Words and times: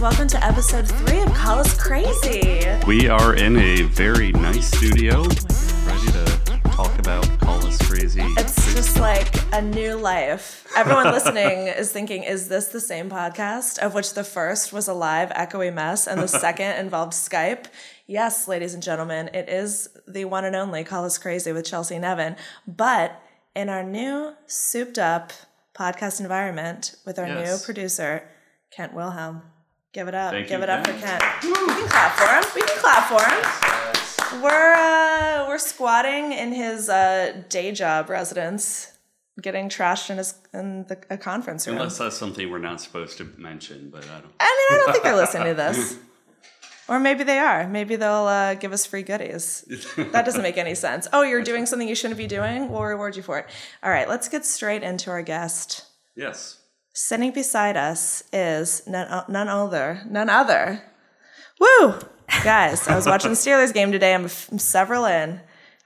welcome 0.00 0.26
to 0.26 0.42
episode 0.42 0.88
three 0.88 1.20
of 1.20 1.30
Call 1.34 1.58
Us 1.58 1.78
Crazy. 1.78 2.66
We 2.86 3.10
are 3.10 3.34
in 3.34 3.58
a 3.58 3.82
very 3.82 4.32
nice 4.32 4.70
studio, 4.74 5.24
ready 5.84 6.06
to 6.12 6.60
talk 6.70 6.98
about 6.98 7.28
Call 7.38 7.66
Us 7.66 7.76
Crazy. 7.86 8.22
It's 8.38 8.74
just 8.74 8.98
like 8.98 9.28
a 9.52 9.60
new 9.60 9.96
life. 9.96 10.66
Everyone 10.74 11.12
listening 11.12 11.66
is 11.66 11.92
thinking, 11.92 12.22
is 12.22 12.48
this 12.48 12.68
the 12.68 12.80
same 12.80 13.10
podcast 13.10 13.78
of 13.78 13.92
which 13.92 14.14
the 14.14 14.24
first 14.24 14.72
was 14.72 14.88
a 14.88 14.94
live 14.94 15.28
echoey 15.30 15.70
mess 15.72 16.06
and 16.06 16.22
the 16.22 16.28
second 16.46 16.78
involved 16.78 17.12
Skype? 17.12 17.66
Yes, 18.06 18.48
ladies 18.48 18.72
and 18.72 18.82
gentlemen, 18.82 19.28
it 19.34 19.50
is 19.50 19.90
the 20.08 20.24
one 20.24 20.46
and 20.46 20.56
only 20.56 20.82
Call 20.82 21.04
Us 21.04 21.18
Crazy 21.18 21.52
with 21.52 21.66
Chelsea 21.66 21.96
and 21.96 22.06
Evan. 22.06 22.36
But 22.66 23.20
in 23.54 23.68
our 23.68 23.84
new 23.84 24.32
souped 24.46 24.98
up 24.98 25.34
podcast 25.78 26.20
environment 26.20 26.94
with 27.04 27.18
our 27.18 27.28
new 27.28 27.58
producer, 27.62 28.26
Kent 28.70 28.94
Wilhelm. 28.94 29.42
Give 29.92 30.06
it 30.06 30.14
up. 30.14 30.32
Thank 30.32 30.48
Give 30.48 30.58
you, 30.58 30.64
it 30.64 30.70
up 30.70 30.86
for 30.86 30.92
Kent. 30.92 31.20
Kent. 31.20 31.44
We 31.44 31.52
can 31.52 31.88
clap 31.88 32.16
for 32.16 32.28
him. 32.28 32.44
We 32.54 32.62
can 32.62 32.78
clap 32.78 33.08
for 33.08 34.38
him. 34.38 34.42
We're 34.42 34.72
uh, 34.74 35.48
we're 35.48 35.58
squatting 35.58 36.32
in 36.32 36.52
his 36.52 36.88
uh, 36.88 37.42
day 37.48 37.72
job 37.72 38.08
residence, 38.08 38.96
getting 39.42 39.68
trashed 39.68 40.08
in 40.08 40.18
his 40.18 40.34
in 40.54 40.84
the, 40.84 40.96
a 41.10 41.18
conference 41.18 41.66
room. 41.66 41.76
Unless 41.76 41.98
that's 41.98 42.16
something 42.16 42.48
we're 42.48 42.58
not 42.58 42.80
supposed 42.80 43.18
to 43.18 43.24
mention, 43.36 43.90
but 43.90 44.04
I 44.04 44.20
don't. 44.20 44.32
I 44.38 44.68
mean, 44.70 44.80
I 44.80 44.84
don't 44.84 44.92
think 44.92 45.02
they're 45.02 45.16
listening 45.16 45.48
to 45.48 45.54
this, 45.54 45.98
or 46.88 47.00
maybe 47.00 47.24
they 47.24 47.38
are. 47.38 47.66
Maybe 47.66 47.96
they'll 47.96 48.28
uh, 48.28 48.54
give 48.54 48.72
us 48.72 48.86
free 48.86 49.02
goodies. 49.02 49.64
That 49.96 50.24
doesn't 50.24 50.42
make 50.42 50.56
any 50.56 50.76
sense. 50.76 51.08
Oh, 51.12 51.22
you're 51.22 51.42
doing 51.42 51.66
something 51.66 51.88
you 51.88 51.96
shouldn't 51.96 52.18
be 52.18 52.28
doing. 52.28 52.70
We'll 52.70 52.84
reward 52.84 53.16
you 53.16 53.22
for 53.22 53.40
it. 53.40 53.46
All 53.82 53.90
right, 53.90 54.08
let's 54.08 54.28
get 54.28 54.46
straight 54.46 54.84
into 54.84 55.10
our 55.10 55.22
guest. 55.22 55.86
Yes. 56.14 56.59
Sitting 56.92 57.30
beside 57.30 57.76
us 57.76 58.24
is 58.32 58.82
none, 58.86 59.24
none 59.28 59.48
other, 59.48 60.02
none 60.08 60.28
other. 60.28 60.82
Woo! 61.60 61.94
Guys, 62.44 62.86
I 62.88 62.96
was 62.96 63.06
watching 63.06 63.30
the 63.30 63.36
Steelers 63.36 63.72
game 63.72 63.92
today. 63.92 64.12
I'm, 64.14 64.24
f- 64.24 64.48
I'm 64.50 64.58
several 64.58 65.04
in. 65.04 65.40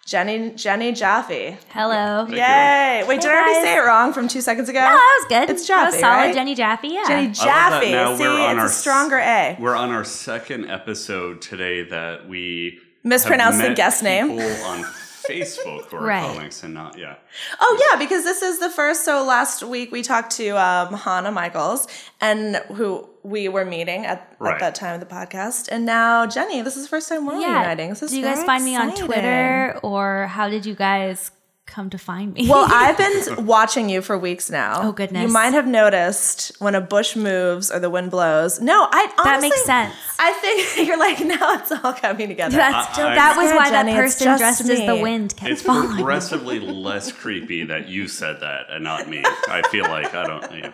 Jenny 0.07 0.51
Jenny 0.51 0.93
Jaffe. 0.93 1.57
Hello. 1.71 2.27
you. 2.27 2.37
Yay! 2.37 3.05
Wait, 3.09 3.23
did 3.23 3.31
I 3.31 3.35
already 3.35 3.55
guys. 3.55 3.63
say 3.65 3.77
it 3.77 3.81
wrong 3.87 4.13
from 4.13 4.29
two 4.29 4.43
seconds 4.43 4.69
ago? 4.69 4.81
No, 4.81 4.85
that 4.87 5.19
was 5.23 5.29
good. 5.31 5.51
It's 5.51 5.67
That 5.67 5.87
was 5.87 5.95
Jaffe, 5.95 6.01
solid. 6.01 6.17
right? 6.27 6.35
Jenny 6.35 6.55
Jaffe, 6.55 6.89
yeah. 6.89 7.05
Jenny 7.09 7.23
I 7.23 7.25
love 7.29 7.35
that 7.35 7.81
Jaffe. 7.81 7.93
now 7.93 8.17
See, 8.17 8.23
we're 8.23 8.31
on 8.41 8.51
it's 8.51 8.61
our 8.61 8.67
a 8.67 8.69
stronger 8.69 9.19
A. 9.19 9.57
We're 9.59 9.75
on 9.77 9.91
our 9.91 10.05
second 10.05 10.71
episode 10.71 11.41
today 11.41 11.85
that 11.85 12.29
we 12.29 12.81
Mispronounced 13.03 13.61
the 13.63 13.73
guest 13.75 14.03
name. 14.03 14.33
on 14.33 14.85
Facebook 15.29 15.87
who 15.87 15.97
are 15.97 16.05
Right. 16.07 16.23
calling 16.23 16.47
us 16.47 16.63
and 16.63 16.75
not 16.75 16.99
yeah. 16.99 17.15
Oh 17.61 17.89
yeah, 17.91 17.99
because 17.99 18.25
this 18.25 18.43
is 18.43 18.59
the 18.61 18.71
first. 18.71 19.05
So 19.05 19.25
last 19.25 19.63
week 19.63 19.91
we 19.93 20.03
talked 20.03 20.33
to 20.37 20.51
um, 20.51 20.95
Hannah 20.95 21.33
Michaels, 21.33 21.87
and 22.21 22.57
who 22.75 23.09
we 23.23 23.49
were 23.49 23.65
meeting 23.65 24.05
at, 24.07 24.37
at 24.45 24.59
that 24.61 24.75
time 24.75 24.95
of 24.95 25.01
the 25.01 25.15
podcast, 25.15 25.69
and 25.73 25.85
now 25.87 26.27
Jenny. 26.27 26.63
This 26.63 26.77
is 26.77 26.85
the 26.85 26.89
first 26.89 27.09
time 27.09 27.27
we're 27.27 27.39
yeah. 27.41 27.61
uniting. 27.63 27.91
This 27.91 28.03
is 28.03 28.11
Do 28.11 28.17
you 28.19 28.23
guys 28.23 28.37
very 28.37 28.47
find 28.47 28.65
me 28.65 28.77
on. 28.77 28.95
Twitter 28.95 29.79
or 29.83 30.27
how 30.27 30.49
did 30.49 30.67
you 30.67 30.75
guys 30.75 31.31
come 31.67 31.89
to 31.91 31.99
find 31.99 32.35
me? 32.35 32.49
Well, 32.49 32.67
I've 32.69 32.97
been 32.99 33.47
watching 33.47 33.89
you 33.89 34.03
for 34.03 34.19
weeks 34.19 34.51
now. 34.51 34.81
Oh, 34.83 34.93
goodness. 34.93 35.23
You 35.23 35.33
might 35.33 35.55
have 35.55 35.67
noticed 35.67 36.53
when 36.61 36.75
a 36.75 36.81
bush 36.81 37.17
moves 37.17 37.71
or 37.71 37.79
the 37.81 37.89
wind 37.91 38.11
blows. 38.11 38.61
No, 38.61 38.87
I 38.91 39.05
honestly, 39.19 39.25
That 39.25 39.41
makes 39.41 39.65
sense. 39.65 39.95
I 40.19 40.33
think 40.35 40.87
you're 40.89 40.99
like 40.99 41.21
now 41.21 41.55
it's 41.55 41.73
all 41.73 41.93
coming 41.95 42.29
together. 42.29 42.57
That's, 42.57 42.99
I- 42.99 43.15
that 43.15 43.37
was 43.37 43.51
why 43.53 43.71
Jenny, 43.71 43.93
that 43.93 43.99
person 43.99 44.25
just 44.25 44.41
dressed 44.41 44.61
as 44.61 44.79
the 44.79 44.87
me. 44.95 45.03
wind 45.03 45.37
kept 45.37 45.51
It's 45.53 45.63
following. 45.63 45.97
progressively 45.97 46.61
less 46.61 47.11
creepy 47.11 47.65
that 47.65 47.89
you 47.89 48.09
said 48.09 48.41
that 48.41 48.67
and 48.71 48.85
not 48.85 49.09
me. 49.09 49.23
I 49.49 49.63
feel 49.71 49.85
like 49.85 50.15
I 50.15 50.27
don't. 50.27 50.53
Yeah. 50.53 50.73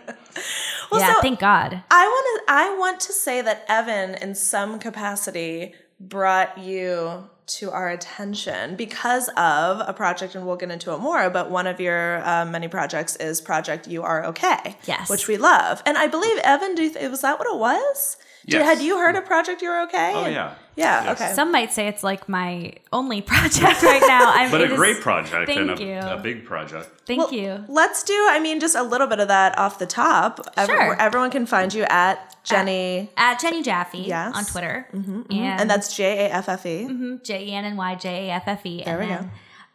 Well, 0.91 0.99
yeah, 1.01 1.15
so- 1.15 1.21
thank 1.21 1.39
God. 1.39 1.81
I 1.89 2.05
want 2.07 2.45
to. 2.47 2.53
I 2.53 2.77
want 2.77 2.99
to 3.01 3.13
say 3.13 3.41
that 3.41 3.63
Evan, 3.69 4.15
in 4.15 4.35
some 4.35 4.77
capacity, 4.77 5.73
brought 5.99 6.57
you 6.57 7.29
to 7.47 7.71
our 7.71 7.89
attention 7.89 8.75
because 8.75 9.27
of 9.37 9.81
a 9.87 9.93
project, 9.93 10.35
and 10.35 10.45
we'll 10.45 10.55
get 10.55 10.71
into 10.71 10.93
it 10.93 10.99
more. 10.99 11.29
But 11.29 11.49
one 11.51 11.67
of 11.67 11.79
your 11.79 12.27
um, 12.27 12.51
many 12.51 12.67
projects 12.67 13.15
is 13.17 13.41
Project 13.41 13.87
You 13.87 14.03
Are 14.03 14.25
Okay, 14.25 14.77
Yes. 14.85 15.09
which 15.09 15.27
we 15.27 15.37
love. 15.37 15.81
And 15.85 15.97
I 15.97 16.07
believe 16.07 16.37
Evan, 16.39 16.75
do 16.75 16.83
you 16.83 16.89
th- 16.93 17.09
was 17.09 17.21
that 17.21 17.39
what 17.39 17.47
it 17.47 17.57
was? 17.57 18.17
Did- 18.45 18.53
Yes. 18.59 18.77
had 18.77 18.83
you 18.85 18.97
heard 18.97 19.15
of 19.15 19.25
Project 19.25 19.61
You're 19.61 19.83
Okay? 19.83 20.11
Oh 20.15 20.25
yeah. 20.25 20.55
yeah. 20.75 21.03
Yes. 21.03 21.21
Okay. 21.21 21.33
Some 21.33 21.51
might 21.51 21.71
say 21.71 21.87
it's 21.87 22.03
like 22.03 22.27
my 22.27 22.73
only 22.91 23.21
project 23.31 23.83
right 23.83 24.01
now. 24.07 24.31
I'm, 24.33 24.49
But 24.49 24.61
it 24.61 24.69
a 24.71 24.73
is- 24.73 24.79
great 24.79 24.99
project 25.01 25.45
Thank 25.47 25.59
and 25.59 25.79
a, 25.79 25.83
you. 25.83 25.97
a 25.99 26.17
big 26.17 26.45
project. 26.45 26.89
Thank 27.05 27.19
Well, 27.19 27.33
you. 27.33 27.65
Let's 27.67 28.03
do. 28.03 28.13
I 28.29 28.39
mean, 28.39 28.59
just 28.59 28.75
a 28.75 28.83
little 28.83 29.07
bit 29.07 29.19
of 29.19 29.27
that 29.27 29.57
off 29.59 29.77
the 29.79 29.85
top. 29.85 30.39
Every- 30.57 30.73
Sure. 30.75 30.95
everyone 30.99 31.29
can 31.29 31.45
find 31.45 31.73
you 31.73 31.83
at 31.83 32.35
Jenny, 32.43 33.11
At 33.17 33.39
Jenny 33.39 33.61
Jaffe 33.61 33.99
Yes. 33.99 34.35
on 34.35 34.45
Twitter. 34.45 34.87
Mm-hmm, 34.93 35.19
mm-hmm. 35.21 35.33
And, 35.33 35.61
and 35.61 35.69
that's 35.69 35.95
J 35.95 36.25
A 36.25 36.29
F 36.31 36.49
F 36.49 36.65
E. 36.65 36.87
Mm-hmm, 36.89 37.15
J 37.23 37.45
E 37.45 37.53
N 37.53 37.65
N 37.65 37.75
Y 37.77 37.95
J 37.95 38.29
A 38.29 38.33
F 38.33 38.43
F 38.47 38.65
E. 38.65 38.81
There 38.83 38.97
we 38.99 39.05
go. 39.07 39.29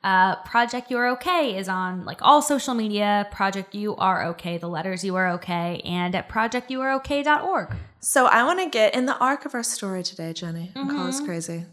Uh, 0.07 0.37
Project 0.45 0.89
You 0.91 0.99
Are 0.99 1.09
Okay 1.17 1.57
is 1.59 1.69
on 1.69 2.05
like 2.05 2.21
all 2.23 2.41
social 2.41 2.75
media. 2.75 3.27
Project 3.33 3.75
You 3.75 3.97
Are 3.97 4.27
Okay, 4.29 4.57
the 4.57 4.69
letters 4.69 5.03
U 5.05 5.17
R 5.17 5.27
O 5.31 5.37
K, 5.39 5.81
and 5.85 6.15
at 6.15 6.29
projecturok.org. 6.29 7.75
So 8.01 8.27
I 8.27 8.45
want 8.45 8.61
to 8.61 8.69
get 8.71 8.95
in 8.95 9.07
the 9.07 9.19
arc 9.19 9.45
of 9.47 9.55
our 9.55 9.65
story 9.65 10.03
today, 10.05 10.33
Jenny. 10.33 10.71
Call 10.75 10.85
Mm-hmm. 10.85 11.09
us 11.09 11.21
crazy. 11.21 11.65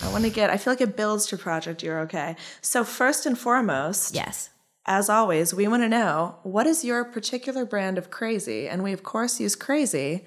I 0.00 0.12
want 0.12 0.22
to 0.24 0.30
get. 0.30 0.48
I 0.48 0.58
feel 0.58 0.72
like 0.72 0.80
it 0.80 0.96
builds 0.96 1.26
to 1.26 1.36
project. 1.36 1.82
You're 1.82 2.00
okay. 2.06 2.36
So 2.60 2.84
first 2.84 3.26
and 3.26 3.36
foremost, 3.36 4.14
Yes. 4.14 4.50
as 4.86 5.08
always, 5.08 5.52
we 5.52 5.66
want 5.66 5.82
to 5.82 5.88
know 5.88 6.36
what 6.44 6.66
is 6.68 6.84
your 6.84 7.04
particular 7.04 7.64
brand 7.64 7.98
of 7.98 8.10
crazy, 8.10 8.68
and 8.68 8.84
we 8.84 8.92
of 8.92 9.02
course 9.02 9.40
use 9.40 9.56
crazy 9.56 10.24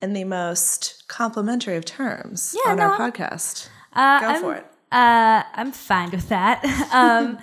in 0.00 0.12
the 0.12 0.24
most 0.24 1.02
complimentary 1.08 1.74
of 1.76 1.84
terms 1.84 2.54
Yeah, 2.64 2.70
on 2.72 2.76
no, 2.78 2.84
our 2.84 2.92
I'm- 2.92 3.10
podcast. 3.12 3.68
Uh, 3.92 4.20
Go 4.20 4.26
I'm, 4.26 4.40
for 4.42 4.54
it. 4.54 4.66
Uh, 4.92 5.42
I'm 5.52 5.72
fine 5.72 6.10
with 6.10 6.28
that. 6.28 6.64
um, 6.92 7.38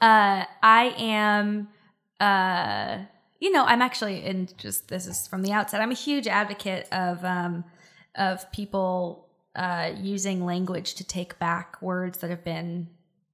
uh, 0.00 0.44
I 0.62 0.94
am, 0.96 1.68
uh, 2.20 2.98
you 3.40 3.50
know, 3.52 3.64
I'm 3.64 3.82
actually, 3.82 4.24
and 4.24 4.56
just 4.58 4.88
this 4.88 5.06
is 5.06 5.26
from 5.26 5.42
the 5.42 5.52
outset, 5.52 5.80
I'm 5.80 5.90
a 5.90 5.94
huge 5.94 6.26
advocate 6.26 6.88
of, 6.92 7.24
um, 7.24 7.64
of 8.14 8.50
people, 8.52 9.28
uh, 9.56 9.90
using 10.00 10.44
language 10.44 10.94
to 10.94 11.04
take 11.04 11.38
back 11.38 11.80
words 11.82 12.18
that 12.18 12.30
have 12.30 12.44
been, 12.44 12.88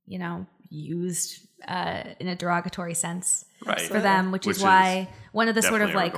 you 0.07 0.19
know, 0.19 0.47
used, 0.71 1.47
uh, 1.69 2.03
in 2.19 2.29
a 2.29 2.35
derogatory 2.35 2.95
sense 2.95 3.45
Right. 3.65 3.81
for 3.81 4.01
them, 4.01 4.33
which, 4.33 4.47
Which 4.47 4.57
is 4.57 4.63
is 4.63 4.65
why 4.65 5.09
one 5.33 5.49
of 5.49 5.55
the 5.55 5.63
sort 5.63 5.83
of 5.83 5.95
like. 5.95 6.15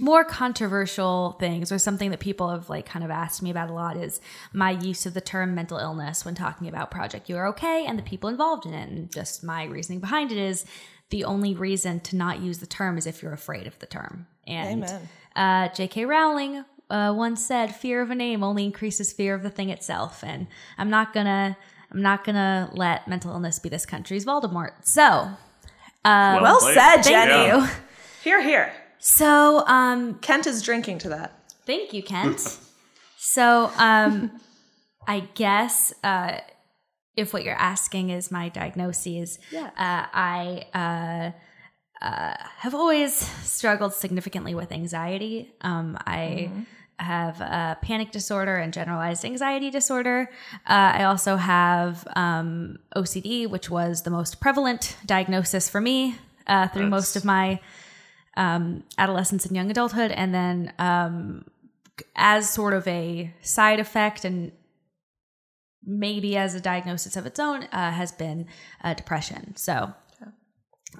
More 0.00 0.24
controversial 0.24 1.36
things 1.38 1.70
or 1.70 1.78
something 1.78 2.10
that 2.10 2.20
people 2.20 2.48
have 2.50 2.68
like 2.70 2.86
kind 2.86 3.04
of 3.04 3.10
asked 3.10 3.42
me 3.42 3.50
about 3.50 3.68
a 3.70 3.72
lot 3.72 3.96
is 3.96 4.20
my 4.52 4.70
use 4.70 5.04
of 5.06 5.14
the 5.14 5.20
term 5.20 5.54
mental 5.54 5.78
illness 5.78 6.24
when 6.24 6.34
talking 6.34 6.66
about 6.68 6.90
project 6.90 7.28
you 7.28 7.36
are 7.36 7.46
okay 7.48 7.84
and 7.86 7.98
the 7.98 8.02
people 8.02 8.28
involved 8.30 8.64
in 8.66 8.72
it 8.74 8.88
and 8.88 9.12
just 9.12 9.44
my 9.44 9.64
reasoning 9.64 10.00
behind 10.00 10.32
it 10.32 10.38
is 10.38 10.64
the 11.10 11.24
only 11.24 11.54
reason 11.54 12.00
to 12.00 12.16
not 12.16 12.40
use 12.40 12.58
the 12.58 12.66
term 12.66 12.96
is 12.96 13.06
if 13.06 13.22
you're 13.22 13.32
afraid 13.32 13.66
of 13.66 13.78
the 13.80 13.86
term 13.86 14.26
and 14.46 14.84
Amen. 14.84 15.08
uh, 15.36 15.68
jk 15.70 16.06
rowling 16.06 16.64
uh, 16.88 17.12
once 17.16 17.44
said 17.44 17.74
fear 17.74 18.00
of 18.00 18.10
a 18.10 18.14
name 18.14 18.42
only 18.42 18.64
increases 18.64 19.12
fear 19.12 19.34
of 19.34 19.42
the 19.42 19.50
thing 19.50 19.68
itself 19.70 20.24
and 20.24 20.46
i'm 20.78 20.88
not 20.88 21.12
gonna 21.12 21.56
i'm 21.92 22.00
not 22.02 22.24
gonna 22.24 22.70
let 22.72 23.06
mental 23.06 23.32
illness 23.32 23.58
be 23.58 23.68
this 23.68 23.84
country's 23.84 24.24
voldemort 24.24 24.72
so 24.82 25.30
Well 26.04 26.58
played. 26.60 26.74
said, 26.74 27.02
thank 27.02 27.06
Jenny. 27.30 27.46
you 27.62 27.68
Hear, 28.22 28.42
hear. 28.42 28.72
So 29.00 29.64
um 29.66 30.14
Kent 30.20 30.46
is 30.46 30.62
drinking 30.62 30.98
to 30.98 31.08
that. 31.10 31.32
Thank 31.66 31.92
you, 31.92 32.02
Kent. 32.02 32.58
so, 33.16 33.70
um, 33.76 34.30
I 35.06 35.20
guess 35.34 35.92
uh, 36.02 36.38
if 37.16 37.32
what 37.32 37.44
you're 37.44 37.54
asking 37.54 38.10
is 38.10 38.30
my 38.30 38.48
diagnoses, 38.48 39.38
Yeah. 39.52 39.66
uh, 39.76 40.06
I 40.12 40.64
uh, 40.74 42.04
uh, 42.04 42.34
have 42.58 42.74
always 42.74 43.14
struggled 43.44 43.92
significantly 43.94 44.54
with 44.54 44.72
anxiety. 44.72 45.52
Um, 45.60 45.98
I 46.06 46.50
have 46.98 47.40
a 47.40 47.78
panic 47.82 48.10
disorder 48.10 48.56
and 48.56 48.72
generalized 48.72 49.24
anxiety 49.24 49.70
disorder. 49.70 50.28
Uh, 50.66 50.92
I 51.00 51.04
also 51.04 51.36
have 51.36 52.06
um, 52.16 52.78
OCD, 52.96 53.48
which 53.48 53.70
was 53.70 54.02
the 54.02 54.10
most 54.10 54.40
prevalent 54.40 54.96
diagnosis 55.06 55.68
for 55.68 55.80
me 55.80 56.16
uh, 56.46 56.68
through 56.68 56.88
most 56.88 57.16
of 57.16 57.24
my 57.24 57.60
um, 58.36 58.84
adolescence 58.98 59.44
and 59.46 59.54
young 59.56 59.70
adulthood, 59.70 60.10
and 60.12 60.34
then 60.34 60.72
um, 60.78 61.44
as 62.16 62.48
sort 62.50 62.72
of 62.74 62.86
a 62.88 63.32
side 63.42 63.80
effect 63.80 64.24
and 64.24 64.52
maybe 65.84 66.36
as 66.36 66.54
a 66.54 66.60
diagnosis 66.60 67.16
of 67.16 67.26
its 67.26 67.38
own 67.40 67.64
uh, 67.72 67.90
has 67.90 68.12
been 68.12 68.46
uh, 68.84 68.94
depression. 68.94 69.56
So 69.56 69.92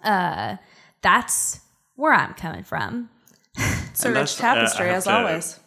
uh, 0.02 0.56
that's 1.02 1.60
where 1.96 2.12
I'm 2.14 2.34
coming 2.34 2.64
from. 2.64 3.10
It's 3.56 4.04
a 4.04 4.08
rich 4.08 4.36
that's- 4.36 4.40
uh, 4.40 4.42
tapestry, 4.54 4.90
as 4.90 5.04
to- 5.04 5.12
always. 5.12 5.60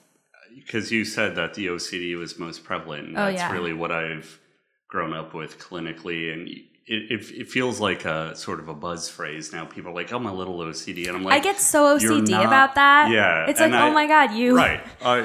because 0.56 0.92
you 0.92 1.06
said 1.06 1.36
that 1.36 1.54
the 1.56 1.68
OCD 1.68 2.18
was 2.18 2.40
most 2.40 2.64
prevalent. 2.64 3.10
And 3.10 3.18
Oh, 3.18 3.26
that's 3.26 3.38
yeah. 3.38 3.52
really 3.52 3.74
what 3.74 3.92
I've 3.92 4.40
grown 4.88 5.14
up 5.14 5.34
with 5.34 5.60
clinically, 5.60 6.32
and 6.34 6.48
y- 6.48 6.64
it, 6.86 7.12
it, 7.12 7.32
it 7.32 7.50
feels 7.50 7.80
like 7.80 8.04
a 8.06 8.36
sort 8.36 8.60
of 8.60 8.68
a 8.68 8.74
buzz 8.74 9.08
phrase 9.10 9.54
now. 9.54 9.66
People 9.66 9.92
are 9.92 9.96
like, 9.96 10.12
"I'm 10.12 10.26
a 10.26 10.34
little 10.34 10.58
OCD," 10.60 11.08
and 11.08 11.16
I'm 11.18 11.24
like, 11.24 11.36
I 11.36 11.40
get 11.40 11.60
so 11.60 11.98
OCD 11.98 12.30
not- 12.32 12.46
about 12.46 12.76
that. 12.76 13.10
Yeah, 13.12 13.46
It's 13.48 13.60
like, 13.60 13.72
and 13.72 13.76
oh 13.76 13.92
my 13.94 14.06
God, 14.08 14.34
you 14.34 14.56
right 14.56 14.82
uh, 15.02 15.24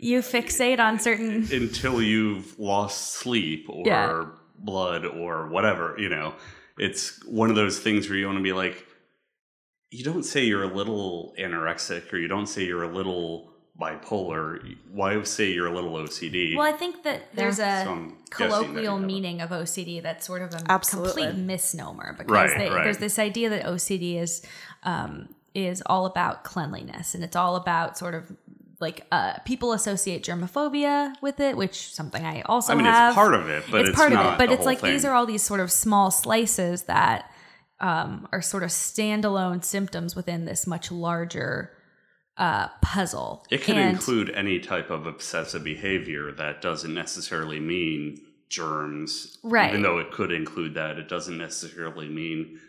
you 0.00 0.20
fixate 0.20 0.78
on 0.78 0.98
certain 0.98 1.46
until 1.52 2.00
you've 2.00 2.58
lost 2.58 3.12
sleep 3.14 3.66
or 3.68 3.86
Yeah. 3.86 4.26
blood 4.58 5.04
or 5.04 5.48
whatever. 5.48 5.94
You 5.98 6.08
know, 6.08 6.34
it's 6.78 7.22
one 7.26 7.50
of 7.50 7.56
those 7.56 7.78
things 7.78 8.08
where 8.08 8.18
you 8.18 8.26
want 8.26 8.38
to 8.38 8.42
be 8.42 8.52
like, 8.52 8.86
you 9.90 10.04
don't 10.04 10.22
say 10.24 10.44
you're 10.44 10.62
a 10.64 10.74
little 10.74 11.34
anorexic 11.38 12.12
or 12.12 12.18
you 12.18 12.28
don't 12.28 12.46
say 12.46 12.64
you're 12.64 12.82
a 12.84 12.94
little 12.94 13.52
bipolar. 13.80 14.76
Why 14.92 15.22
say 15.22 15.50
you're 15.50 15.66
a 15.66 15.74
little 15.74 15.92
OCD? 15.92 16.56
Well, 16.56 16.66
I 16.66 16.76
think 16.76 17.04
that 17.04 17.34
there's 17.34 17.58
a 17.58 17.84
So 17.84 17.90
I'm 17.92 18.16
guessing 18.36 18.74
that 18.74 18.82
you 18.82 18.88
colloquial 18.88 18.98
meaning 18.98 19.40
of 19.40 19.50
OCD 19.50 20.02
that's 20.02 20.26
sort 20.26 20.42
of 20.42 20.52
a 20.54 20.62
Absolutely. 20.68 21.24
complete 21.24 21.44
misnomer 21.44 22.14
because 22.18 22.30
Right, 22.30 22.58
they, 22.58 22.70
right. 22.70 22.84
there's 22.84 22.98
this 22.98 23.18
idea 23.18 23.50
that 23.50 23.64
OCD 23.64 24.20
is 24.20 24.42
um, 24.82 25.28
is 25.54 25.82
all 25.86 26.06
about 26.06 26.44
cleanliness 26.44 27.14
and 27.14 27.22
it's 27.24 27.36
all 27.36 27.56
about 27.56 27.96
sort 27.96 28.14
of 28.14 28.30
like 28.80 29.06
uh, 29.10 29.34
people 29.44 29.72
associate 29.72 30.22
germophobia 30.24 31.12
with 31.20 31.40
it, 31.40 31.56
which 31.56 31.92
something 31.92 32.24
I 32.24 32.42
also 32.42 32.72
I 32.72 32.76
mean, 32.76 32.84
have. 32.86 33.10
it's 33.10 33.14
part 33.16 33.34
of 33.34 33.48
it, 33.48 33.64
but 33.70 33.86
it's, 33.86 33.96
part 33.96 34.12
not 34.12 34.26
of 34.26 34.32
it, 34.34 34.38
but 34.38 34.50
it's 34.50 34.58
whole 34.58 34.66
like 34.66 34.80
these 34.80 35.04
are 35.04 35.14
all 35.14 35.26
these 35.26 35.42
sort 35.42 35.60
of 35.60 35.72
small 35.72 36.10
slices 36.12 36.84
that 36.84 37.30
um, 37.80 38.28
are 38.32 38.42
sort 38.42 38.62
of 38.62 38.70
standalone 38.70 39.64
symptoms 39.64 40.14
within 40.14 40.44
this 40.44 40.66
much 40.66 40.92
larger 40.92 41.72
uh, 42.38 42.68
puzzle. 42.80 43.44
It 43.50 43.62
can 43.62 43.76
And- 43.76 43.90
include 43.90 44.30
any 44.30 44.58
type 44.60 44.90
of 44.90 45.06
obsessive 45.06 45.62
behavior 45.64 46.32
that 46.32 46.62
doesn't 46.62 46.94
necessarily 46.94 47.60
mean 47.60 48.20
germs. 48.48 49.38
Right. 49.42 49.68
Even 49.70 49.82
though 49.82 49.98
it 49.98 50.10
could 50.10 50.32
include 50.32 50.74
that, 50.74 50.98
it 50.98 51.08
doesn't 51.08 51.36
necessarily 51.36 52.08
mean 52.08 52.60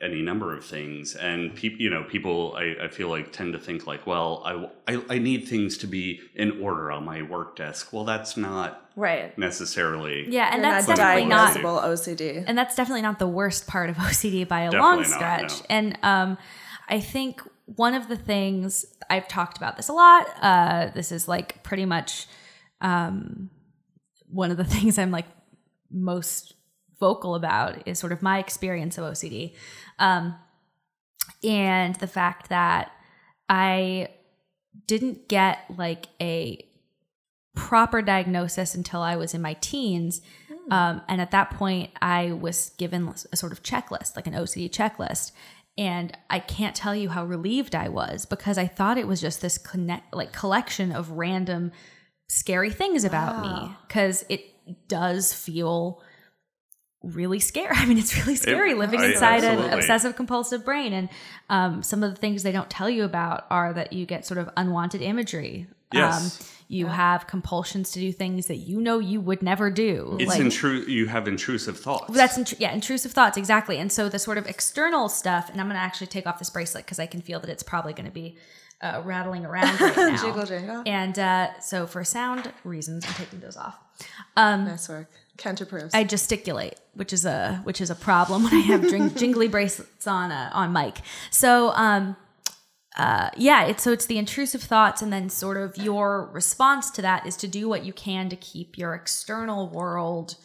any 0.00 0.20
number 0.22 0.54
of 0.56 0.64
things. 0.64 1.14
And 1.14 1.54
people, 1.54 1.80
you 1.80 1.88
know, 1.88 2.04
people 2.04 2.54
I, 2.56 2.84
I 2.84 2.88
feel 2.88 3.08
like 3.08 3.32
tend 3.32 3.54
to 3.54 3.58
think 3.58 3.86
like, 3.86 4.06
well, 4.06 4.42
I, 4.44 4.92
I 4.92 5.02
I 5.08 5.18
need 5.18 5.48
things 5.48 5.78
to 5.78 5.86
be 5.86 6.20
in 6.34 6.60
order 6.60 6.90
on 6.92 7.04
my 7.04 7.22
work 7.22 7.56
desk. 7.56 7.92
Well, 7.92 8.04
that's 8.04 8.36
not 8.36 8.82
Right. 8.96 9.36
necessarily. 9.38 10.26
yeah, 10.28 10.50
and 10.52 10.62
You're 10.62 10.70
that's 10.72 10.88
not 10.88 10.96
definitely 10.98 11.24
not 11.28 11.56
diagnosable 11.56 11.82
OCD. 11.84 12.44
and 12.46 12.56
that's 12.58 12.74
definitely 12.76 13.02
not 13.02 13.18
the 13.18 13.26
worst 13.28 13.66
part 13.66 13.88
of 13.88 13.96
OCD 13.96 14.46
by 14.46 14.62
a 14.62 14.70
Definitely 14.70 14.80
long 14.80 15.10
not, 15.10 15.50
stretch. 15.50 15.52
no. 15.60 15.66
And 15.70 15.98
um, 16.02 16.38
I 16.88 17.00
think 17.00 17.40
one 17.66 17.94
of 17.94 18.08
the 18.08 18.16
things 18.16 18.84
I've 19.08 19.28
talked 19.28 19.56
about 19.56 19.76
this 19.76 19.88
a 19.88 19.92
lot. 19.92 20.26
Uh, 20.40 20.90
this 20.94 21.10
is 21.12 21.28
like 21.28 21.62
pretty 21.62 21.86
much 21.86 22.26
um, 22.80 23.50
one 24.28 24.50
of 24.50 24.56
the 24.56 24.64
things 24.74 24.98
I'm 24.98 25.10
like 25.10 25.26
most 25.90 26.54
vocal 27.00 27.34
about 27.34 27.86
is 27.86 27.98
sort 27.98 28.12
of 28.12 28.22
my 28.22 28.38
experience 28.38 28.98
of 28.98 29.04
OCD, 29.04 29.54
um, 29.98 30.34
and 31.42 31.94
the 31.96 32.06
fact 32.06 32.48
that 32.48 32.92
I 33.48 34.08
didn't 34.86 35.28
get 35.28 35.58
like 35.76 36.06
a 36.20 36.66
proper 37.54 38.02
diagnosis 38.02 38.74
until 38.74 39.00
I 39.00 39.16
was 39.16 39.34
in 39.34 39.40
my 39.40 39.54
teens. 39.54 40.20
Um, 40.70 41.02
and 41.08 41.20
at 41.20 41.30
that 41.30 41.50
point, 41.50 41.90
I 42.00 42.32
was 42.32 42.70
given 42.78 43.14
a 43.32 43.36
sort 43.36 43.52
of 43.52 43.62
checklist, 43.62 44.16
like 44.16 44.26
an 44.26 44.32
OCD 44.32 44.70
checklist. 44.70 45.32
And 45.76 46.16
I 46.30 46.38
can't 46.38 46.76
tell 46.76 46.94
you 46.94 47.08
how 47.08 47.24
relieved 47.24 47.74
I 47.74 47.88
was 47.88 48.26
because 48.26 48.58
I 48.58 48.66
thought 48.66 48.96
it 48.96 49.08
was 49.08 49.20
just 49.20 49.40
this 49.40 49.58
connect, 49.58 50.14
like 50.14 50.32
collection 50.32 50.92
of 50.92 51.10
random 51.10 51.72
scary 52.28 52.70
things 52.70 53.04
about 53.04 53.42
me 53.42 53.74
because 53.86 54.24
it 54.28 54.88
does 54.88 55.32
feel 55.32 56.00
really 57.02 57.40
scary. 57.40 57.70
I 57.76 57.86
mean, 57.86 57.98
it's 57.98 58.16
really 58.16 58.36
scary 58.36 58.74
living 58.74 59.00
I- 59.00 59.12
inside 59.12 59.44
an 59.44 59.72
obsessive 59.72 60.16
compulsive 60.16 60.64
brain. 60.64 60.92
And 60.92 61.08
um, 61.50 61.82
some 61.82 62.02
of 62.02 62.10
the 62.14 62.20
things 62.20 62.42
they 62.42 62.52
don't 62.52 62.70
tell 62.70 62.88
you 62.88 63.04
about 63.04 63.46
are 63.50 63.72
that 63.72 63.92
you 63.92 64.06
get 64.06 64.24
sort 64.24 64.38
of 64.38 64.50
unwanted 64.56 65.02
imagery. 65.02 65.66
Yes. 65.92 66.40
Um, 66.40 66.46
you 66.68 66.86
have 66.86 67.26
compulsions 67.26 67.90
to 67.92 68.00
do 68.00 68.10
things 68.12 68.46
that 68.46 68.56
you 68.56 68.80
know 68.80 68.98
you 68.98 69.20
would 69.20 69.42
never 69.42 69.70
do. 69.70 70.16
It's 70.18 70.28
like, 70.30 70.40
intru- 70.40 70.86
You 70.88 71.06
have 71.06 71.28
intrusive 71.28 71.78
thoughts. 71.78 72.12
that's 72.14 72.38
intru- 72.38 72.56
yeah, 72.58 72.72
intrusive 72.72 73.12
thoughts 73.12 73.36
exactly. 73.36 73.78
And 73.78 73.92
so 73.92 74.08
the 74.08 74.18
sort 74.18 74.38
of 74.38 74.46
external 74.46 75.08
stuff, 75.08 75.50
and 75.50 75.60
I'm 75.60 75.66
going 75.66 75.76
to 75.76 75.82
actually 75.82 76.06
take 76.08 76.26
off 76.26 76.38
this 76.38 76.50
bracelet 76.50 76.84
because 76.84 76.98
I 76.98 77.06
can 77.06 77.20
feel 77.20 77.38
that 77.40 77.50
it's 77.50 77.62
probably 77.62 77.92
going 77.92 78.06
to 78.06 78.12
be 78.12 78.36
uh, 78.80 79.02
rattling 79.04 79.44
around 79.44 79.80
right 79.80 79.96
now. 79.96 80.16
Jiggle 80.22 80.44
jangle. 80.46 80.82
And 80.86 81.18
uh, 81.18 81.60
so 81.60 81.86
for 81.86 82.02
sound 82.04 82.50
reasons, 82.64 83.04
I'm 83.06 83.14
taking 83.14 83.40
those 83.40 83.56
off. 83.56 83.78
Um, 84.36 84.64
Nice 84.64 84.88
work. 84.88 85.10
Kent 85.36 85.60
approves. 85.60 85.92
I 85.94 86.04
gesticulate, 86.04 86.74
which 86.94 87.12
is 87.12 87.24
a 87.24 87.60
which 87.64 87.80
is 87.80 87.90
a 87.90 87.94
problem 87.96 88.44
when 88.44 88.54
I 88.54 88.60
have 88.60 88.82
jing- 88.88 89.14
jingly 89.16 89.48
bracelets 89.48 90.06
on 90.06 90.30
uh, 90.30 90.50
on 90.52 90.72
mic. 90.72 90.98
So 91.30 91.70
um, 91.74 92.16
uh, 92.96 93.30
yeah, 93.36 93.64
it's 93.64 93.82
so 93.82 93.92
it's 93.92 94.06
the 94.06 94.18
intrusive 94.18 94.62
thoughts, 94.62 95.02
and 95.02 95.12
then 95.12 95.28
sort 95.28 95.56
of 95.56 95.76
your 95.76 96.30
response 96.32 96.90
to 96.92 97.02
that 97.02 97.26
is 97.26 97.36
to 97.38 97.48
do 97.48 97.68
what 97.68 97.84
you 97.84 97.92
can 97.92 98.28
to 98.28 98.36
keep 98.36 98.78
your 98.78 98.94
external 98.94 99.68
world. 99.68 100.36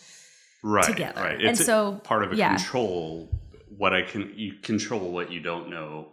right, 0.63 0.83
together. 0.85 1.21
Right. 1.21 1.39
And 1.39 1.49
It's 1.49 1.59
a- 1.61 1.63
so, 1.65 2.01
part 2.03 2.23
of 2.23 2.33
a 2.33 2.35
yeah. 2.35 2.55
control. 2.55 3.29
What 3.77 3.93
I 3.93 4.01
can 4.01 4.33
you 4.35 4.55
control 4.61 5.11
what 5.11 5.31
you 5.31 5.39
don't 5.39 5.69
know, 5.69 6.09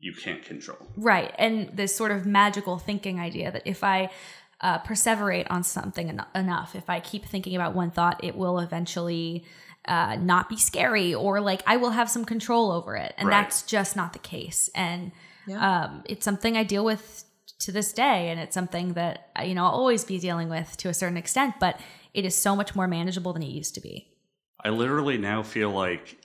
you 0.00 0.12
can't 0.14 0.42
control. 0.44 0.78
Right. 0.96 1.32
And 1.38 1.68
this 1.76 1.94
sort 1.94 2.10
of 2.10 2.26
magical 2.26 2.78
thinking 2.78 3.20
idea 3.20 3.52
that 3.52 3.62
if 3.66 3.84
I 3.84 4.10
uh, 4.60 4.78
perseverate 4.80 5.46
on 5.50 5.62
something 5.62 6.08
en- 6.08 6.26
enough, 6.34 6.74
if 6.74 6.90
I 6.90 6.98
keep 6.98 7.24
thinking 7.26 7.54
about 7.54 7.74
one 7.74 7.92
thought, 7.92 8.24
it 8.24 8.34
will 8.34 8.58
eventually 8.58 9.44
uh, 9.84 10.16
not 10.16 10.48
be 10.48 10.56
scary 10.56 11.14
or 11.14 11.40
like 11.40 11.62
I 11.66 11.76
will 11.76 11.90
have 11.90 12.10
some 12.10 12.24
control 12.24 12.72
over 12.72 12.96
it. 12.96 13.14
And 13.16 13.28
Right. 13.28 13.42
that's 13.42 13.62
just 13.62 13.94
not 13.94 14.12
the 14.12 14.18
case. 14.18 14.68
And 14.74 15.12
Yeah. 15.48 15.84
um, 15.84 16.02
it's 16.04 16.24
something 16.24 16.56
I 16.56 16.62
deal 16.62 16.84
with 16.84 17.24
to 17.60 17.72
this 17.72 17.92
day. 17.92 18.28
And 18.30 18.38
it's 18.38 18.54
something 18.54 18.94
that, 18.94 19.30
you 19.44 19.54
know, 19.54 19.64
I'll 19.64 19.72
always 19.72 20.04
be 20.04 20.18
dealing 20.18 20.48
with 20.48 20.76
to 20.78 20.88
a 20.88 20.94
certain 20.94 21.16
extent, 21.16 21.54
but 21.60 21.80
it 22.14 22.24
is 22.24 22.34
so 22.34 22.54
much 22.54 22.74
more 22.74 22.86
manageable 22.86 23.32
than 23.32 23.42
it 23.42 23.50
used 23.50 23.74
to 23.74 23.80
be. 23.80 24.08
I 24.64 24.70
literally 24.70 25.18
now 25.18 25.42
feel 25.42 25.70
like 25.70 26.18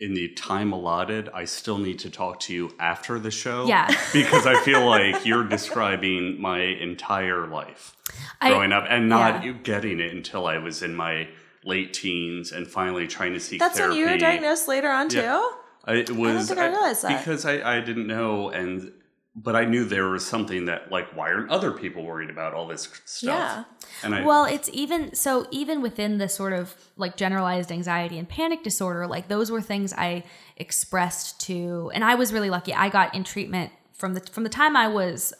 in 0.00 0.14
the 0.14 0.28
time 0.28 0.72
allotted, 0.72 1.28
I 1.32 1.44
still 1.44 1.78
need 1.78 2.00
to 2.00 2.10
talk 2.10 2.40
to 2.40 2.54
you 2.54 2.74
after 2.78 3.18
the 3.18 3.30
show. 3.30 3.66
Yeah. 3.66 3.88
because 4.12 4.46
I 4.46 4.60
feel 4.60 4.84
like 4.86 5.24
you're 5.24 5.44
describing 5.44 6.40
my 6.40 6.60
entire 6.60 7.46
life 7.46 7.96
I- 8.40 8.50
growing 8.50 8.72
up 8.72 8.84
and 8.88 9.08
not 9.08 9.36
yeah. 9.36 9.44
you 9.44 9.54
getting 9.54 10.00
it 10.00 10.12
until 10.12 10.46
I 10.46 10.58
was 10.58 10.82
in 10.82 10.94
my 10.94 11.28
late 11.64 11.94
teens 11.94 12.52
and 12.52 12.66
finally 12.66 13.06
trying 13.06 13.32
to 13.32 13.40
seek 13.40 13.58
That's 13.58 13.80
when 13.80 13.92
you 13.92 14.06
were 14.06 14.18
diagnosed 14.18 14.68
later 14.68 14.90
on 14.90 15.08
too. 15.08 15.50
I, 15.86 15.94
it 15.94 16.10
was 16.10 16.48
think 16.48 16.58
I 16.58 16.68
realized 16.68 17.02
that. 17.02 17.18
because 17.18 17.44
I, 17.44 17.76
I 17.76 17.80
didn't 17.80 18.06
know 18.06 18.50
and 18.50 18.92
but 19.36 19.56
I 19.56 19.64
knew 19.64 19.84
there 19.84 20.08
was 20.08 20.24
something 20.24 20.66
that 20.66 20.92
like 20.92 21.14
why 21.16 21.32
aren't 21.32 21.50
other 21.50 21.72
people 21.72 22.04
worried 22.04 22.30
about 22.30 22.54
all 22.54 22.66
this 22.66 22.88
stuff? 23.04 23.22
Yeah. 23.22 23.64
And 24.02 24.14
I 24.14 24.24
Well, 24.24 24.44
it's 24.44 24.70
even 24.72 25.14
so 25.14 25.46
even 25.50 25.82
within 25.82 26.18
the 26.18 26.28
sort 26.28 26.52
of 26.52 26.74
like 26.96 27.16
generalized 27.16 27.72
anxiety 27.72 28.18
and 28.18 28.28
panic 28.28 28.62
disorder, 28.62 29.06
like 29.06 29.28
those 29.28 29.50
were 29.50 29.60
things 29.60 29.92
I 29.92 30.24
expressed 30.56 31.40
to 31.42 31.90
and 31.94 32.04
I 32.04 32.14
was 32.14 32.32
really 32.32 32.50
lucky. 32.50 32.72
I 32.72 32.88
got 32.88 33.14
in 33.14 33.24
treatment 33.24 33.72
from 33.92 34.14
the 34.14 34.20
from 34.20 34.44
the 34.44 34.50
time 34.50 34.76
I 34.76 34.88
was 34.88 35.34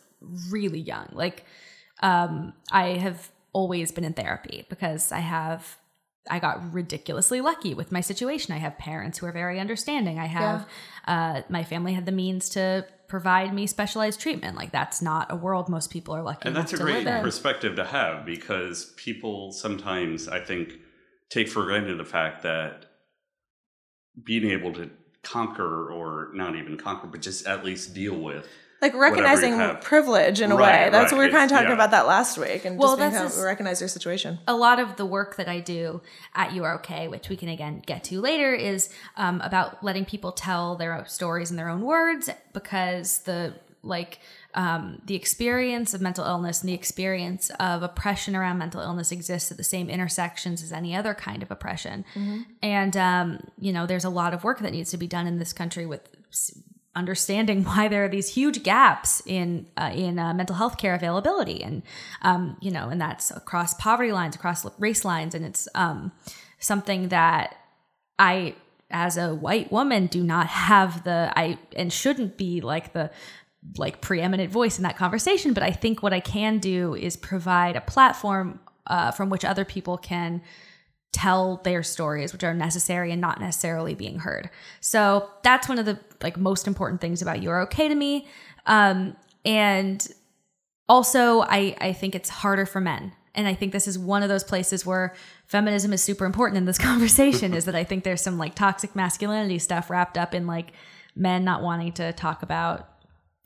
really 0.50 0.80
young. 0.80 1.08
Like 1.12 1.44
um 2.02 2.52
I 2.72 2.88
have 2.94 3.30
always 3.52 3.92
been 3.92 4.04
in 4.04 4.14
therapy 4.14 4.66
because 4.68 5.12
I 5.12 5.20
have 5.20 5.78
I 6.28 6.38
got 6.38 6.72
ridiculously 6.72 7.40
lucky 7.40 7.74
with 7.74 7.92
my 7.92 8.00
situation. 8.00 8.54
I 8.54 8.58
have 8.58 8.78
parents 8.78 9.18
who 9.18 9.26
are 9.26 9.32
very 9.32 9.60
understanding. 9.60 10.18
I 10.18 10.26
have 10.26 10.66
uh, 11.06 11.42
my 11.48 11.64
family 11.64 11.92
had 11.92 12.06
the 12.06 12.12
means 12.12 12.48
to 12.50 12.86
provide 13.08 13.52
me 13.52 13.66
specialized 13.66 14.20
treatment. 14.20 14.56
Like 14.56 14.72
that's 14.72 15.02
not 15.02 15.30
a 15.30 15.36
world 15.36 15.68
most 15.68 15.90
people 15.90 16.14
are 16.14 16.22
lucky 16.22 16.48
in. 16.48 16.56
And 16.56 16.56
that's 16.56 16.72
a 16.72 16.78
to 16.78 16.82
great 16.82 17.06
perspective 17.06 17.76
to 17.76 17.84
have 17.84 18.24
because 18.24 18.92
people 18.96 19.52
sometimes, 19.52 20.28
I 20.28 20.40
think, 20.40 20.78
take 21.28 21.48
for 21.48 21.64
granted 21.64 21.98
the 21.98 22.04
fact 22.04 22.42
that 22.42 22.86
being 24.22 24.50
able 24.50 24.72
to 24.74 24.90
conquer 25.22 25.90
or 25.90 26.30
not 26.34 26.56
even 26.56 26.76
conquer, 26.76 27.06
but 27.06 27.20
just 27.20 27.46
at 27.46 27.64
least 27.64 27.94
deal 27.94 28.16
with. 28.16 28.48
Like 28.84 28.94
recognizing 28.94 29.76
privilege 29.80 30.40
in 30.40 30.52
a 30.52 30.56
Right, 30.56 30.84
way. 30.86 30.90
That's 30.90 31.10
what 31.10 31.18
we 31.18 31.24
were 31.26 31.30
kind 31.32 31.44
of 31.44 31.50
talking 31.50 31.68
yeah. 31.68 31.74
about 31.80 31.90
that 31.92 32.06
last 32.06 32.36
week, 32.38 32.64
and 32.66 32.78
Well, 32.78 32.96
just 32.96 32.98
being 32.98 33.12
that's 33.22 33.36
how 33.38 33.44
recognize 33.44 33.80
your 33.80 33.88
situation. 33.88 34.38
a 34.46 34.54
lot 34.54 34.78
of 34.78 34.96
the 34.96 35.06
work 35.06 35.36
that 35.36 35.48
I 35.48 35.60
do 35.60 36.02
at 36.34 36.52
You 36.52 36.64
Are 36.64 36.74
Okay, 36.76 37.08
which 37.08 37.28
we 37.30 37.36
can 37.36 37.48
again 37.48 37.82
get 37.86 38.04
to 38.04 38.20
later, 38.20 38.52
is 38.54 38.90
um, 39.16 39.40
about 39.40 39.82
letting 39.82 40.04
people 40.04 40.32
tell 40.32 40.76
their 40.76 40.92
own 40.96 41.06
stories 41.06 41.50
in 41.50 41.56
their 41.56 41.68
own 41.74 41.82
words 41.82 42.28
because 42.52 43.18
the 43.20 43.54
like 43.82 44.18
um, 44.54 45.00
the 45.04 45.14
experience 45.14 45.92
of 45.94 46.00
mental 46.00 46.24
illness 46.24 46.60
and 46.62 46.68
the 46.70 46.74
experience 46.74 47.50
of 47.60 47.82
oppression 47.82 48.34
around 48.36 48.56
mental 48.58 48.80
illness 48.80 49.12
exists 49.12 49.50
at 49.50 49.56
the 49.58 49.64
same 49.64 49.90
intersections 49.90 50.62
as 50.62 50.72
any 50.72 50.94
other 50.96 51.12
kind 51.12 51.42
of 51.42 51.50
oppression. 51.50 52.04
And, 52.62 52.96
um, 52.96 53.40
you 53.58 53.72
know, 53.74 53.84
there's 53.86 54.04
a 54.04 54.10
lot 54.10 54.32
of 54.32 54.42
work 54.42 54.60
that 54.60 54.72
needs 54.72 54.90
to 54.92 54.96
be 54.96 55.06
done 55.06 55.26
in 55.26 55.38
this 55.38 55.52
country 55.52 55.84
with 55.86 56.08
s- 56.32 56.56
understanding 56.96 57.64
why 57.64 57.88
there 57.88 58.04
are 58.04 58.08
these 58.08 58.34
huge 58.34 58.62
gaps 58.62 59.22
in 59.26 59.66
uh, 59.76 59.90
in 59.94 60.18
uh, 60.18 60.34
mental 60.34 60.56
health 60.56 60.78
care 60.78 60.94
availability. 60.94 61.62
And 61.62 61.82
um, 62.22 62.56
you 62.60 62.70
know 62.70 62.88
and 62.88 63.00
that's 63.00 63.30
across 63.30 63.74
poverty 63.74 64.12
lines 64.12 64.34
across 64.34 64.66
race 64.78 65.04
lines. 65.04 65.34
And 65.34 65.44
it's 65.44 65.68
um, 65.74 66.12
something 66.58 67.08
that 67.08 67.56
I 68.18 68.54
as 68.90 69.16
a 69.16 69.34
white 69.34 69.72
woman 69.72 70.06
do 70.06 70.22
not 70.22 70.46
have 70.46 71.04
the 71.04 71.32
I 71.36 71.58
and 71.74 71.92
shouldn't 71.92 72.36
be 72.36 72.60
like 72.60 72.92
the 72.92 73.10
like 73.78 74.00
preeminent 74.00 74.50
voice 74.52 74.78
in 74.78 74.82
that 74.82 74.96
conversation. 74.96 75.52
But 75.52 75.62
I 75.62 75.70
think 75.70 76.02
what 76.02 76.12
I 76.12 76.20
can 76.20 76.58
do 76.58 76.94
is 76.94 77.16
provide 77.16 77.76
a 77.76 77.80
platform 77.80 78.60
uh, 78.86 79.10
from 79.10 79.30
which 79.30 79.44
other 79.44 79.64
people 79.64 79.96
can 79.96 80.42
tell 81.12 81.58
their 81.58 81.82
stories 81.82 82.32
which 82.32 82.42
are 82.42 82.52
necessary 82.52 83.12
and 83.12 83.20
not 83.20 83.40
necessarily 83.40 83.94
being 83.94 84.18
heard. 84.18 84.50
So 84.80 85.30
that's 85.42 85.68
one 85.68 85.78
of 85.78 85.86
the 85.86 85.98
like 86.24 86.36
most 86.36 86.66
important 86.66 87.00
things 87.00 87.22
about 87.22 87.40
you're 87.40 87.60
okay 87.62 87.86
to 87.86 87.94
me. 87.94 88.26
Um, 88.66 89.16
and 89.44 90.04
also 90.88 91.42
I, 91.42 91.76
I 91.80 91.92
think 91.92 92.16
it's 92.16 92.28
harder 92.28 92.66
for 92.66 92.80
men. 92.80 93.12
And 93.36 93.48
i 93.48 93.54
think 93.54 93.72
this 93.72 93.88
is 93.88 93.98
one 93.98 94.22
of 94.22 94.28
those 94.28 94.44
places 94.44 94.86
where 94.86 95.12
feminism 95.48 95.92
is 95.92 96.00
super 96.00 96.24
important 96.24 96.56
in 96.56 96.66
this 96.66 96.78
conversation 96.90 97.52
is 97.52 97.64
that 97.64 97.74
i 97.74 97.82
think 97.82 98.04
there's 98.04 98.20
some 98.20 98.38
like 98.38 98.54
toxic 98.54 98.94
masculinity 98.94 99.58
stuff 99.58 99.90
wrapped 99.90 100.16
up 100.16 100.34
in 100.34 100.46
like 100.46 100.72
men 101.16 101.42
not 101.42 101.60
wanting 101.60 101.90
to 101.94 102.12
talk 102.12 102.44
about 102.44 102.93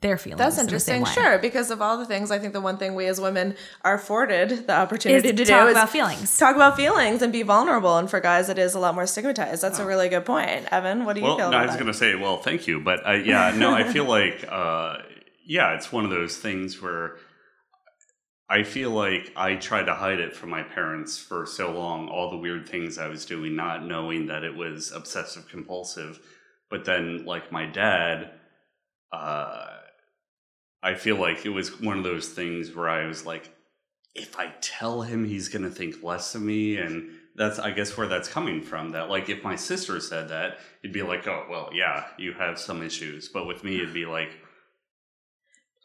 their 0.01 0.17
feelings 0.17 0.37
That's 0.39 0.57
in 0.57 0.67
the 0.67 0.79
same 0.79 0.97
interesting. 0.99 1.23
way. 1.23 1.29
Sure, 1.29 1.39
because 1.39 1.71
of 1.71 1.81
all 1.81 1.97
the 1.97 2.05
things, 2.05 2.31
I 2.31 2.39
think 2.39 2.53
the 2.53 2.61
one 2.61 2.77
thing 2.77 2.95
we 2.95 3.05
as 3.07 3.19
women 3.19 3.55
are 3.83 3.95
afforded 3.95 4.65
the 4.67 4.73
opportunity 4.77 5.27
Is 5.29 5.35
to 5.35 5.45
talk 5.45 5.65
do 5.65 5.71
about 5.71 5.85
is 5.87 5.91
feelings. 5.91 6.37
talk 6.37 6.55
about 6.55 6.77
feelings 6.77 7.21
and 7.21 7.33
be 7.33 7.41
vulnerable. 7.43 7.97
And 7.97 8.09
for 8.09 8.19
guys, 8.21 8.47
it 8.49 8.57
is 8.57 8.75
a 8.75 8.79
lot 8.79 8.95
more 8.95 9.05
stigmatized. 9.05 9.61
That's 9.61 9.79
a 9.79 9.85
really 9.85 10.07
good 10.07 10.25
point, 10.25 10.67
Evan. 10.71 11.03
What 11.05 11.13
do 11.15 11.21
you 11.21 11.27
Well, 11.27 11.37
feel 11.37 11.51
no, 11.51 11.57
I 11.57 11.65
was 11.65 11.75
going 11.75 11.87
to 11.87 11.93
say, 11.93 12.15
well, 12.15 12.37
thank 12.37 12.65
you, 12.67 12.79
but 12.79 13.05
I, 13.05 13.15
yeah, 13.15 13.53
no, 13.55 13.73
I 13.73 13.83
feel 13.91 14.05
like, 14.17 14.45
uh, 14.49 14.97
yeah, 15.45 15.73
it's 15.75 15.91
one 15.91 16.05
of 16.05 16.11
those 16.11 16.37
things 16.37 16.81
where 16.81 17.17
I 18.49 18.63
feel 18.63 18.91
like 18.91 19.31
I 19.35 19.55
tried 19.55 19.83
to 19.87 19.93
hide 19.95 20.19
it 20.19 20.35
from 20.35 20.49
my 20.49 20.63
parents 20.63 21.19
for 21.19 21.45
so 21.45 21.71
long, 21.71 22.07
all 22.07 22.29
the 22.31 22.37
weird 22.37 22.67
things 22.69 22.97
I 22.97 23.07
was 23.07 23.25
doing, 23.25 23.55
not 23.55 23.85
knowing 23.85 24.27
that 24.27 24.43
it 24.43 24.55
was 24.55 24.91
obsessive 24.91 25.47
compulsive. 25.49 26.19
But 26.71 26.85
then, 26.85 27.25
like 27.25 27.51
my 27.51 27.65
dad, 27.65 28.31
uh, 29.11 29.65
I 30.81 30.95
feel 30.95 31.17
like 31.17 31.45
it 31.45 31.49
was 31.49 31.79
one 31.81 31.97
of 31.97 32.03
those 32.03 32.29
things 32.29 32.73
where 32.73 32.89
I 32.89 33.05
was 33.05 33.25
like, 33.25 33.49
if 34.15 34.39
I 34.39 34.53
tell 34.61 35.01
him, 35.01 35.25
he's 35.25 35.49
going 35.49 35.63
to 35.63 35.69
think 35.69 36.03
less 36.03 36.35
of 36.35 36.41
me. 36.41 36.77
And 36.77 37.09
that's, 37.35 37.59
I 37.59 37.71
guess, 37.71 37.95
where 37.97 38.07
that's 38.07 38.27
coming 38.27 38.61
from. 38.61 38.91
That, 38.91 39.09
like, 39.09 39.29
if 39.29 39.43
my 39.43 39.55
sister 39.55 39.99
said 39.99 40.29
that, 40.29 40.59
it'd 40.83 40.93
be 40.93 41.03
like, 41.03 41.27
oh, 41.27 41.45
well, 41.49 41.69
yeah, 41.73 42.05
you 42.17 42.33
have 42.33 42.59
some 42.59 42.81
issues. 42.81 43.27
But 43.29 43.45
with 43.45 43.63
me, 43.63 43.75
it'd 43.77 43.93
be 43.93 44.05
like, 44.05 44.29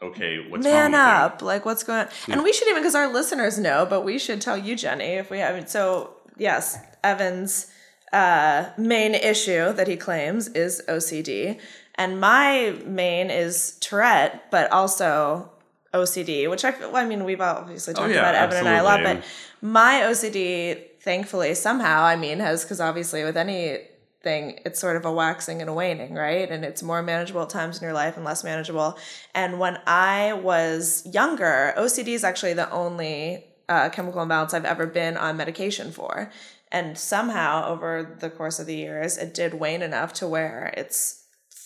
okay, 0.02 0.46
what's 0.48 0.64
Man 0.64 0.92
with 0.92 1.00
you? 1.00 1.06
up. 1.06 1.42
Like, 1.42 1.64
what's 1.64 1.84
going 1.84 2.00
on? 2.00 2.08
And 2.28 2.42
we 2.42 2.52
should 2.52 2.68
even, 2.68 2.82
because 2.82 2.94
our 2.94 3.12
listeners 3.12 3.58
know, 3.58 3.86
but 3.88 4.02
we 4.02 4.18
should 4.18 4.40
tell 4.40 4.56
you, 4.56 4.76
Jenny, 4.76 5.14
if 5.14 5.30
we 5.30 5.38
haven't. 5.38 5.68
So, 5.68 6.14
yes, 6.38 6.78
Evan's 7.02 7.70
uh, 8.12 8.70
main 8.78 9.14
issue 9.14 9.72
that 9.72 9.88
he 9.88 9.96
claims 9.96 10.48
is 10.48 10.82
OCD. 10.88 11.60
And 11.96 12.20
my 12.20 12.76
main 12.84 13.30
is 13.30 13.78
Tourette, 13.80 14.50
but 14.50 14.70
also 14.72 15.50
OCD, 15.92 16.50
which 16.50 16.64
I, 16.64 16.70
well, 16.80 16.96
I 16.96 17.06
mean, 17.06 17.24
we've 17.24 17.40
obviously 17.40 17.94
talked 17.94 18.06
Oh, 18.06 18.12
yeah, 18.12 18.18
about 18.18 18.34
Evan 18.34 18.58
and 18.58 18.68
I 18.68 18.78
a 18.78 18.84
lot, 18.84 19.02
but 19.02 19.22
my 19.62 20.02
OCD, 20.04 20.98
thankfully, 21.00 21.54
somehow, 21.54 22.02
I 22.02 22.16
mean, 22.16 22.40
has, 22.40 22.64
because 22.64 22.80
obviously 22.80 23.22
with 23.22 23.36
anything, 23.36 24.60
it's 24.64 24.80
sort 24.80 24.96
of 24.96 25.04
a 25.04 25.12
waxing 25.12 25.60
and 25.60 25.70
a 25.70 25.72
waning, 25.72 26.14
right? 26.14 26.50
And 26.50 26.64
it's 26.64 26.82
more 26.82 27.00
manageable 27.00 27.42
at 27.42 27.50
times 27.50 27.78
in 27.78 27.84
your 27.84 27.92
life 27.92 28.16
and 28.16 28.24
less 28.24 28.42
manageable. 28.42 28.98
And 29.34 29.60
when 29.60 29.78
I 29.86 30.32
was 30.32 31.06
younger, 31.06 31.74
OCD 31.76 32.08
is 32.08 32.24
actually 32.24 32.54
the 32.54 32.68
only 32.70 33.44
uh, 33.68 33.88
chemical 33.90 34.20
imbalance 34.20 34.52
I've 34.52 34.64
ever 34.64 34.86
been 34.86 35.16
on 35.16 35.36
medication 35.36 35.92
for. 35.92 36.32
And 36.72 36.98
somehow, 36.98 37.68
over 37.68 38.16
the 38.18 38.30
course 38.30 38.58
of 38.58 38.66
the 38.66 38.74
years, 38.74 39.16
it 39.16 39.32
did 39.32 39.54
wane 39.54 39.80
enough 39.80 40.12
to 40.14 40.26
where 40.26 40.74
it's 40.76 41.23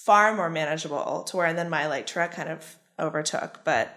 far 0.09 0.35
more 0.35 0.49
manageable 0.49 1.23
to 1.25 1.37
where, 1.37 1.45
and 1.45 1.59
then 1.59 1.69
my 1.69 1.87
like 1.87 2.07
Tourette 2.07 2.33
kind 2.33 2.49
of 2.49 2.77
overtook. 2.99 3.61
But 3.63 3.95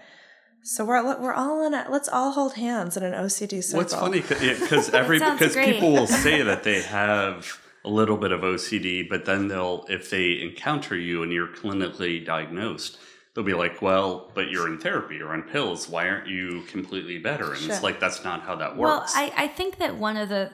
so 0.62 0.84
we're 0.84 1.02
we're 1.22 1.34
all 1.34 1.66
in 1.66 1.74
it. 1.74 1.90
Let's 1.90 2.10
all 2.10 2.34
hold 2.34 2.56
hands 2.56 2.98
in 2.98 3.04
an 3.04 3.14
OCD 3.14 3.64
circle. 3.64 3.80
What's 3.80 3.96
funny 3.96 4.20
because 4.20 4.90
every 4.90 5.20
because 5.20 5.56
people 5.56 5.94
will 5.94 6.08
say 6.08 6.42
that 6.42 6.64
they 6.64 6.82
have 6.82 7.62
a 7.86 7.90
little 7.90 8.18
bit 8.18 8.34
of 8.34 8.42
OCD, 8.42 9.08
but 9.10 9.24
then 9.24 9.48
they'll 9.48 9.86
if 9.88 10.10
they 10.10 10.42
encounter 10.42 10.98
you 10.98 11.24
and 11.24 11.32
you're 11.32 11.48
clinically 11.48 12.24
diagnosed, 12.26 12.98
they'll 13.34 13.46
be 13.46 13.54
like, 13.54 13.82
"Well, 13.82 14.30
but 14.36 14.50
you're 14.52 14.68
in 14.68 14.80
therapy 14.80 15.22
or 15.22 15.30
on 15.30 15.44
pills. 15.44 15.88
Why 15.88 16.10
aren't 16.10 16.28
you 16.28 16.64
completely 16.68 17.20
better?" 17.20 17.54
And 17.54 17.62
Sure. 17.62 17.74
it's 17.74 17.84
like 17.84 18.02
that's 18.02 18.26
not 18.26 18.42
how 18.42 18.58
that 18.58 18.76
works. 18.76 18.90
Well, 18.90 19.00
works. 19.00 19.14
I, 19.16 19.32
I 19.46 19.48
think 19.48 19.78
that 19.78 19.96
one 19.96 20.18
of 20.18 20.28
the 20.28 20.52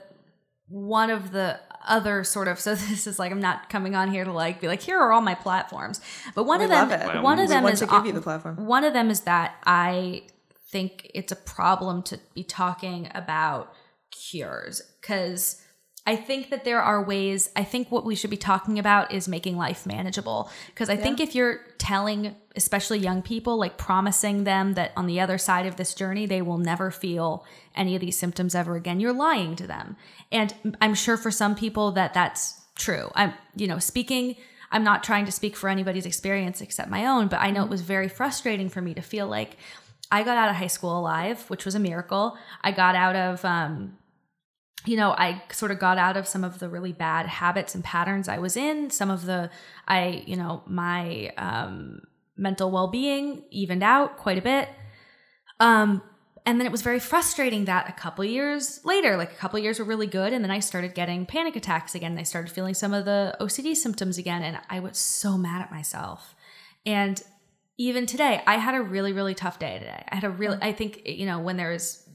one 0.70 1.10
of 1.10 1.32
the 1.32 1.60
other 1.88 2.24
sort 2.24 2.48
of 2.48 2.60
so 2.68 2.76
this 2.76 3.08
is 3.08 3.20
like 3.20 3.32
I'm 3.32 3.42
not 3.42 3.70
coming 3.70 3.96
on 3.96 4.12
here 4.12 4.24
to 4.24 4.32
like 4.32 4.62
be 4.62 4.68
like 4.68 4.82
here 4.82 4.98
are 4.98 5.12
all 5.12 5.22
my 5.22 5.36
platforms, 5.36 6.02
but 6.36 6.44
one 6.44 6.60
We 6.60 6.66
of 6.66 6.72
them 6.72 6.90
love 6.90 7.24
one 7.24 7.40
of 7.40 7.50
them 7.50 7.66
is 7.66 7.80
to 7.80 7.88
give 7.88 8.06
you 8.06 8.14
the 8.14 8.22
platform. 8.22 8.66
One 8.66 8.84
of 8.84 8.94
them 8.94 9.10
is 9.10 9.22
that 9.22 9.56
I 9.66 10.24
think 10.70 11.10
it's 11.14 11.32
a 11.32 11.36
problem 11.36 12.04
to 12.04 12.20
be 12.34 12.44
talking 12.44 13.10
about 13.14 13.74
cures 14.12 14.82
because 15.02 15.62
I 16.08 16.16
think 16.16 16.50
that 16.52 16.64
there 16.64 16.82
are 16.82 17.04
ways. 17.04 17.50
I 17.54 17.66
think 17.66 17.92
what 17.92 18.06
we 18.06 18.16
should 18.16 18.30
be 18.30 18.38
talking 18.38 18.80
about 18.80 19.14
is 19.14 19.28
making 19.28 19.58
life 19.58 19.86
manageable. 19.86 20.50
Because 20.68 20.90
I 20.90 20.96
think 20.96 21.20
if 21.20 21.36
you're 21.36 21.60
telling, 21.78 22.34
especially 22.56 23.00
young 23.00 23.22
people, 23.22 23.58
like 23.58 23.78
promising 23.78 24.46
them 24.46 24.76
that 24.76 24.94
on 24.96 25.06
the 25.06 25.20
other 25.20 25.38
side 25.38 25.66
of 25.66 25.76
this 25.76 25.94
journey, 25.94 26.26
they 26.26 26.42
will 26.42 26.60
never 26.60 26.92
feel 26.92 27.46
any 27.76 27.94
of 27.94 28.00
these 28.00 28.18
symptoms 28.18 28.56
ever 28.56 28.78
again, 28.78 29.02
you're 29.02 29.12
lying 29.12 29.58
to 29.58 29.68
them. 29.68 29.98
And 30.32 30.76
I'm 30.80 30.96
sure 30.96 31.18
for 31.18 31.30
some 31.30 31.56
people 31.56 31.92
that 31.92 32.14
that's 32.14 32.62
true. 32.76 33.12
I'm, 33.14 33.34
you 33.56 33.68
know, 33.68 33.80
speaking. 33.80 34.38
I'm 34.72 34.84
not 34.84 35.04
trying 35.04 35.26
to 35.26 35.32
speak 35.32 35.56
for 35.56 35.70
anybody's 35.70 36.06
experience 36.06 36.60
except 36.60 36.90
my 36.90 37.06
own, 37.06 37.30
but 37.30 37.40
I 37.40 37.52
know 37.52 37.64
it 37.64 37.70
was 37.70 37.82
very 37.82 38.10
frustrating 38.10 38.68
for 38.68 38.82
me 38.82 38.94
to 38.96 39.02
feel 39.02 39.26
like 39.26 39.56
I 40.12 40.24
got 40.24 40.38
out 40.38 40.50
of 40.50 40.58
high 40.58 40.68
school 40.68 41.00
alive, 41.00 41.50
which 41.50 41.64
was 41.64 41.76
a 41.76 41.80
miracle. 41.80 42.38
I 42.62 42.72
got 42.72 42.96
out 42.96 43.16
of 43.16 43.46
um, 43.46 43.98
you 44.86 44.96
know, 44.96 45.12
I 45.12 45.42
sort 45.52 45.72
of 45.72 45.80
got 45.80 45.98
out 45.98 46.18
of 46.18 46.28
some 46.28 46.44
of 46.44 46.60
the 46.60 46.70
really 46.70 46.94
bad 46.94 47.26
habits 47.26 47.76
and 47.76 47.84
patterns 47.84 48.30
I 48.30 48.38
was 48.38 48.56
in. 48.56 48.90
Some 48.90 49.10
of 49.10 49.26
the, 49.26 49.50
I, 49.88 50.24
you 50.26 50.36
know, 50.36 50.64
my 50.66 51.34
um, 51.38 52.02
mental 52.38 52.72
well 52.72 52.88
being 52.88 53.44
evened 53.50 53.84
out 53.84 54.18
quite 54.18 54.38
a 54.38 54.42
bit. 54.42 54.70
Um, 55.60 56.02
and 56.46 56.60
then 56.60 56.66
it 56.66 56.72
was 56.72 56.82
very 56.82 57.00
frustrating 57.00 57.66
that 57.66 57.90
a 57.90 57.92
couple 57.92 58.24
years 58.24 58.80
later, 58.86 59.18
like 59.18 59.34
a 59.34 59.36
couple 59.36 59.60
years 59.60 59.80
were 59.80 59.86
really 59.86 60.08
good. 60.08 60.32
And 60.32 60.42
then 60.44 60.52
I 60.52 60.60
started 60.60 60.96
getting 60.96 61.26
panic 61.26 61.58
attacks 61.58 61.94
again. 61.94 62.12
And 62.12 62.20
I 62.20 62.24
started 62.24 62.50
feeling 62.50 62.74
some 62.74 62.94
of 62.94 63.04
the 63.04 63.36
OCD 63.42 63.76
symptoms 63.76 64.18
again. 64.18 64.44
And 64.44 64.58
I 64.70 64.80
was 64.80 64.98
so 64.98 65.38
mad 65.38 65.62
at 65.62 65.72
myself. 65.72 66.36
And 66.86 67.22
even 67.78 68.06
today, 68.06 68.42
I 68.48 68.56
had 68.56 68.76
a 68.76 68.82
really, 68.82 69.12
really 69.12 69.36
tough 69.36 69.60
day 69.60 69.78
today. 69.78 70.04
I 70.10 70.16
had 70.16 70.24
a 70.24 70.30
really, 70.30 70.58
I 70.62 70.72
think, 70.72 71.02
you 71.06 71.26
know, 71.26 71.40
when 71.40 71.58
there's 71.58 72.07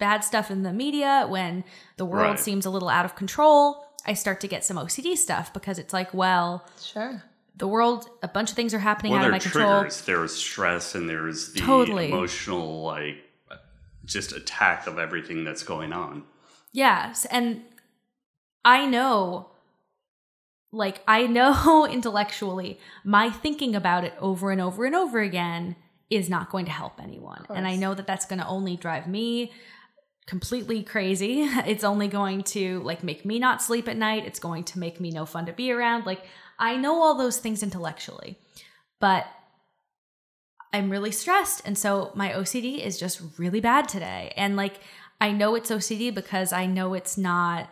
bad 0.00 0.24
stuff 0.24 0.50
in 0.50 0.64
the 0.64 0.72
media, 0.72 1.26
when 1.28 1.62
the 1.96 2.04
world 2.04 2.30
Right. 2.30 2.38
seems 2.40 2.66
a 2.66 2.70
little 2.70 2.88
out 2.88 3.04
of 3.04 3.14
control, 3.14 3.84
I 4.04 4.14
start 4.14 4.40
to 4.40 4.48
get 4.48 4.64
some 4.64 4.76
OCD 4.78 5.14
stuff 5.16 5.52
because 5.52 5.78
it's 5.78 5.92
like, 5.92 6.12
well, 6.12 6.66
Sure. 6.82 7.22
the 7.54 7.68
world, 7.68 8.08
a 8.22 8.28
bunch 8.28 8.50
of 8.50 8.56
things 8.56 8.74
are 8.74 8.78
happening 8.80 9.12
well, 9.12 9.20
out 9.20 9.26
of 9.26 9.30
my 9.32 9.36
are 9.36 9.40
control. 9.40 9.86
There's 10.06 10.34
stress 10.34 10.94
and 10.96 11.08
there's 11.08 11.52
the 11.52 11.60
Totally. 11.60 12.08
emotional 12.08 12.82
like 12.82 13.18
just 14.04 14.32
attack 14.32 14.86
of 14.88 14.98
everything 14.98 15.44
that's 15.44 15.62
going 15.62 15.92
on. 15.92 16.24
Yes. 16.72 17.26
And 17.30 17.62
I 18.64 18.86
know, 18.86 19.50
like, 20.72 21.02
I 21.06 21.26
know 21.26 21.86
intellectually, 21.90 22.78
my 23.04 23.30
thinking 23.30 23.74
about 23.74 24.04
it 24.04 24.14
over 24.20 24.50
and 24.50 24.60
over 24.60 24.84
and 24.84 24.94
over 24.94 25.20
again 25.20 25.76
is 26.08 26.28
not 26.28 26.50
going 26.50 26.64
to 26.64 26.72
help 26.72 27.00
anyone. 27.00 27.46
And 27.50 27.68
I 27.68 27.76
know 27.76 27.94
that 27.94 28.06
that's 28.06 28.26
going 28.26 28.40
to 28.40 28.46
only 28.48 28.76
drive 28.76 29.06
me 29.06 29.52
completely 30.30 30.84
crazy. 30.84 31.42
It's 31.66 31.82
only 31.82 32.06
going 32.06 32.44
to, 32.54 32.80
like, 32.84 33.02
make 33.02 33.24
me 33.24 33.40
not 33.40 33.60
sleep 33.60 33.88
at 33.88 33.96
night. 33.96 34.26
It's 34.26 34.38
going 34.38 34.62
to 34.64 34.78
make 34.78 35.00
me 35.00 35.10
no 35.10 35.26
fun 35.26 35.44
to 35.46 35.52
be 35.52 35.72
around. 35.72 36.06
Like, 36.06 36.22
I 36.56 36.76
know 36.76 37.02
all 37.02 37.16
those 37.18 37.38
things 37.38 37.64
intellectually, 37.64 38.38
but 39.00 39.26
I'm 40.72 40.88
really 40.88 41.10
stressed. 41.10 41.62
And 41.64 41.76
so 41.76 42.12
my 42.14 42.28
OCD 42.30 42.78
is 42.78 42.96
just 42.98 43.20
really 43.38 43.60
bad 43.60 43.88
today. 43.88 44.32
And 44.36 44.54
like, 44.54 44.78
I 45.20 45.32
know 45.32 45.56
it's 45.56 45.70
OCD 45.70 46.14
because 46.14 46.52
I 46.52 46.64
know 46.66 46.94
it's 46.94 47.18
not, 47.18 47.68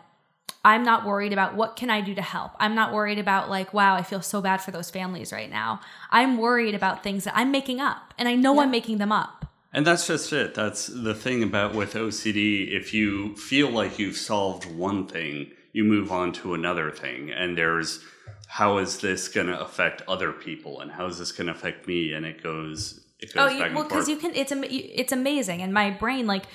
I'm 0.65 0.83
not 0.83 1.05
worried 1.05 1.31
about 1.31 1.55
what 1.55 1.77
can 1.77 1.89
I 1.89 2.01
do 2.01 2.13
to 2.13 2.21
help. 2.21 2.51
I'm 2.59 2.75
not 2.75 2.93
worried 2.93 3.19
about 3.19 3.49
like, 3.49 3.73
wow, 3.73 3.95
I 3.95 4.03
feel 4.03 4.21
so 4.21 4.41
bad 4.41 4.57
for 4.57 4.71
those 4.71 4.89
families 4.89 5.31
right 5.31 5.49
now. 5.49 5.79
I'm 6.11 6.37
worried 6.37 6.75
about 6.75 7.03
things 7.03 7.23
that 7.23 7.37
I'm 7.37 7.51
making 7.51 7.79
up 7.79 8.13
and 8.17 8.27
I 8.27 8.35
know 8.35 8.59
I'm 8.59 8.71
making 8.71 8.97
them 8.97 9.13
up. 9.13 9.38
And 9.71 9.85
that's 9.85 10.07
just 10.07 10.33
it. 10.33 10.55
That's 10.55 10.87
the 10.87 11.13
thing 11.13 11.43
about 11.43 11.75
with 11.75 11.93
OCD. 11.93 12.71
If 12.71 12.93
you 12.93 13.35
feel 13.35 13.69
like 13.69 13.99
you've 13.99 14.17
solved 14.17 14.65
one 14.65 15.05
thing, 15.07 15.51
you 15.73 15.83
move 15.83 16.11
on 16.11 16.33
to 16.33 16.55
another 16.55 16.89
thing. 16.89 17.31
And 17.31 17.57
there's 17.57 17.99
how 18.47 18.79
is 18.79 18.97
this 18.97 19.27
going 19.27 19.45
to 19.47 19.59
affect 19.59 20.01
other 20.07 20.31
people, 20.31 20.81
and 20.81 20.91
how 20.91 21.05
is 21.05 21.19
this 21.19 21.31
going 21.31 21.47
to 21.47 21.53
affect 21.53 21.87
me? 21.87 22.13
And 22.13 22.25
it 22.25 22.41
goes, 22.41 22.99
it 23.19 23.31
goes 23.31 23.51
Oh, 23.51 23.53
you, 23.53 23.75
well, 23.75 23.83
because 23.83 24.09
you 24.09 24.17
can. 24.17 24.33
It's 24.33 24.51
it's 24.55 25.11
amazing, 25.11 25.61
and 25.61 25.71
my 25.71 25.91
brain 25.91 26.25
like 26.25 26.45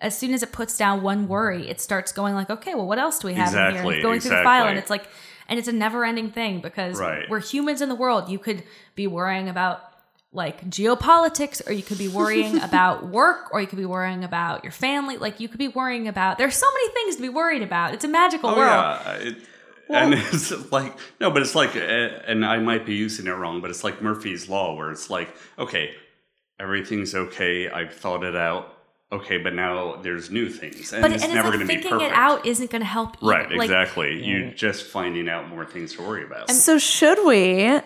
as 0.00 0.16
soon 0.16 0.34
as 0.34 0.42
it 0.42 0.52
puts 0.52 0.76
down 0.76 1.02
one 1.02 1.26
worry, 1.28 1.68
it 1.68 1.80
starts 1.80 2.12
going 2.12 2.34
like, 2.34 2.50
okay, 2.50 2.74
well, 2.74 2.86
what 2.86 2.98
else 2.98 3.18
do 3.18 3.28
we 3.28 3.34
have 3.34 3.52
in 3.52 3.58
here? 3.58 3.68
Exactly, 3.68 3.94
And 3.94 4.02
going 4.02 4.20
through 4.20 4.36
the 4.36 4.42
file, 4.42 4.66
and 4.66 4.78
it's 4.78 4.90
like, 4.90 5.08
and 5.48 5.58
it's 5.58 5.68
a 5.68 5.72
never 5.72 6.04
ending 6.04 6.30
thing 6.30 6.60
because 6.60 7.00
Right. 7.00 7.28
we're 7.30 7.40
humans 7.40 7.80
in 7.80 7.88
the 7.88 7.94
world. 7.94 8.28
You 8.28 8.38
could 8.38 8.64
be 8.94 9.06
worrying 9.06 9.48
about 9.48 9.80
like 10.34 10.68
geopolitics, 10.68 11.66
or 11.66 11.72
you 11.72 11.82
could 11.82 11.96
be 11.98 12.08
worrying 12.08 12.60
about 12.68 13.06
work, 13.06 13.52
or 13.52 13.60
you 13.60 13.66
could 13.66 13.78
be 13.78 13.86
worrying 13.86 14.24
about 14.24 14.64
your 14.64 14.72
family. 14.72 15.16
Like 15.16 15.40
you 15.40 15.48
could 15.48 15.58
be 15.58 15.68
worrying 15.68 16.08
about. 16.08 16.36
There's 16.38 16.56
so 16.56 16.66
many 16.72 16.92
things 16.92 17.16
to 17.16 17.22
be 17.22 17.28
worried 17.30 17.62
about. 17.62 17.94
It's 17.94 18.04
a 18.04 18.08
magical 18.08 18.50
Oh 18.50 18.56
world. 18.56 18.68
yeah, 18.68 19.12
it, 19.14 19.36
and 19.88 20.14
it's 20.14 20.50
like 20.72 20.94
no, 21.20 21.30
but 21.30 21.40
it's 21.42 21.54
like, 21.54 21.76
uh, 21.76 21.80
and 21.80 22.44
I 22.44 22.58
might 22.58 22.84
be 22.84 22.94
using 22.94 23.26
it 23.26 23.30
wrong, 23.32 23.60
but 23.60 23.70
it's 23.70 23.84
like 23.84 24.02
Murphy's 24.02 24.48
law, 24.48 24.74
where 24.76 24.90
it's 24.90 25.08
like, 25.08 25.34
okay, 25.58 25.94
everything's 26.58 27.14
okay. 27.14 27.68
I've 27.70 27.94
thought 27.94 28.24
it 28.24 28.36
out. 28.36 28.70
Okay, 29.12 29.36
but 29.38 29.54
now 29.54 29.96
there's 30.02 30.30
new 30.30 30.48
things, 30.50 30.92
and 30.92 31.00
But 31.00 31.12
it's 31.12 31.22
and 31.22 31.32
never 31.34 31.50
like 31.50 31.58
going 31.58 31.68
to 31.68 31.72
be 31.72 31.80
thinking 31.82 31.90
perfect. 31.92 32.10
it 32.12 32.16
out 32.16 32.46
isn't 32.46 32.70
going 32.70 32.80
to 32.80 32.86
help. 32.86 33.16
Either. 33.22 33.26
Right, 33.30 33.50
Like, 33.52 33.66
exactly. 33.66 34.24
You 34.24 34.50
just 34.50 34.86
finding 34.86 35.28
out 35.28 35.48
more 35.48 35.64
things 35.64 35.94
to 35.94 36.02
worry 36.02 36.24
about. 36.24 36.48
And 36.48 36.58
so 36.58 36.78
should 36.78 37.24
we, 37.24 37.78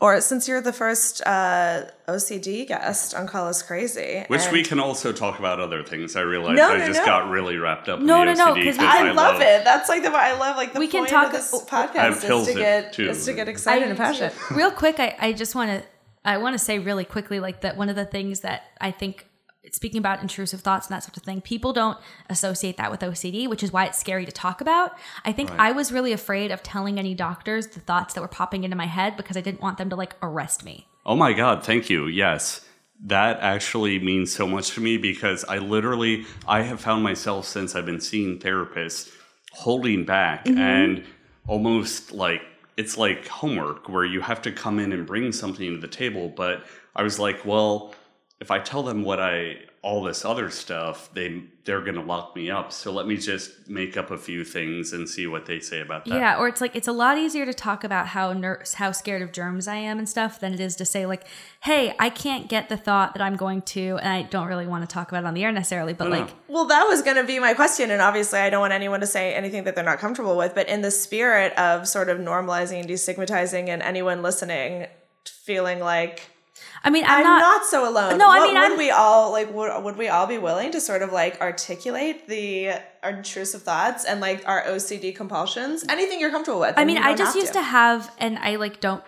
or 0.00 0.20
since 0.20 0.48
you're 0.48 0.60
the 0.62 0.72
first 0.72 1.20
uh, 1.26 1.84
OCD 2.08 2.66
guest 2.66 3.14
on 3.14 3.26
Call 3.26 3.46
Us 3.48 3.62
Crazy, 3.62 4.24
Which 4.28 4.42
and- 4.44 4.52
we 4.52 4.62
can 4.62 4.80
also 4.80 5.12
talk 5.12 5.38
about 5.38 5.60
other 5.60 5.82
things. 5.84 6.16
I 6.16 6.22
realized 6.22 6.56
No, 6.56 6.70
I 6.72 6.78
no, 6.78 6.86
just 6.86 7.00
no. 7.00 7.06
got 7.06 7.28
really 7.30 7.56
wrapped 7.58 7.88
up 7.88 8.00
No, 8.00 8.22
in 8.22 8.28
the 8.28 8.34
no, 8.34 8.46
no, 8.46 8.54
because 8.54 8.78
I, 8.78 9.10
love, 9.12 9.40
it. 9.40 9.64
That's 9.64 9.88
like 9.88 10.02
the 10.02 10.10
I 10.10 10.32
love 10.38 10.56
like 10.56 10.72
the 10.72 10.78
We 10.78 10.88
can 10.88 11.06
talk- 11.06 11.26
of 11.26 11.32
this 11.32 11.52
I 11.54 11.86
podcast 11.86 12.22
have 12.22 12.24
is 12.24 12.46
to 12.46 12.54
get 12.54 12.92
too. 12.94 13.08
is 13.10 13.24
to 13.26 13.34
get 13.34 13.48
excited 13.48 13.84
I, 13.86 13.90
and 13.90 13.96
passionate. 13.98 14.34
Real 14.50 14.70
quick, 14.70 14.98
I, 14.98 15.16
I 15.20 15.32
just 15.32 15.54
want 15.54 15.70
to 15.70 15.86
I 16.24 16.38
want 16.38 16.54
to 16.54 16.58
say 16.58 16.78
really 16.78 17.04
quickly 17.04 17.40
like 17.40 17.60
that 17.62 17.76
one 17.76 17.88
of 17.88 17.96
the 17.96 18.04
things 18.04 18.40
that 18.40 18.64
I 18.80 18.90
think 18.90 19.26
speaking 19.72 19.98
about 19.98 20.22
intrusive 20.22 20.60
thoughts 20.60 20.86
and 20.86 20.94
that 20.94 21.04
sort 21.04 21.16
of 21.16 21.22
thing, 21.22 21.40
people 21.40 21.72
don't 21.72 21.98
associate 22.28 22.76
that 22.78 22.90
with 22.90 23.00
OCD, 23.00 23.48
which 23.48 23.62
is 23.62 23.72
why 23.72 23.84
it's 23.86 23.98
scary 23.98 24.24
to 24.24 24.32
talk 24.32 24.60
about. 24.60 24.96
I 25.24 25.32
think 25.32 25.50
I 25.52 25.72
was 25.72 25.92
really 25.92 26.12
afraid 26.12 26.50
of 26.50 26.62
telling 26.62 26.98
any 26.98 27.14
doctors 27.14 27.66
the 27.68 27.80
thoughts 27.80 28.14
that 28.14 28.20
were 28.20 28.28
popping 28.28 28.64
into 28.64 28.76
my 28.76 28.86
head 28.86 29.16
because 29.16 29.36
I 29.36 29.40
didn't 29.40 29.60
want 29.60 29.78
them 29.78 29.90
to 29.90 29.96
like 29.96 30.16
arrest 30.22 30.64
me. 30.64 30.86
Oh 31.04 31.16
my 31.16 31.32
God, 31.32 31.64
thank 31.64 31.90
you. 31.90 32.06
Yes. 32.06 32.64
That 33.02 33.40
actually 33.40 33.98
means 33.98 34.32
so 34.32 34.46
much 34.46 34.72
to 34.72 34.80
me 34.80 34.98
because 34.98 35.44
I 35.44 35.58
literally 35.58 36.26
I 36.46 36.62
have 36.62 36.80
found 36.80 37.02
myself 37.02 37.46
since 37.46 37.74
I've 37.74 37.86
been 37.86 38.00
seeing 38.00 38.38
therapists 38.38 39.10
holding 39.52 40.04
back 40.04 40.44
mm-hmm. 40.44 40.58
and 40.58 41.04
almost 41.46 42.12
like 42.12 42.42
it's 42.76 42.96
like 42.96 43.26
homework 43.26 43.88
where 43.88 44.04
you 44.04 44.20
have 44.20 44.40
to 44.42 44.52
come 44.52 44.78
in 44.78 44.92
and 44.92 45.06
bring 45.06 45.32
something 45.32 45.74
to 45.74 45.80
the 45.80 45.88
table. 45.88 46.28
But 46.28 46.64
I 46.94 47.02
was 47.02 47.18
like, 47.18 47.44
well, 47.44 47.94
if 48.40 48.50
I 48.50 48.58
tell 48.58 48.82
them 48.82 49.02
what 49.02 49.20
I 49.20 49.56
all 49.82 50.02
this 50.02 50.26
other 50.26 50.50
stuff, 50.50 51.08
they 51.14 51.42
they're 51.64 51.80
gonna 51.82 52.02
lock 52.02 52.34
me 52.36 52.50
up. 52.50 52.72
So 52.72 52.90
let 52.90 53.06
me 53.06 53.16
just 53.16 53.68
make 53.68 53.96
up 53.96 54.10
a 54.10 54.16
few 54.18 54.44
things 54.44 54.92
and 54.92 55.08
see 55.08 55.26
what 55.26 55.46
they 55.46 55.60
say 55.60 55.80
about 55.80 56.04
that. 56.06 56.14
Yeah, 56.14 56.38
or 56.38 56.48
it's 56.48 56.60
like 56.60 56.74
it's 56.74 56.88
a 56.88 56.92
lot 56.92 57.16
easier 57.18 57.44
to 57.46 57.54
talk 57.54 57.84
about 57.84 58.08
how 58.08 58.32
ner- 58.32 58.62
how 58.74 58.92
scared 58.92 59.22
of 59.22 59.32
germs 59.32 59.68
I 59.68 59.76
am 59.76 59.98
and 59.98 60.08
stuff 60.08 60.40
than 60.40 60.52
it 60.54 60.60
is 60.60 60.76
to 60.76 60.84
say 60.86 61.04
like, 61.06 61.24
"Hey, 61.62 61.94
I 61.98 62.08
can't 62.10 62.48
get 62.48 62.68
the 62.70 62.76
thought 62.78 63.12
that 63.14 63.22
I'm 63.22 63.36
going 63.36 63.60
to," 63.62 63.98
and 64.02 64.08
I 64.08 64.22
don't 64.22 64.48
really 64.48 64.66
want 64.66 64.88
to 64.88 64.92
talk 64.92 65.10
about 65.10 65.24
it 65.24 65.26
on 65.26 65.34
the 65.34 65.44
air 65.44 65.52
necessarily, 65.52 65.92
but 65.92 66.08
No. 66.08 66.18
like 66.18 66.28
Well, 66.48 66.64
that 66.66 66.84
was 66.84 67.02
going 67.02 67.16
to 67.16 67.24
be 67.24 67.38
my 67.38 67.52
question, 67.54 67.90
and 67.90 68.00
obviously, 68.02 68.38
I 68.40 68.48
don't 68.50 68.60
want 68.60 68.72
anyone 68.72 69.00
to 69.00 69.06
say 69.06 69.34
anything 69.34 69.64
that 69.64 69.74
they're 69.74 69.84
not 69.84 69.98
comfortable 69.98 70.36
with. 70.36 70.54
But 70.54 70.68
in 70.68 70.80
the 70.82 70.90
spirit 70.90 71.52
of 71.58 71.86
sort 71.88 72.08
of 72.08 72.18
normalizing 72.18 72.80
and 72.80 72.88
destigmatizing, 72.88 73.68
and 73.68 73.82
anyone 73.82 74.22
listening 74.22 74.86
feeling 75.26 75.80
like 75.80 76.22
I 76.82 76.90
mean, 76.90 77.04
I'm, 77.04 77.18
I'm 77.18 77.22
not, 77.24 77.40
not, 77.40 77.64
so 77.66 77.88
alone. 77.88 78.18
No, 78.18 78.30
I 78.30 78.40
mean, 78.40 78.54
would 78.54 78.62
I'm- 78.62 78.78
we 78.78 78.90
all 78.90 79.32
like? 79.32 79.52
Would, 79.54 79.84
would 79.84 79.96
we 79.96 80.08
all 80.08 80.26
be 80.26 80.38
willing 80.38 80.72
to 80.72 80.80
sort 80.80 81.02
of 81.02 81.12
like 81.12 81.40
articulate 81.40 82.26
the 82.26 82.70
our 83.02 83.10
intrusive 83.10 83.62
thoughts 83.62 84.04
and 84.04 84.20
like 84.20 84.46
our 84.48 84.62
OCD 84.64 85.14
compulsions? 85.14 85.84
Anything 85.88 86.20
you're 86.20 86.30
comfortable 86.30 86.60
with. 86.60 86.74
I 86.76 86.84
mean, 86.84 86.98
I 86.98 87.14
just 87.14 87.36
used 87.36 87.52
to. 87.52 87.62
have, 87.62 88.10
and 88.18 88.38
I 88.38 88.56
like 88.56 88.80
don't 88.80 89.02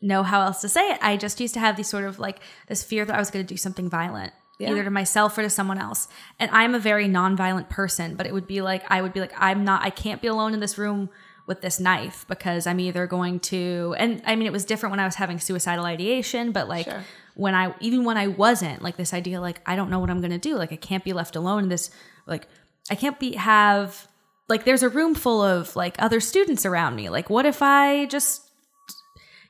know 0.00 0.22
how 0.22 0.42
else 0.42 0.60
to 0.60 0.68
say 0.68 0.80
it. 0.92 0.98
I 1.02 1.16
just 1.16 1.40
used 1.40 1.54
to 1.54 1.60
have 1.60 1.76
these 1.76 1.88
sort 1.88 2.04
of 2.04 2.18
like 2.18 2.40
this 2.68 2.82
fear 2.82 3.04
that 3.04 3.14
I 3.14 3.18
was 3.18 3.30
going 3.30 3.44
to 3.44 3.48
do 3.48 3.56
something 3.56 3.88
violent, 3.90 4.32
Yeah. 4.58 4.70
either 4.70 4.84
to 4.84 4.90
myself 4.90 5.36
or 5.38 5.42
to 5.42 5.50
someone 5.50 5.78
else. 5.78 6.08
And 6.38 6.50
I'm 6.52 6.74
a 6.74 6.78
very 6.78 7.08
nonviolent 7.08 7.68
person, 7.68 8.14
but 8.14 8.26
it 8.26 8.32
would 8.32 8.46
be 8.46 8.60
like 8.60 8.82
I 8.90 9.02
would 9.02 9.12
be 9.12 9.20
like 9.20 9.32
I'm 9.36 9.64
not. 9.64 9.84
I 9.84 9.90
can't 9.90 10.20
be 10.22 10.28
alone 10.28 10.54
in 10.54 10.60
this 10.60 10.78
room 10.78 11.10
with 11.48 11.60
this 11.62 11.80
knife 11.80 12.24
because 12.28 12.66
I'm 12.66 12.78
either 12.78 13.08
going 13.08 13.40
to. 13.40 13.96
And 13.98 14.22
I 14.24 14.36
mean, 14.36 14.46
it 14.46 14.52
was 14.52 14.64
different 14.64 14.92
when 14.92 15.00
I 15.00 15.04
was 15.04 15.16
having 15.16 15.40
suicidal 15.40 15.84
ideation, 15.84 16.52
but 16.52 16.68
like. 16.68 16.84
Sure. 16.86 17.02
When 17.34 17.54
I 17.54 17.72
even 17.78 18.02
when 18.02 18.16
I 18.16 18.26
wasn't 18.26 18.82
like 18.82 18.96
this 18.96 19.14
idea 19.14 19.40
like 19.40 19.60
I 19.64 19.76
don't 19.76 19.90
know 19.90 20.00
what 20.00 20.10
I'm 20.10 20.20
gonna 20.20 20.38
do 20.38 20.56
like 20.56 20.72
I 20.72 20.76
can't 20.76 21.04
be 21.04 21.12
left 21.12 21.36
alone 21.36 21.62
in 21.62 21.68
this 21.68 21.88
like 22.26 22.48
I 22.90 22.96
can't 22.96 23.16
be 23.20 23.36
have 23.36 24.08
like 24.48 24.64
there's 24.64 24.82
a 24.82 24.88
room 24.88 25.14
full 25.14 25.42
of 25.42 25.76
like 25.76 25.94
other 25.98 26.20
students 26.20 26.64
around 26.64 26.96
me 26.96 27.08
like 27.08 27.30
what 27.30 27.46
if 27.46 27.62
i 27.62 28.06
just 28.06 28.42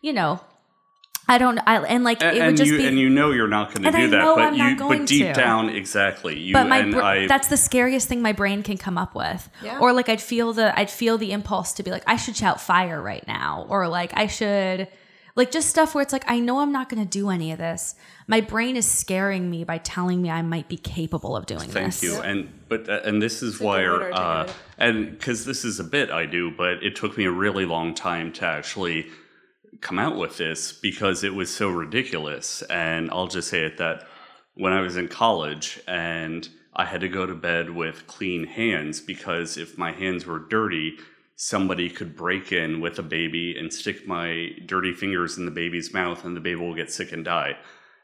you 0.02 0.12
know 0.12 0.40
i 1.28 1.38
don't 1.38 1.58
i 1.66 1.76
and 1.84 2.04
like 2.04 2.22
And, 2.22 2.36
it 2.36 2.40
would 2.40 2.48
and 2.48 2.56
just 2.56 2.70
you 2.70 2.78
be 2.78 2.86
and 2.86 2.98
you 2.98 3.08
know 3.10 3.30
you're 3.30 3.48
not 3.48 3.68
going 3.68 3.82
to 3.82 3.88
And 3.88 3.96
I 3.96 4.00
do 4.00 4.10
that, 4.10 4.18
know 4.18 4.36
but 4.36 4.44
I'm 4.44 4.56
not 4.56 4.70
you 4.70 4.76
going 4.76 4.98
but 5.00 5.08
deep 5.08 5.26
to. 5.26 5.32
down 5.34 5.68
exactly 5.68 6.38
you 6.38 6.52
but 6.52 6.68
my 6.68 6.78
and 6.78 6.92
br- 6.92 7.02
I 7.02 7.26
that's 7.26 7.48
the 7.48 7.56
scariest 7.56 8.08
thing 8.08 8.22
my 8.22 8.32
brain 8.32 8.62
can 8.62 8.76
come 8.78 8.96
up 8.98 9.14
with 9.14 9.48
Yeah. 9.62 9.78
or 9.80 9.92
like 9.92 10.08
i'd 10.08 10.20
feel 10.22 10.52
the 10.52 10.76
i'd 10.78 10.90
feel 10.90 11.18
the 11.18 11.32
impulse 11.32 11.72
to 11.74 11.82
be 11.82 11.90
like 11.90 12.04
i 12.06 12.16
should 12.16 12.36
shout 12.36 12.60
fire 12.60 13.00
right 13.00 13.26
now 13.26 13.66
or 13.68 13.88
like 13.88 14.12
i 14.16 14.26
should 14.26 14.88
like 15.36 15.50
just 15.52 15.68
stuff 15.68 15.94
where 15.94 16.02
it's 16.02 16.12
like 16.12 16.24
i 16.28 16.40
know 16.40 16.58
i'm 16.60 16.72
not 16.72 16.88
going 16.88 17.02
to 17.02 17.08
do 17.08 17.30
any 17.30 17.52
of 17.52 17.58
this 17.58 17.94
my 18.26 18.40
brain 18.40 18.76
is 18.76 18.86
scaring 18.86 19.48
me 19.50 19.62
by 19.64 19.78
telling 19.78 20.20
me 20.20 20.30
i 20.30 20.42
might 20.42 20.68
be 20.68 20.76
capable 20.76 21.36
of 21.36 21.46
doing 21.46 21.68
Thank 21.68 21.86
this 21.86 22.00
Thank 22.00 22.12
you. 22.14 22.20
And 22.20 22.48
but 22.68 22.88
uh, 22.88 23.00
and 23.04 23.22
this 23.22 23.42
is 23.42 23.60
why, 23.60 23.82
good 23.82 24.00
way 24.00 24.10
uh, 24.12 24.48
and 24.78 25.10
because 25.12 25.44
this 25.44 25.64
is 25.64 25.78
a 25.80 25.84
bit 25.84 26.10
I 26.10 26.26
do, 26.26 26.50
but 26.50 26.82
it 26.82 26.96
took 26.96 27.16
me 27.16 27.24
a 27.24 27.30
really 27.30 27.64
long 27.64 27.94
time 27.94 28.30
to 28.34 28.44
actually 28.44 29.06
come 29.80 29.98
out 29.98 30.16
with 30.16 30.36
this 30.36 30.72
because 30.72 31.24
it 31.24 31.34
was 31.34 31.54
so 31.54 31.68
ridiculous. 31.68 32.62
And 32.62 33.10
I'll 33.10 33.26
just 33.28 33.48
say 33.48 33.64
it 33.64 33.78
that 33.78 34.06
when 34.54 34.72
I 34.72 34.80
was 34.80 34.96
in 34.96 35.08
college 35.08 35.80
and 35.86 36.48
I 36.74 36.84
had 36.84 37.00
to 37.02 37.08
go 37.08 37.26
to 37.26 37.34
bed 37.34 37.70
with 37.70 38.06
clean 38.06 38.44
hands 38.44 39.00
because 39.00 39.56
if 39.56 39.78
my 39.78 39.92
hands 39.92 40.26
were 40.26 40.38
dirty, 40.38 40.98
somebody 41.36 41.88
could 41.88 42.16
break 42.16 42.52
in 42.52 42.80
with 42.80 42.98
a 42.98 43.02
baby 43.02 43.56
and 43.56 43.72
stick 43.72 44.06
my 44.06 44.50
dirty 44.66 44.92
fingers 44.92 45.38
in 45.38 45.44
the 45.44 45.50
baby's 45.50 45.92
mouth 45.94 46.24
and 46.24 46.36
the 46.36 46.40
baby 46.40 46.60
will 46.60 46.74
get 46.74 46.90
sick 46.90 47.12
and 47.12 47.24
die. 47.24 47.56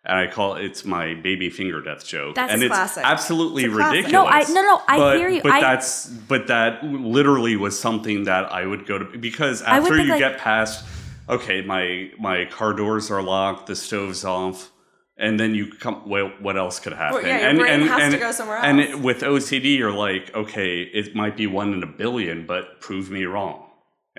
And 0.06 0.18
I 0.18 0.26
call 0.26 0.54
it's 0.56 0.84
my 0.84 1.14
baby 1.14 1.48
finger 1.50 1.80
death 1.80 2.04
joke. 2.06 2.34
That's 2.34 2.52
and 2.52 2.62
it's 2.62 2.70
classic. 2.74 3.04
absolutely 3.06 3.64
It's 3.64 3.72
ridiculous. 3.74 4.12
No, 4.12 4.26
I- 4.26 4.44
no, 4.48 4.62
no, 4.62 4.82
I 4.87 4.98
but, 4.98 5.16
hear 5.16 5.30
you. 5.30 5.40
But 5.42 5.52
I- 5.52 5.60
that's 5.60 6.06
but 6.06 6.46
that 6.48 6.84
literally 6.84 7.56
was 7.56 7.78
something 7.78 8.24
that 8.24 8.52
I 8.52 8.66
would 8.66 8.87
go 8.87 8.98
to 8.98 9.18
because 9.18 9.62
after 9.62 9.96
you 9.96 10.10
like- 10.10 10.18
get 10.18 10.38
past 10.38 10.84
okay, 11.28 11.62
my 11.62 12.10
my 12.18 12.44
car 12.46 12.72
doors 12.72 13.10
are 13.10 13.22
locked, 13.22 13.66
the 13.66 13.76
stove's 13.76 14.24
off, 14.24 14.70
and 15.16 15.38
then 15.38 15.54
you 15.54 15.70
come. 15.70 16.08
Well, 16.08 16.32
what 16.40 16.56
else 16.56 16.80
could 16.80 16.92
happen? 16.92 17.24
yeah, 17.24 17.40
your 17.40 17.48
and, 17.50 17.58
brain 17.58 17.72
and, 17.80 17.82
has 17.90 18.02
and, 18.02 18.12
to 18.12 18.18
go 18.18 18.32
somewhere 18.32 18.58
And 18.58 18.80
else. 18.80 18.90
it- 18.90 19.00
with 19.00 19.20
OCD, 19.22 19.76
you're 19.78 19.92
like, 19.92 20.34
okay, 20.34 20.82
it 20.82 21.14
might 21.14 21.37
be 21.37 21.46
one 21.46 21.72
in 21.72 21.82
a 21.82 21.87
billion, 21.87 22.46
but 22.46 22.80
prove 22.80 23.10
me 23.10 23.24
wrong, 23.24 23.66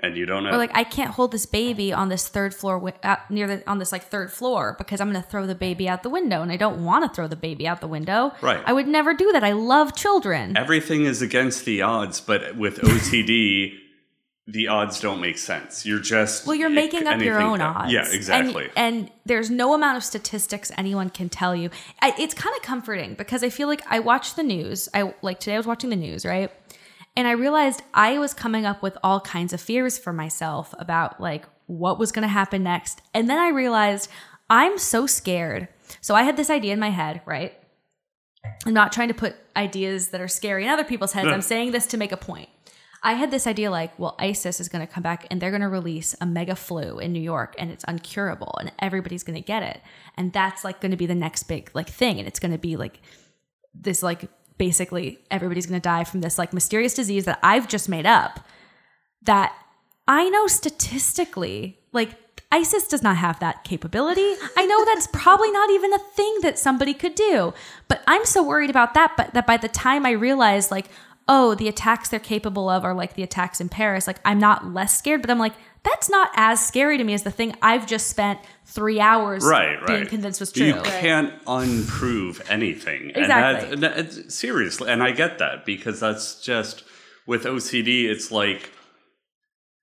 and 0.02 0.16
you 0.16 0.26
don't 0.26 0.44
know. 0.44 0.50
Or 0.50 0.56
like 0.58 0.72
I 0.74 0.84
can't 0.84 1.10
hold 1.12 1.32
this 1.32 1.46
baby 1.46 1.92
on 1.92 2.08
this 2.08 2.28
third 2.28 2.54
floor 2.54 2.76
wi- 2.78 2.98
uh, 3.02 3.16
near 3.30 3.46
the 3.46 3.70
on 3.70 3.78
this 3.78 3.92
like 3.92 4.04
third 4.04 4.32
floor 4.32 4.74
because 4.78 5.00
I'm 5.00 5.10
going 5.10 5.22
to 5.22 5.28
throw 5.28 5.46
the 5.46 5.54
baby 5.54 5.88
out 5.88 6.02
the 6.02 6.10
window 6.10 6.42
and 6.42 6.50
I 6.52 6.56
don't 6.56 6.84
want 6.84 7.04
to 7.04 7.14
throw 7.14 7.28
the 7.28 7.36
baby 7.36 7.66
out 7.68 7.80
the 7.80 7.88
window. 7.88 8.32
Right. 8.42 8.62
I 8.66 8.72
would 8.72 8.88
never 8.88 9.14
do 9.14 9.32
that. 9.32 9.42
I 9.44 9.52
love 9.52 9.94
children. 9.94 10.56
Everything 10.56 11.04
is 11.04 11.22
against 11.22 11.64
the 11.64 11.82
odds, 11.82 12.20
but 12.20 12.56
with 12.56 12.78
OCD. 12.80 13.78
The 14.48 14.68
odds 14.68 15.00
don't 15.00 15.20
make 15.20 15.38
sense. 15.38 15.84
You're 15.84 15.98
just 15.98 16.46
well, 16.46 16.54
you're 16.54 16.70
it- 16.70 16.74
making 16.74 17.06
up 17.08 17.20
your 17.20 17.40
own 17.40 17.58
can- 17.58 17.66
odds. 17.66 17.92
Yeah, 17.92 18.06
exactly. 18.08 18.70
And, 18.76 18.96
and 18.96 19.10
there's 19.24 19.50
no 19.50 19.74
amount 19.74 19.96
of 19.96 20.04
statistics 20.04 20.70
anyone 20.76 21.10
can 21.10 21.28
tell 21.28 21.54
you. 21.56 21.70
I, 22.00 22.14
it's 22.18 22.32
kind 22.34 22.54
of 22.54 22.62
comforting 22.62 23.14
because 23.14 23.42
I 23.42 23.50
feel 23.50 23.66
like 23.66 23.82
I 23.88 23.98
watch 23.98 24.36
the 24.36 24.44
news. 24.44 24.88
I 24.94 25.14
like 25.20 25.40
today 25.40 25.54
I 25.54 25.58
was 25.58 25.66
watching 25.66 25.90
the 25.90 25.96
news, 25.96 26.24
right? 26.24 26.52
And 27.16 27.26
I 27.26 27.32
realized 27.32 27.82
I 27.92 28.18
was 28.18 28.34
coming 28.34 28.64
up 28.66 28.82
with 28.82 28.96
all 29.02 29.20
kinds 29.20 29.52
of 29.52 29.60
fears 29.60 29.98
for 29.98 30.12
myself 30.12 30.74
about 30.78 31.20
like 31.20 31.44
what 31.66 31.98
was 31.98 32.12
going 32.12 32.22
to 32.22 32.28
happen 32.28 32.62
next. 32.62 33.00
And 33.14 33.28
then 33.28 33.38
I 33.38 33.48
realized 33.48 34.08
I'm 34.48 34.78
so 34.78 35.06
scared. 35.08 35.66
So 36.00 36.14
I 36.14 36.22
had 36.22 36.36
this 36.36 36.50
idea 36.50 36.72
in 36.72 36.78
my 36.78 36.90
head, 36.90 37.20
right? 37.26 37.52
I'm 38.64 38.74
not 38.74 38.92
trying 38.92 39.08
to 39.08 39.14
put 39.14 39.34
ideas 39.56 40.08
that 40.08 40.20
are 40.20 40.28
scary 40.28 40.62
in 40.62 40.70
other 40.70 40.84
people's 40.84 41.12
heads. 41.12 41.26
Yeah. 41.26 41.32
I'm 41.32 41.42
saying 41.42 41.72
this 41.72 41.86
to 41.86 41.96
make 41.96 42.12
a 42.12 42.16
point. 42.16 42.48
I 43.06 43.12
had 43.12 43.30
this 43.30 43.46
idea 43.46 43.70
like, 43.70 43.96
well, 44.00 44.16
ISIS 44.18 44.58
is 44.58 44.68
going 44.68 44.84
to 44.84 44.92
come 44.92 45.04
back 45.04 45.28
and 45.30 45.40
they're 45.40 45.52
going 45.52 45.62
to 45.62 45.68
release 45.68 46.16
a 46.20 46.26
mega 46.26 46.56
flu 46.56 46.98
in 46.98 47.12
New 47.12 47.20
York 47.20 47.54
and 47.56 47.70
it's 47.70 47.84
uncurable 47.84 48.52
and 48.58 48.72
everybody's 48.80 49.22
going 49.22 49.40
to 49.40 49.46
get 49.46 49.62
it. 49.62 49.80
And 50.16 50.32
that's 50.32 50.64
like 50.64 50.80
going 50.80 50.90
to 50.90 50.96
be 50.96 51.06
the 51.06 51.14
next 51.14 51.44
big 51.44 51.70
like 51.72 51.88
thing. 51.88 52.18
And 52.18 52.26
it's 52.26 52.40
going 52.40 52.50
to 52.50 52.58
be 52.58 52.76
like 52.76 53.00
this 53.72 54.02
like 54.02 54.28
basically 54.58 55.20
everybody's 55.30 55.66
going 55.66 55.80
to 55.80 55.84
die 55.84 56.02
from 56.02 56.20
this 56.20 56.36
like 56.36 56.52
mysterious 56.52 56.94
disease 56.94 57.26
that 57.26 57.38
I've 57.44 57.68
just 57.68 57.88
made 57.88 58.06
up 58.06 58.40
that 59.22 59.54
I 60.08 60.28
know 60.28 60.48
statistically, 60.48 61.78
like, 61.92 62.10
ISIS 62.52 62.86
does 62.86 63.02
not 63.02 63.16
have 63.16 63.40
that 63.40 63.64
capability. 63.64 64.34
I 64.56 64.66
know 64.66 64.84
that's 64.84 65.06
probably 65.12 65.50
not 65.50 65.70
even 65.70 65.92
a 65.92 65.98
thing 65.98 66.38
that 66.42 66.58
somebody 66.58 66.94
could 66.94 67.14
do. 67.14 67.54
But 67.88 68.02
I'm 68.06 68.24
so 68.24 68.42
worried 68.42 68.70
about 68.70 68.94
that 68.94 69.14
but 69.16 69.34
that 69.34 69.46
by 69.46 69.56
the 69.56 69.68
time 69.68 70.06
I 70.06 70.12
realize 70.12 70.70
like 70.70 70.86
oh, 71.28 71.54
the 71.54 71.68
attacks 71.68 72.08
they're 72.08 72.20
capable 72.20 72.68
of 72.68 72.84
are 72.84 72.94
like 72.94 73.14
the 73.14 73.22
attacks 73.22 73.60
in 73.60 73.68
Paris, 73.68 74.06
like 74.06 74.18
I'm 74.24 74.38
not 74.38 74.72
less 74.72 74.96
scared, 74.96 75.20
but 75.20 75.30
I'm 75.30 75.38
like 75.38 75.54
that's 75.82 76.10
not 76.10 76.30
as 76.34 76.66
scary 76.66 76.98
to 76.98 77.04
me 77.04 77.14
as 77.14 77.22
the 77.22 77.30
thing 77.30 77.54
I've 77.62 77.86
just 77.86 78.08
spent 78.08 78.40
3 78.64 78.98
hours 78.98 79.44
right, 79.44 79.78
being 79.86 80.00
right. 80.00 80.08
convinced 80.08 80.40
was 80.40 80.50
true. 80.50 80.66
You 80.66 80.82
can't 80.82 81.32
unprove 81.46 82.42
anything. 82.50 83.12
Exactly. 83.14 83.72
And 83.72 83.82
that, 83.84 83.96
that, 83.96 84.32
seriously, 84.32 84.90
and 84.90 85.00
I 85.00 85.12
get 85.12 85.38
that 85.38 85.64
because 85.64 86.00
that's 86.00 86.40
just 86.42 86.82
with 87.24 87.44
OCD. 87.44 88.04
It's 88.04 88.32
like 88.32 88.72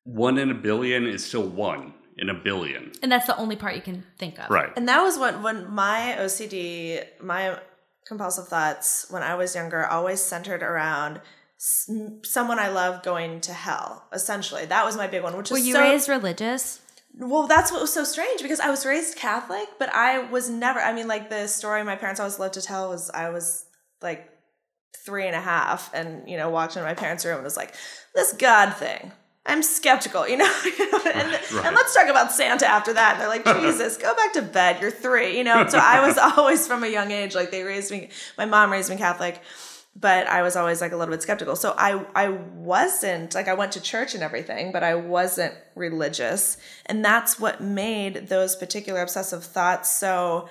one 0.04 0.38
in 0.38 0.52
a 0.52 0.56
billion 0.56 1.08
is 1.08 1.26
still 1.26 1.48
one 1.48 1.94
in 2.18 2.30
a 2.30 2.34
billion. 2.34 2.92
and 3.02 3.12
that's 3.12 3.26
the 3.26 3.38
only 3.38 3.56
part 3.56 3.76
you 3.76 3.82
can 3.82 4.04
think 4.18 4.40
of. 4.40 4.50
Right. 4.50 4.72
And 4.76 4.88
that 4.88 5.02
was 5.02 5.18
when 5.18 5.42
when 5.42 5.74
my 5.74 6.16
OCD, 6.20 7.06
my 7.22 7.58
compulsive 8.08 8.48
thoughts 8.48 9.06
when 9.10 9.24
I 9.24 9.36
was 9.36 9.56
younger 9.56 9.86
always 9.86 10.22
centered 10.22 10.64
around 10.64 11.22
s- 11.58 11.90
someone 12.24 12.60
I 12.60 12.70
love 12.70 13.04
going 13.04 13.42
to 13.42 13.54
hell. 13.54 14.08
Essentially, 14.14 14.66
that 14.66 14.86
was 14.86 14.98
my 14.98 15.08
big 15.08 15.24
one. 15.24 15.38
Which 15.38 15.52
Were 15.52 15.58
you 15.58 15.74
so, 15.74 15.82
raised 15.82 16.10
religious? 16.10 16.80
Well, 17.18 17.48
that's 17.48 17.72
what 17.72 17.82
was 17.82 17.94
so 17.94 18.04
strange 18.04 18.42
because 18.42 18.60
I 18.60 18.70
was 18.70 18.86
raised 18.86 19.18
Catholic, 19.18 19.68
but 19.78 19.94
I 19.94 20.20
was 20.20 20.50
never. 20.50 20.80
I 20.80 20.94
mean, 20.94 21.08
like 21.08 21.30
the 21.30 21.48
story 21.48 21.84
my 21.84 21.96
parents 21.96 22.20
always 22.20 22.40
loved 22.40 22.56
to 22.56 22.62
tell 22.62 22.90
was 22.90 23.10
I 23.12 23.30
was 23.30 23.66
like 24.02 24.30
three 25.06 25.28
and 25.28 25.36
a 25.36 25.42
half, 25.42 25.94
and 25.94 26.28
you 26.28 26.38
know, 26.38 26.50
walked 26.50 26.76
into 26.76 26.88
my 26.88 26.94
parents' 26.96 27.24
room 27.26 27.36
and 27.36 27.44
was 27.44 27.58
like, 27.58 27.76
"This 28.16 28.34
God 28.34 28.74
thing." 28.76 29.12
I'm 29.46 29.62
skeptical, 29.62 30.28
you 30.28 30.38
know, 30.38 30.46
and, 31.14 31.32
Right. 31.32 31.66
and 31.66 31.76
let's 31.76 31.94
talk 31.94 32.08
about 32.08 32.32
Santa 32.32 32.66
after 32.66 32.94
that. 32.94 33.14
And 33.14 33.22
they're 33.22 33.28
like, 33.28 33.46
Jesus, 33.62 33.98
go 33.98 34.16
back 34.16 34.34
to 34.34 34.42
bed. 34.42 34.82
You're 34.82 34.90
three, 34.90 35.38
you 35.38 35.44
know. 35.44 35.68
So 35.68 35.78
I 35.80 36.06
was 36.08 36.18
always 36.38 36.66
from 36.66 36.84
a 36.84 36.88
young 36.88 37.12
age, 37.12 37.36
like 37.36 37.52
they 37.52 37.64
raised 37.64 37.92
me. 37.92 38.10
My 38.38 38.46
mom 38.46 38.72
raised 38.72 38.90
me 38.90 38.96
Catholic, 38.96 39.42
but 39.96 40.28
I 40.28 40.44
was 40.44 40.56
always 40.56 40.80
like 40.80 40.94
a 40.94 40.96
little 40.98 41.14
bit 41.14 41.22
skeptical. 41.22 41.56
So 41.58 41.76
I 41.78 42.06
I 42.16 42.30
wasn't 42.30 43.36
like 43.36 43.48
I 43.50 43.54
went 43.54 43.74
to 43.74 43.82
church 43.82 44.14
and 44.14 44.24
everything, 44.24 44.72
but 44.72 44.82
I 44.82 44.96
wasn't 44.96 45.54
religious, 45.76 46.58
and 46.86 47.04
that's 47.04 47.38
what 47.40 47.62
made 47.62 48.30
those 48.30 48.56
particular 48.56 49.02
obsessive 49.02 49.44
thoughts 49.44 49.92
so. 49.92 50.48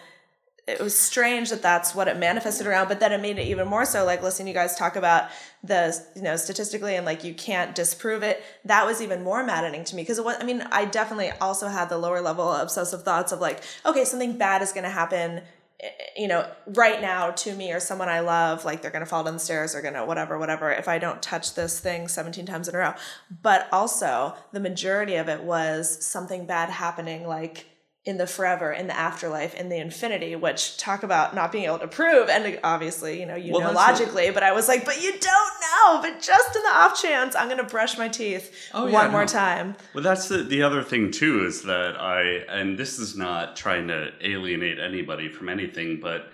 It 0.69 0.81
was 0.81 0.97
strange 0.97 1.51
that 1.51 1.61
that's 1.61 1.93
what 1.93 2.07
it 2.07 2.17
manifested 2.19 2.69
around, 2.69 2.87
but 2.87 3.01
then 3.01 3.11
it 3.11 3.21
made 3.21 3.37
it 3.37 3.49
even 3.49 3.67
more 3.67 3.85
so. 3.85 4.05
Like 4.05 4.23
listening 4.23 4.47
to 4.47 4.51
you 4.51 4.55
guys 4.55 4.77
talk 4.77 4.95
about 4.95 5.29
the 5.65 6.01
you 6.15 6.23
know 6.23 6.37
statistically 6.37 6.95
and 6.95 7.05
like 7.05 7.25
you 7.25 7.35
can't 7.35 7.75
disprove 7.75 8.23
it. 8.23 8.45
That 8.65 8.87
was 8.87 9.03
even 9.03 9.25
more 9.25 9.43
maddening 9.43 9.83
to 9.85 9.97
me 9.97 10.03
because 10.03 10.19
it 10.19 10.25
was. 10.25 10.37
I 10.39 10.45
mean, 10.45 10.63
I 10.71 10.85
definitely 10.85 11.33
also 11.41 11.67
had 11.67 11.89
the 11.89 11.99
lower 11.99 12.21
level 12.21 12.53
obsessive 12.53 13.03
thoughts 13.03 13.33
of 13.33 13.41
like, 13.41 13.61
okay, 13.85 14.05
something 14.05 14.39
bad 14.39 14.63
is 14.63 14.73
going 14.73 14.85
to 14.85 14.91
happen 14.91 15.43
eh, 15.81 15.89
you 16.17 16.29
know, 16.29 16.49
right 16.69 17.03
now 17.03 17.33
to 17.33 17.55
me 17.57 17.73
or 17.73 17.81
someone 17.81 18.09
I 18.09 18.21
love, 18.21 18.65
like 18.65 18.83
they're 18.83 18.93
gonna 18.93 19.05
fall 19.05 19.25
down 19.25 19.35
the 19.35 19.41
stairs 19.41 19.75
or 19.75 19.83
gonna 19.83 20.07
whatever, 20.07 20.39
whatever, 20.39 20.71
if 20.71 20.87
I 20.87 20.99
don't 20.99 21.21
touch 21.21 21.55
this 21.55 21.81
thing 21.81 22.07
17 22.07 22.47
times 22.47 22.69
in 22.69 22.77
a 22.77 22.79
row. 22.79 22.95
But 23.43 23.69
also, 23.73 24.37
the 24.53 24.61
majority 24.61 25.17
of 25.17 25.29
it 25.29 25.43
was 25.43 26.05
something 26.07 26.47
bad 26.47 26.71
happening, 26.71 27.27
like 27.27 27.67
in 28.05 28.19
the 28.19 28.27
forever, 28.27 28.73
in 28.73 28.89
the 28.89 28.97
afterlife, 28.99 29.55
in 29.55 29.69
the 29.69 29.77
infinity, 29.77 30.35
which 30.35 30.77
talk 30.77 31.05
about 31.05 31.37
not 31.37 31.53
being 31.53 31.67
able 31.67 31.79
to 31.79 31.87
prove. 31.87 32.29
And 32.29 32.59
obviously, 32.65 33.21
you 33.21 33.27
know, 33.27 33.37
you 33.37 33.53
Well, 33.53 33.61
know 33.61 33.73
that's 33.73 34.01
a- 34.01 34.03
logically, 34.03 34.31
but 34.33 34.43
I 34.43 34.51
was 34.51 34.67
like, 34.67 34.85
but 34.85 35.01
you 35.01 35.13
don't 35.13 35.53
know. 35.61 36.01
But 36.03 36.21
just 36.21 36.57
in 36.57 36.63
the 36.63 36.69
off 36.75 37.01
chance, 37.01 37.37
I'm 37.37 37.49
gonna 37.49 37.63
brush 37.63 37.97
my 37.97 38.09
teeth 38.09 38.53
Oh, 38.75 38.87
yeah, 38.87 38.93
one 38.93 39.13
more 39.13 39.21
no. 39.21 39.27
time. 39.29 39.77
Well, 39.95 40.03
that's 40.03 40.27
the, 40.29 40.39
the 40.39 40.63
other 40.65 40.83
thing 40.83 41.13
too 41.13 41.45
is 41.47 41.63
that 41.63 41.95
I, 42.01 42.23
and 42.49 42.77
this 42.77 42.99
is 42.99 43.17
not 43.17 43.55
trying 43.55 43.87
to 43.89 44.11
alienate 44.21 44.81
anybody 44.81 45.29
from 45.29 45.49
anything, 45.49 46.01
but 46.03 46.27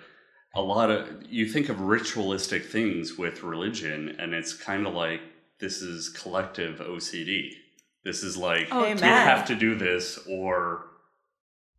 a 0.55 0.61
lot 0.63 0.89
of 0.89 1.07
you 1.29 1.47
think 1.47 1.69
of 1.69 1.81
ritualistic 1.81 2.65
things 2.65 3.15
with 3.15 3.43
religion, 3.43 4.15
and 4.17 4.33
it's 4.33 4.53
kind 4.55 4.87
of 4.87 4.95
like 4.95 5.21
this 5.59 5.83
is 5.83 6.09
collective 6.09 6.79
OCD. 6.79 7.51
This 8.03 8.23
is 8.23 8.35
like 8.37 8.69
Oh, 8.71 8.87
you 8.87 8.95
have 8.95 9.45
to 9.49 9.55
do 9.55 9.75
this, 9.75 10.17
or 10.27 10.85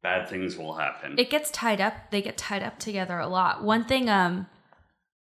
bad 0.02 0.28
things 0.28 0.56
will 0.56 0.74
happen. 0.74 1.14
it 1.18 1.28
gets 1.30 1.50
tied 1.50 1.80
up 1.80 1.94
they 2.10 2.22
get 2.22 2.36
tied 2.38 2.62
up 2.62 2.78
together 2.78 3.18
a 3.18 3.26
lot 3.26 3.62
one 3.62 3.84
thing 3.84 4.08
um 4.08 4.46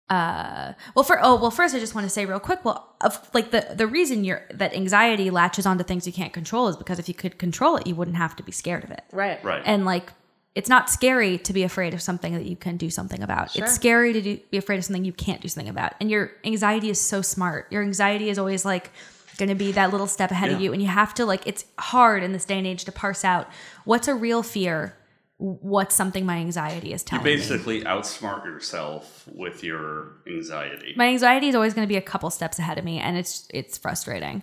uh 0.08 0.72
well 0.96 1.04
for 1.04 1.18
oh 1.22 1.36
well 1.40 1.50
first 1.52 1.74
i 1.74 1.78
just 1.78 1.94
want 1.94 2.04
to 2.04 2.10
say 2.10 2.26
real 2.26 2.40
quick 2.40 2.64
well 2.64 2.94
of 3.00 3.30
like 3.32 3.50
the 3.52 3.66
the 3.76 3.86
reason 3.86 4.24
you're 4.24 4.42
that 4.52 4.74
anxiety 4.74 5.30
latches 5.30 5.66
onto 5.66 5.84
things 5.84 6.06
you 6.06 6.12
can't 6.12 6.32
control 6.32 6.66
is 6.68 6.76
because 6.76 6.98
if 6.98 7.08
you 7.08 7.14
could 7.14 7.38
control 7.38 7.76
it 7.76 7.86
you 7.86 7.94
wouldn't 7.94 8.16
have 8.16 8.34
to 8.34 8.42
be 8.42 8.50
scared 8.52 8.82
of 8.82 8.90
it 8.90 9.02
Right. 9.12 9.42
right. 9.44 9.62
and 9.64 9.84
like 9.84 10.12
it's 10.56 10.68
not 10.68 10.90
scary 10.90 11.38
to 11.38 11.52
be 11.52 11.62
afraid 11.62 11.94
of 11.94 12.02
something 12.02 12.34
that 12.34 12.44
you 12.44 12.56
can 12.56 12.76
do 12.76 12.90
something 12.90 13.22
about 13.22 13.52
Sure. 13.52 13.62
it's 13.64 13.72
scary 13.74 14.12
to 14.12 14.20
do, 14.20 14.38
be 14.50 14.58
afraid 14.58 14.78
of 14.78 14.84
something 14.84 15.04
you 15.04 15.12
can't 15.12 15.40
do 15.40 15.46
something 15.48 15.70
about 15.70 15.92
and 16.00 16.10
your 16.10 16.32
anxiety 16.44 16.90
is 16.90 17.00
so 17.00 17.22
smart 17.22 17.68
your 17.70 17.82
anxiety 17.82 18.30
is 18.30 18.38
always 18.38 18.64
like 18.64 18.90
going 19.40 19.48
to 19.48 19.56
be 19.56 19.72
that 19.72 19.90
little 19.90 20.06
step 20.06 20.30
ahead 20.30 20.52
of 20.52 20.60
you 20.60 20.72
and 20.72 20.80
you 20.80 20.86
have 20.86 21.12
to 21.14 21.26
like 21.26 21.44
it's 21.46 21.64
hard 21.78 22.22
in 22.22 22.32
this 22.32 22.44
day 22.44 22.58
and 22.58 22.66
age 22.66 22.84
to 22.84 22.92
parse 22.92 23.24
out 23.24 23.48
what's 23.84 24.06
a 24.06 24.14
real 24.14 24.44
fear 24.44 24.96
what's 25.38 25.94
something 25.94 26.26
my 26.26 26.36
anxiety 26.36 26.92
is 26.92 27.02
telling 27.02 27.24
me. 27.24 27.34
basically 27.34 27.82
outsmart 27.84 28.44
yourself 28.44 29.26
with 29.32 29.64
your 29.64 30.12
anxiety. 30.28 30.92
my 30.96 31.08
anxiety 31.08 31.48
is 31.48 31.54
always 31.54 31.72
going 31.72 31.86
to 31.86 31.88
be 31.88 31.96
a 31.96 32.02
couple 32.02 32.28
steps 32.30 32.58
ahead 32.58 32.78
of 32.78 32.84
me 32.84 32.98
and 32.98 33.16
it's 33.16 33.48
it's 33.52 33.78
frustrating. 33.78 34.42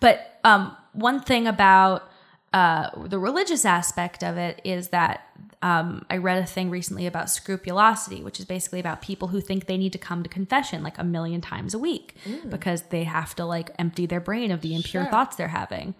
But 0.00 0.38
um, 0.44 0.76
one 0.92 1.20
thing 1.20 1.46
about 1.46 2.08
uh, 2.52 2.88
the 3.06 3.18
religious 3.18 3.64
aspect 3.64 4.24
of 4.24 4.36
it 4.38 4.60
is 4.64 4.88
that 4.88 5.26
um, 5.60 6.04
i 6.08 6.16
read 6.16 6.42
a 6.42 6.46
thing 6.46 6.70
recently 6.70 7.06
about 7.06 7.28
scrupulosity 7.28 8.22
which 8.22 8.38
is 8.40 8.46
basically 8.46 8.80
about 8.80 9.02
people 9.02 9.28
who 9.28 9.40
think 9.40 9.66
they 9.66 9.76
need 9.76 9.92
to 9.92 9.98
come 9.98 10.22
to 10.22 10.28
confession 10.28 10.82
like 10.82 10.96
a 10.98 11.04
million 11.04 11.40
times 11.40 11.74
a 11.74 11.78
week 11.78 12.14
because 12.48 12.82
they 12.90 13.04
have 13.04 13.34
to 13.34 13.44
like 13.44 13.70
empty 13.78 14.06
their 14.06 14.20
brain 14.20 14.50
of 14.50 14.60
the 14.62 14.74
impure 14.74 15.02
Sure. 15.02 15.10
thoughts 15.10 15.36
they're 15.36 15.48
having 15.48 15.94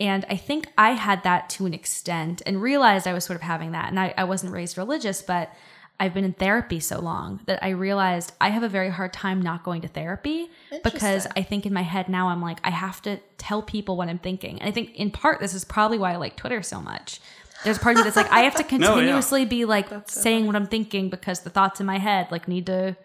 and 0.00 0.24
I 0.30 0.36
think 0.36 0.68
I 0.78 0.90
had 0.92 1.24
that 1.24 1.48
to 1.50 1.66
an 1.66 1.74
extent 1.74 2.40
and 2.46 2.62
realized 2.62 3.08
I 3.08 3.12
was 3.12 3.24
sort 3.24 3.34
of 3.34 3.42
having 3.42 3.72
that. 3.72 3.88
And 3.88 3.98
I, 3.98 4.14
I 4.16 4.22
wasn't 4.22 4.52
raised 4.52 4.78
religious, 4.78 5.22
but 5.22 5.52
I've 6.00 6.14
been 6.14 6.24
in 6.24 6.32
therapy 6.32 6.78
so 6.78 7.00
long 7.00 7.40
that 7.46 7.62
I 7.62 7.70
realized 7.70 8.32
I 8.40 8.50
have 8.50 8.62
a 8.62 8.68
very 8.68 8.88
hard 8.90 9.12
time 9.12 9.42
not 9.42 9.64
going 9.64 9.82
to 9.82 9.88
therapy 9.88 10.48
because 10.84 11.26
I 11.36 11.42
think 11.42 11.66
in 11.66 11.72
my 11.72 11.82
head 11.82 12.08
now 12.08 12.28
I'm 12.28 12.40
like, 12.40 12.58
I 12.62 12.70
have 12.70 13.02
to 13.02 13.18
tell 13.36 13.62
people 13.62 13.96
what 13.96 14.08
I'm 14.08 14.18
thinking. 14.18 14.60
And 14.60 14.68
I 14.68 14.72
think 14.72 14.94
in 14.94 15.10
part 15.10 15.40
this 15.40 15.54
is 15.54 15.64
probably 15.64 15.98
why 15.98 16.12
I 16.12 16.16
like 16.16 16.36
Twitter 16.36 16.62
so 16.62 16.80
much. 16.80 17.20
There's 17.64 17.78
part 17.78 17.96
of 17.96 17.98
me 17.98 18.04
that's 18.04 18.16
like, 18.16 18.30
I 18.30 18.40
have 18.42 18.54
to 18.54 18.62
No, 18.78 18.90
yeah. 18.90 18.94
continuously 18.94 19.44
be 19.44 19.64
like 19.64 19.88
saying 20.08 20.46
what 20.46 20.54
I'm 20.54 20.68
thinking 20.68 21.10
because 21.10 21.40
the 21.40 21.50
thoughts 21.50 21.80
in 21.80 21.86
my 21.86 21.98
head 21.98 22.28
like 22.30 22.46
need 22.46 22.66
to 22.66 22.96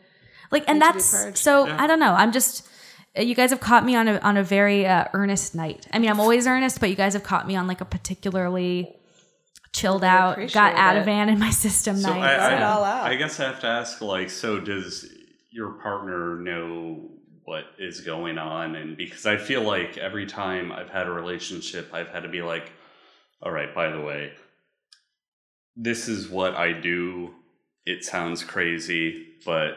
like 0.51 0.63
and 0.67 0.77
Need 0.77 0.85
that's 0.85 1.39
so 1.41 1.65
Yeah. 1.65 1.77
I 1.81 1.87
don't 1.87 1.99
know. 1.99 2.13
I'm 2.13 2.31
just 2.31 2.67
uh, 3.17 3.21
you 3.23 3.33
guys 3.33 3.49
have 3.49 3.59
caught 3.59 3.83
me 3.85 3.95
on 3.95 4.07
a 4.07 4.19
on 4.19 4.37
a 4.37 4.43
very 4.43 4.85
uh, 4.85 5.05
earnest 5.13 5.55
night. 5.55 5.87
I 5.91 5.97
mean, 5.97 6.11
I'm 6.11 6.19
always 6.19 6.45
earnest, 6.45 6.79
but 6.79 6.89
you 6.91 6.95
guys 6.95 7.13
have 7.13 7.23
caught 7.23 7.47
me 7.47 7.55
on 7.55 7.65
like 7.65 7.81
a 7.81 7.85
particularly 7.85 8.95
chilled 9.73 10.03
out, 10.03 10.33
appreciate 10.33 10.53
got 10.53 10.97
it. 10.97 11.05
Ativan 11.05 11.27
in 11.29 11.39
my 11.39 11.49
system 11.49 11.97
So 11.97 12.09
night. 12.09 12.21
I, 12.21 12.51
I, 12.51 12.55
it 12.55 12.63
all 12.63 12.83
out. 12.83 13.05
I 13.05 13.15
guess 13.15 13.39
I 13.39 13.45
have 13.45 13.59
to 13.61 13.67
ask, 13.67 13.99
like, 14.01 14.29
so 14.29 14.59
does 14.59 15.05
your 15.51 15.71
partner 15.73 16.37
know 16.39 17.09
what 17.43 17.65
is 17.77 18.01
going 18.01 18.37
on? 18.37 18.75
And 18.75 18.95
because 18.95 19.25
I 19.25 19.37
feel 19.37 19.61
like 19.63 19.97
every 19.97 20.25
time 20.25 20.71
I've 20.71 20.89
had 20.89 21.07
a 21.07 21.11
relationship, 21.11 21.89
I've 21.93 22.07
had 22.07 22.23
to 22.23 22.29
be 22.29 22.41
like, 22.41 22.71
all 23.41 23.51
right, 23.51 23.73
by 23.75 23.89
the 23.89 23.99
way, 23.99 24.31
this 25.75 26.07
is 26.07 26.29
what 26.29 26.55
I 26.55 26.71
do. 26.71 27.33
It 27.85 28.05
sounds 28.05 28.43
crazy, 28.43 29.27
but 29.45 29.73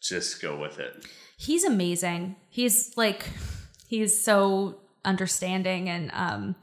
just 0.00 0.40
go 0.40 0.56
with 0.56 0.78
it. 0.78 1.04
he's 1.36 1.64
amazing. 1.64 2.36
He's 2.50 2.96
like 2.96 3.28
he's 3.88 4.20
so 4.20 4.78
understanding 5.04 5.88
and 5.88 6.10
um 6.12 6.54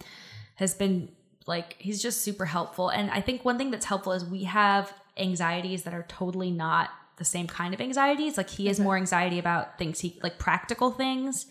has 0.55 0.73
been 0.73 1.09
like 1.47 1.75
he's 1.79 2.01
just 2.01 2.21
super 2.21 2.45
helpful. 2.45 2.89
And 2.89 3.11
I 3.11 3.21
think 3.21 3.45
one 3.45 3.57
thing 3.57 3.71
that's 3.71 3.85
helpful 3.85 4.13
is 4.13 4.25
we 4.25 4.43
have 4.43 4.93
anxieties 5.17 5.83
that 5.83 5.93
are 5.93 6.05
totally 6.07 6.51
not 6.51 6.89
the 7.17 7.25
same 7.25 7.47
kind 7.47 7.73
of 7.73 7.79
anxieties. 7.81 8.37
Like 8.37 8.49
he 8.49 8.67
has 8.67 8.79
more 8.79 8.97
anxiety 8.97 9.39
about 9.39 9.77
things 9.77 9.99
he 9.99 10.19
like 10.21 10.37
practical 10.37 10.91
things. 10.91 11.45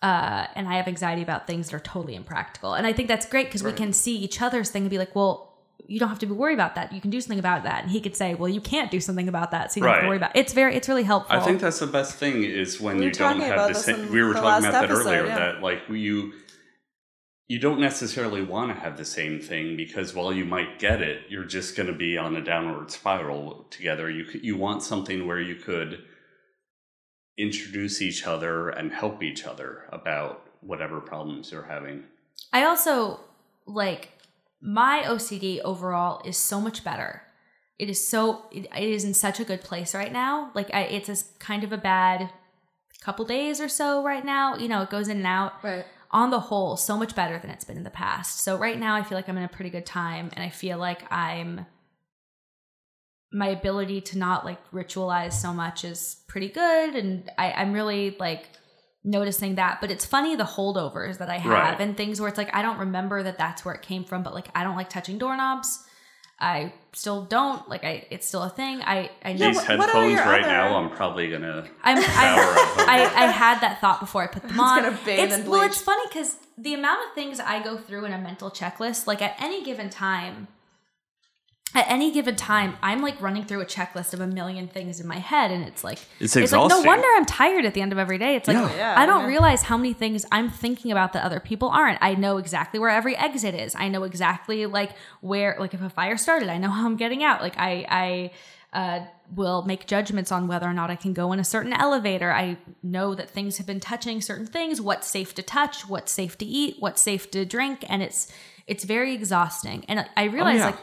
Uh, 0.00 0.46
and 0.56 0.68
I 0.68 0.74
have 0.76 0.88
anxiety 0.88 1.22
about 1.22 1.46
things 1.46 1.70
that 1.70 1.76
are 1.76 1.80
totally 1.80 2.16
impractical. 2.16 2.74
And 2.74 2.86
I 2.86 2.92
think 2.92 3.06
that's 3.06 3.26
great 3.26 3.46
because 3.46 3.62
we 3.62 3.72
can 3.72 3.92
see 3.92 4.16
each 4.16 4.42
other's 4.42 4.68
thing 4.70 4.82
and 4.82 4.90
be 4.90 4.98
like, 4.98 5.14
well, 5.14 5.52
you 5.86 6.00
don't 6.00 6.08
have 6.08 6.18
to 6.20 6.26
be 6.26 6.32
worried 6.32 6.54
about 6.54 6.74
that. 6.74 6.92
You 6.92 7.00
can 7.00 7.10
do 7.10 7.20
something 7.20 7.38
about 7.38 7.64
that. 7.64 7.82
And 7.82 7.90
he 7.92 8.00
could 8.00 8.16
say, 8.16 8.34
well, 8.34 8.48
you 8.48 8.60
can't 8.60 8.90
do 8.90 8.98
something 8.98 9.28
about 9.28 9.50
that. 9.52 9.72
So 9.72 9.78
you 9.78 9.84
don't 9.84 9.94
have 9.94 10.02
to 10.02 10.08
worry 10.08 10.16
about 10.16 10.34
it. 10.34 10.40
It's 10.40 10.52
very, 10.52 10.74
it's 10.74 10.88
really 10.88 11.02
helpful. 11.02 11.36
I 11.36 11.40
think 11.40 11.60
that's 11.60 11.78
the 11.80 11.86
best 11.86 12.16
thing 12.16 12.42
is 12.44 12.80
when 12.80 12.96
We 12.96 13.06
you 13.06 13.10
don't 13.12 13.40
have 13.40 13.68
the 13.68 13.74
this 13.74 13.84
same. 13.84 14.10
We 14.10 14.22
were 14.22 14.32
talking 14.32 14.48
last 14.48 14.64
about 14.64 14.88
that 14.88 14.90
earlier. 14.90 15.26
yeah. 15.26 15.38
That 15.38 15.62
like 15.62 15.82
you, 15.88 16.32
you 17.48 17.58
don't 17.58 17.80
necessarily 17.80 18.42
want 18.42 18.74
to 18.74 18.80
have 18.80 18.96
the 18.96 19.04
same 19.04 19.40
thing 19.40 19.76
because 19.76 20.14
while 20.14 20.32
you 20.32 20.44
might 20.44 20.78
get 20.78 21.02
it, 21.02 21.22
you're 21.28 21.44
just 21.44 21.76
going 21.76 21.88
to 21.88 21.92
be 21.92 22.16
on 22.16 22.36
a 22.36 22.44
downward 22.44 22.90
spiral 22.90 23.66
together. 23.70 24.08
You 24.10 24.24
you 24.42 24.56
want 24.56 24.82
something 24.82 25.26
where 25.26 25.40
you 25.40 25.56
could 25.56 26.04
introduce 27.36 28.00
each 28.00 28.26
other 28.26 28.68
and 28.68 28.92
help 28.92 29.22
each 29.22 29.44
other 29.44 29.84
about 29.90 30.46
whatever 30.60 31.00
problems 31.00 31.50
you're 31.50 31.64
having. 31.64 32.04
I 32.52 32.64
also 32.64 33.20
like 33.66 34.10
my 34.60 35.02
OCD 35.06 35.60
overall 35.62 36.22
is 36.24 36.36
so 36.36 36.60
much 36.60 36.84
better. 36.84 37.22
It 37.78 37.90
is 37.90 38.06
so 38.06 38.44
it, 38.52 38.66
it 38.76 38.88
is 38.88 39.04
in 39.04 39.14
such 39.14 39.40
a 39.40 39.44
good 39.44 39.62
place 39.62 39.94
right 39.94 40.12
now. 40.12 40.52
Like 40.54 40.72
I, 40.72 40.82
it's 40.82 41.08
a 41.08 41.16
kind 41.38 41.64
of 41.64 41.72
a 41.72 41.78
bad 41.78 42.30
couple 43.00 43.24
days 43.24 43.60
or 43.60 43.68
so 43.68 44.04
right 44.04 44.24
now. 44.24 44.56
You 44.56 44.68
know, 44.68 44.82
it 44.82 44.90
goes 44.90 45.08
in 45.08 45.18
and 45.18 45.26
out. 45.26 45.54
Right. 45.64 45.84
On 46.12 46.30
the 46.30 46.40
whole, 46.40 46.76
so 46.76 46.98
much 46.98 47.14
better 47.14 47.38
than 47.38 47.50
it's 47.50 47.64
been 47.64 47.78
in 47.78 47.84
the 47.84 47.90
past. 47.90 48.40
So 48.40 48.56
right 48.58 48.78
now, 48.78 48.94
I 48.94 49.02
feel 49.02 49.16
like 49.16 49.28
I'm 49.28 49.38
in 49.38 49.44
a 49.44 49.48
pretty 49.48 49.70
good 49.70 49.86
time, 49.86 50.30
and 50.34 50.44
I 50.44 50.50
feel 50.50 50.76
like 50.78 51.10
I'm 51.10 51.64
my 53.32 53.48
ability 53.48 54.02
to 54.02 54.18
not 54.18 54.44
like 54.44 54.58
ritualize 54.72 55.32
so 55.32 55.54
much 55.54 55.84
is 55.84 56.16
pretty 56.28 56.48
good, 56.48 56.94
and 56.94 57.30
I, 57.38 57.52
I'm 57.52 57.72
really 57.72 58.14
like 58.20 58.44
noticing 59.04 59.54
that. 59.54 59.80
But 59.80 59.90
it's 59.90 60.04
funny 60.04 60.36
the 60.36 60.44
holdovers 60.44 61.16
that 61.18 61.30
I 61.30 61.38
have 61.38 61.50
Right. 61.50 61.80
and 61.80 61.96
things 61.96 62.20
where 62.20 62.28
it's 62.28 62.36
like 62.38 62.54
I 62.54 62.60
don't 62.60 62.78
remember 62.78 63.22
that 63.22 63.38
that's 63.38 63.64
where 63.64 63.74
it 63.74 63.80
came 63.82 64.04
from, 64.04 64.22
but 64.22 64.34
like 64.34 64.48
I 64.54 64.64
don't 64.64 64.76
like 64.76 64.90
touching 64.90 65.16
doorknobs. 65.16 65.82
I 66.42 66.72
still 66.92 67.22
don't 67.24 67.66
like 67.68 67.84
I. 67.84 68.06
It's 68.10 68.26
still 68.26 68.42
a 68.42 68.50
thing. 68.50 68.82
I 68.82 69.10
I 69.24 69.30
Yeah, 69.30 69.32
know 69.32 69.46
These 69.48 69.56
what- 69.56 69.78
what 69.78 69.86
headphones 69.90 70.12
your 70.12 70.24
right 70.24 70.40
other- 70.44 70.52
now, 70.52 70.76
I'm 70.76 70.90
probably 70.90 71.30
gonna. 71.30 71.64
I'm, 71.84 72.02
Shower. 72.02 72.10
I, 72.14 73.10
I, 73.16 73.22
I 73.24 73.26
had 73.28 73.60
that 73.60 73.80
thought 73.80 74.00
before 74.00 74.22
I 74.24 74.26
put 74.26 74.42
them 74.42 74.58
on. 74.68 74.82
gonna 74.82 74.98
bathe 75.04 75.20
it's, 75.30 75.36
in 75.38 75.50
well, 75.50 75.62
it's 75.62 75.80
funny 75.80 76.02
because 76.08 76.36
the 76.58 76.74
amount 76.74 76.98
of 77.08 77.14
things 77.14 77.40
I 77.40 77.62
go 77.62 77.76
through 77.78 78.04
in 78.06 78.12
a 78.12 78.18
mental 78.18 78.50
checklist, 78.50 79.06
like 79.06 79.22
at 79.22 79.36
any 79.40 79.62
given 79.64 79.88
time, 79.88 80.48
at 81.74 81.90
any 81.90 82.12
given 82.12 82.36
time, 82.36 82.76
I'm 82.82 83.00
like 83.00 83.20
running 83.20 83.44
through 83.44 83.62
a 83.62 83.66
checklist 83.66 84.12
of 84.12 84.20
a 84.20 84.26
million 84.26 84.68
things 84.68 85.00
in 85.00 85.06
my 85.06 85.18
head, 85.18 85.50
and 85.50 85.64
it's 85.64 85.82
like 85.82 85.98
It's 86.20 86.36
like 86.36 86.50
no 86.50 86.80
wonder 86.82 87.06
I'm 87.16 87.24
tired 87.24 87.64
at 87.64 87.72
the 87.72 87.80
end 87.80 87.92
of 87.92 87.98
every 87.98 88.18
day. 88.18 88.36
It's 88.36 88.46
like 88.46 88.56
Yeah. 88.56 88.76
Yeah, 88.76 88.94
I 88.96 89.06
don't 89.06 89.22
yeah. 89.22 89.28
realize 89.28 89.62
how 89.62 89.76
many 89.76 89.92
things 89.92 90.26
I'm 90.30 90.50
thinking 90.50 90.92
about 90.92 91.14
that 91.14 91.24
other 91.24 91.40
people 91.40 91.68
aren't. 91.68 91.98
I 92.02 92.14
know 92.14 92.36
exactly 92.36 92.78
where 92.78 92.90
every 92.90 93.16
exit 93.16 93.54
is. 93.54 93.74
I 93.74 93.88
know 93.88 94.02
exactly 94.02 94.66
like 94.66 94.92
where 95.20 95.56
like 95.58 95.72
if 95.72 95.80
a 95.80 95.88
fire 95.88 96.16
started, 96.16 96.48
I 96.48 96.58
know 96.58 96.70
how 96.70 96.84
I'm 96.84 96.96
getting 96.96 97.24
out. 97.24 97.40
Like 97.40 97.54
I 97.56 97.86
I 97.88 98.30
uh, 98.72 99.04
will 99.34 99.62
make 99.62 99.86
judgments 99.86 100.32
on 100.32 100.48
whether 100.48 100.66
or 100.66 100.72
not 100.72 100.90
I 100.90 100.96
can 100.96 101.12
go 101.12 101.32
in 101.32 101.38
a 101.38 101.44
certain 101.44 101.72
elevator. 101.72 102.32
I 102.32 102.56
know 102.82 103.14
that 103.14 103.28
things 103.28 103.58
have 103.58 103.66
been 103.66 103.80
touching 103.80 104.20
certain 104.20 104.46
things, 104.46 104.80
what's 104.80 105.06
safe 105.06 105.34
to 105.34 105.42
touch, 105.42 105.88
what's 105.88 106.12
safe 106.12 106.38
to 106.38 106.46
eat, 106.46 106.76
what's 106.78 107.02
safe 107.02 107.30
to 107.32 107.44
drink, 107.44 107.84
and 107.88 108.02
it's 108.02 108.32
it's 108.66 108.84
very 108.84 109.14
exhausting. 109.14 109.84
And 109.88 110.06
I 110.16 110.24
realize 110.24 110.58
yeah. 110.58 110.66
like 110.66 110.78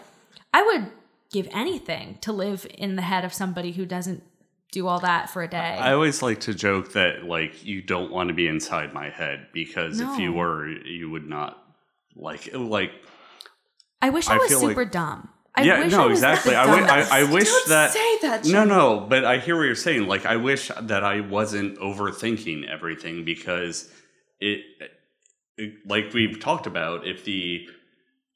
I 0.53 0.63
would 0.63 0.91
give 1.31 1.47
anything 1.51 2.17
to 2.21 2.31
live 2.31 2.65
in 2.77 2.95
the 2.95 3.01
head 3.03 3.23
of 3.25 3.33
somebody 3.33 3.71
who 3.71 3.85
doesn't 3.85 4.23
do 4.71 4.87
all 4.87 4.99
that 4.99 5.29
for 5.29 5.41
a 5.41 5.47
day. 5.47 5.57
I 5.57 5.93
always 5.93 6.21
like 6.21 6.41
to 6.41 6.53
joke 6.53 6.93
that 6.93 7.23
like 7.25 7.65
you 7.65 7.81
don't 7.81 8.11
want 8.11 8.27
to 8.29 8.33
be 8.33 8.47
inside 8.47 8.93
my 8.93 9.09
head 9.09 9.47
because 9.53 9.99
if 9.99 10.19
you 10.19 10.33
were, 10.33 10.67
you 10.67 11.09
would 11.09 11.27
not 11.27 11.57
like 12.15 12.49
like. 12.53 12.91
I 14.01 14.09
wish 14.11 14.27
I, 14.29 14.35
I 14.35 14.37
was 14.37 14.57
super 14.59 14.83
like- 14.83 14.91
dumb. 14.91 15.29
I 15.55 15.63
yeah, 15.63 15.79
wish 15.83 15.91
no, 15.91 16.03
I 16.03 16.05
was 16.05 16.19
exactly. 16.19 16.51
that 16.51 16.69
I, 16.69 16.79
dumb. 16.79 16.89
I, 17.11 17.21
I 17.21 17.23
wish 17.33 17.45
Don't 17.49 17.69
that. 17.69 17.91
say 17.91 18.17
that. 18.21 18.45
No, 18.45 18.63
no, 18.63 18.99
but 19.09 19.25
I 19.25 19.39
hear 19.39 19.57
what 19.57 19.63
you're 19.63 19.75
saying. 19.75 20.07
Like, 20.07 20.25
I 20.25 20.37
wish 20.37 20.71
that 20.79 21.03
I 21.03 21.19
wasn't 21.21 21.77
overthinking 21.79 22.69
everything 22.69 23.25
because 23.25 23.91
it, 24.39 24.61
it- 25.57 25.73
like 25.85 26.13
we've 26.13 26.39
talked 26.39 26.67
about, 26.67 27.05
if 27.05 27.25
the 27.25 27.67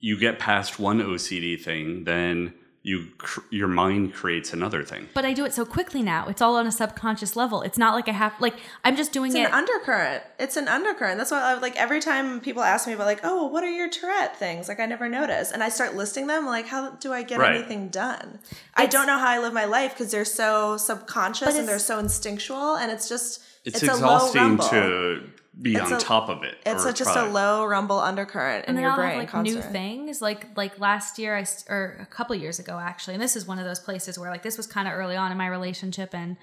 you 0.04 0.20
get 0.20 0.38
past 0.38 0.80
one 0.80 1.00
OCD 1.02 1.58
thing, 1.58 2.04
then 2.04 2.54
you 2.86 3.08
cr- 3.18 3.40
your 3.50 3.70
mind 3.70 4.14
creates 4.14 4.52
another 4.52 4.84
thing. 4.84 5.08
But 5.14 5.24
I 5.24 5.32
do 5.32 5.46
it 5.46 5.54
so 5.54 5.64
quickly 5.64 6.02
now. 6.02 6.28
It's 6.28 6.42
all 6.42 6.58
on 6.58 6.68
a 6.68 6.72
subconscious 6.74 7.38
level. 7.38 7.62
It's 7.62 7.78
not 7.78 7.96
like 7.96 8.10
I 8.10 8.12
have 8.12 8.34
like 8.42 8.56
I'm 8.84 8.98
just 8.98 9.14
doing 9.14 9.32
It's 9.32 9.40
it. 9.40 9.46
an 9.48 9.54
undercurrent. 9.54 10.22
It's 10.40 10.58
an 10.58 10.68
undercurrent. 10.68 11.18
That's 11.20 11.32
why, 11.32 11.42
I, 11.42 11.54
like, 11.54 11.78
every 11.78 12.02
time 12.02 12.42
people 12.42 12.62
ask 12.62 12.86
me 12.86 12.92
about, 12.92 13.06
like, 13.06 13.22
oh, 13.24 13.48
what 13.48 13.64
are 13.64 13.70
your 13.72 13.90
Tourette 13.90 14.36
things? 14.36 14.68
Like, 14.68 14.82
I 14.82 14.86
never 14.86 15.08
notice, 15.08 15.52
and 15.54 15.64
I 15.64 15.70
start 15.70 15.96
listing 15.96 16.28
them. 16.28 16.46
Like, 16.46 16.68
how 16.68 16.90
do 17.04 17.14
I 17.14 17.24
get 17.24 17.40
Right. 17.40 17.56
anything 17.56 17.88
done? 17.88 18.40
I 18.76 18.86
don't 18.88 19.08
know 19.08 19.18
how 19.18 19.30
I 19.30 19.40
live 19.40 19.54
my 19.54 19.64
life 19.64 19.92
because 19.94 20.12
they're 20.12 20.26
so 20.26 20.76
subconscious 20.76 21.56
and 21.58 21.66
they're 21.66 21.80
so 21.80 22.00
instinctual, 22.00 22.76
and 22.76 22.92
it's 22.92 23.08
just 23.08 23.42
It's, 23.64 23.82
a 23.82 23.86
low 23.96 24.28
exhausting 24.28 24.58
to 24.72 25.30
be 25.62 25.76
It's 25.76 25.92
on 25.92 25.94
a- 25.94 26.00
top 26.00 26.30
of 26.30 26.44
it. 26.44 26.56
It's 26.66 26.86
or 26.86 26.90
a, 26.90 26.94
just 26.94 27.16
a 27.16 27.26
low 27.26 27.66
rumble 27.66 28.00
undercurrent 28.00 28.66
in 28.66 28.70
and 28.70 28.78
then 28.78 28.84
your 28.84 28.92
I'll 28.92 28.98
brain. 28.98 29.20
have 29.26 29.34
like 29.34 29.44
new 29.44 29.62
things. 29.62 30.22
Like 30.22 30.56
like 30.58 30.80
last 30.80 31.20
year, 31.20 31.36
I 31.36 31.44
st- 31.44 31.70
or 31.70 31.98
a 32.02 32.06
couple 32.06 32.36
years 32.36 32.58
ago 32.60 32.80
actually, 32.80 33.14
and 33.14 33.22
this 33.24 33.36
is 33.36 33.46
one 33.46 33.60
of 33.60 33.66
those 33.66 33.80
places 33.80 34.18
where 34.18 34.32
like 34.32 34.42
this 34.44 34.58
was 34.58 34.66
kind 34.68 34.88
of 34.88 34.94
early 34.96 35.16
on 35.16 35.32
in 35.32 35.38
my 35.38 35.48
relationship 35.48 36.14
and 36.16 36.38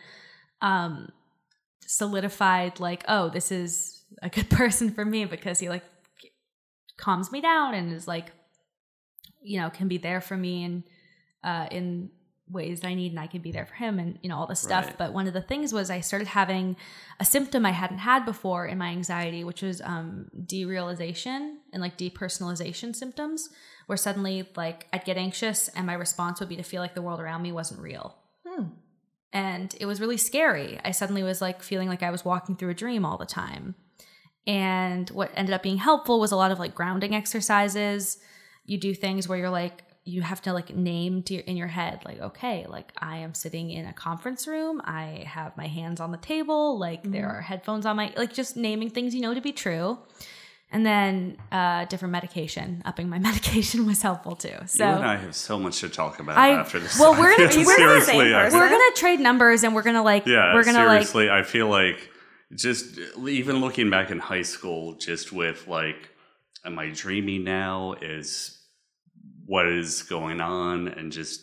um 0.62 1.08
solidified 1.86 2.78
like 2.78 3.04
oh 3.08 3.28
this 3.30 3.50
is 3.50 4.04
a 4.22 4.28
good 4.28 4.48
person 4.60 4.90
for 4.92 5.04
me 5.04 5.24
because 5.24 5.58
he 5.58 5.68
like 5.68 5.84
calms 6.96 7.32
me 7.32 7.40
down 7.40 7.74
and 7.74 7.92
is 7.92 8.06
like 8.06 8.30
you 9.42 9.58
know 9.60 9.70
can 9.70 9.88
be 9.88 9.98
there 9.98 10.20
for 10.20 10.36
me 10.36 10.62
and 10.64 10.84
uh 11.42 11.66
in 11.70 12.10
ways 12.52 12.80
that 12.80 12.88
I 12.88 12.94
need 12.94 13.12
and 13.12 13.20
I 13.20 13.26
can 13.26 13.40
be 13.42 13.52
there 13.52 13.66
for 13.66 13.74
him 13.74 13.98
and 13.98 14.18
you 14.22 14.28
know 14.28 14.36
all 14.36 14.46
this 14.46 14.60
stuff 14.60 14.86
Right. 14.86 14.98
but 14.98 15.12
one 15.12 15.26
of 15.26 15.32
the 15.32 15.40
things 15.42 15.72
was 15.72 15.90
I 15.90 16.00
started 16.00 16.28
having 16.28 16.76
a 17.18 17.24
symptom 17.24 17.64
I 17.64 17.70
hadn't 17.70 17.98
had 17.98 18.24
before 18.24 18.66
in 18.66 18.78
my 18.78 18.88
anxiety 18.88 19.44
which 19.44 19.62
was 19.62 19.80
um 19.82 20.28
derealization 20.46 21.56
and 21.72 21.80
like 21.82 21.96
depersonalization 21.98 22.94
symptoms 22.96 23.48
where 23.86 23.96
suddenly 23.96 24.48
like 24.56 24.86
I'd 24.92 25.04
get 25.04 25.16
anxious 25.16 25.68
and 25.68 25.86
my 25.86 25.94
response 25.94 26.40
would 26.40 26.48
be 26.48 26.56
to 26.56 26.62
feel 26.62 26.82
like 26.82 26.94
the 26.94 27.02
world 27.02 27.20
around 27.20 27.42
me 27.42 27.52
wasn't 27.52 27.80
real 27.80 28.16
Hmm. 28.46 28.64
and 29.32 29.74
it 29.78 29.86
was 29.86 30.00
really 30.00 30.16
scary. 30.16 30.80
I 30.84 30.90
suddenly 30.92 31.22
was 31.22 31.40
like 31.40 31.62
feeling 31.62 31.88
like 31.88 32.02
I 32.02 32.10
was 32.10 32.24
walking 32.24 32.56
through 32.56 32.70
a 32.70 32.74
dream 32.74 33.04
all 33.04 33.18
the 33.18 33.26
time. 33.26 33.74
And 34.46 35.08
what 35.10 35.30
ended 35.34 35.52
up 35.54 35.62
being 35.62 35.76
helpful 35.76 36.18
was 36.18 36.32
a 36.32 36.36
lot 36.36 36.50
of 36.50 36.58
like 36.58 36.74
grounding 36.74 37.14
exercises. 37.14 38.18
You 38.64 38.78
do 38.78 38.94
things 38.94 39.28
where 39.28 39.38
you're 39.38 39.50
like 39.50 39.82
you 40.04 40.22
have 40.22 40.40
to 40.42 40.52
like 40.52 40.74
name 40.74 41.22
to 41.24 41.34
your, 41.34 41.42
in 41.44 41.56
your 41.56 41.66
head 41.68 42.00
like 42.04 42.20
okay, 42.20 42.66
like 42.68 42.90
I 42.98 43.18
am 43.18 43.34
sitting 43.34 43.70
in 43.70 43.86
a 43.86 43.92
conference 43.92 44.46
room, 44.46 44.80
I 44.84 45.24
have 45.26 45.56
my 45.56 45.66
hands 45.66 46.00
on 46.00 46.10
the 46.10 46.18
table, 46.18 46.78
like 46.78 47.02
there 47.02 47.28
are 47.28 47.40
headphones 47.42 47.84
on 47.86 47.96
my 47.96 48.12
like 48.16 48.32
just 48.32 48.56
naming 48.56 48.90
things 48.90 49.14
you 49.14 49.20
know 49.20 49.34
to 49.34 49.40
be 49.40 49.52
true. 49.52 49.98
And 50.72 50.86
then 50.86 51.36
uh 51.52 51.84
different 51.86 52.12
medication, 52.12 52.80
upping 52.84 53.08
my 53.08 53.18
medication 53.30 53.86
was 53.86 54.00
helpful 54.02 54.36
too. 54.36 54.54
So 54.66 54.84
you 54.86 54.90
and 54.94 55.04
I 55.04 55.16
have 55.16 55.34
so 55.34 55.58
much 55.58 55.80
to 55.80 55.88
talk 55.88 56.18
about 56.20 56.38
I- 56.38 56.52
after 56.52 56.78
this. 56.80 56.98
well, 56.98 57.12
we're 57.12 57.36
gonna- 57.36 57.48
we're 57.66 57.76
gonna- 57.76 58.00
seriously. 58.00 58.32
We're 58.32 58.50
gonna 58.70 58.94
trade 58.96 59.20
numbers 59.20 59.64
and 59.64 59.74
we're 59.74 59.82
gonna 59.82 60.02
like 60.02 60.26
Yeah, 60.26 60.54
we're 60.54 60.64
gonna 60.64 60.86
like 60.86 61.06
seriously, 61.06 61.30
I 61.30 61.42
feel 61.42 61.68
like 61.68 62.08
just 62.54 62.98
even 63.28 63.60
looking 63.60 63.90
back 63.90 64.10
in 64.10 64.18
high 64.18 64.42
school, 64.42 64.94
just 64.94 65.30
with 65.32 65.68
like, 65.68 66.08
am 66.64 66.78
I 66.78 66.90
dreaming 66.90 67.44
now? 67.44 67.94
Is 68.00 68.56
what 69.50 69.66
is 69.66 70.04
going 70.04 70.40
on? 70.40 70.86
And 70.86 71.10
just 71.10 71.42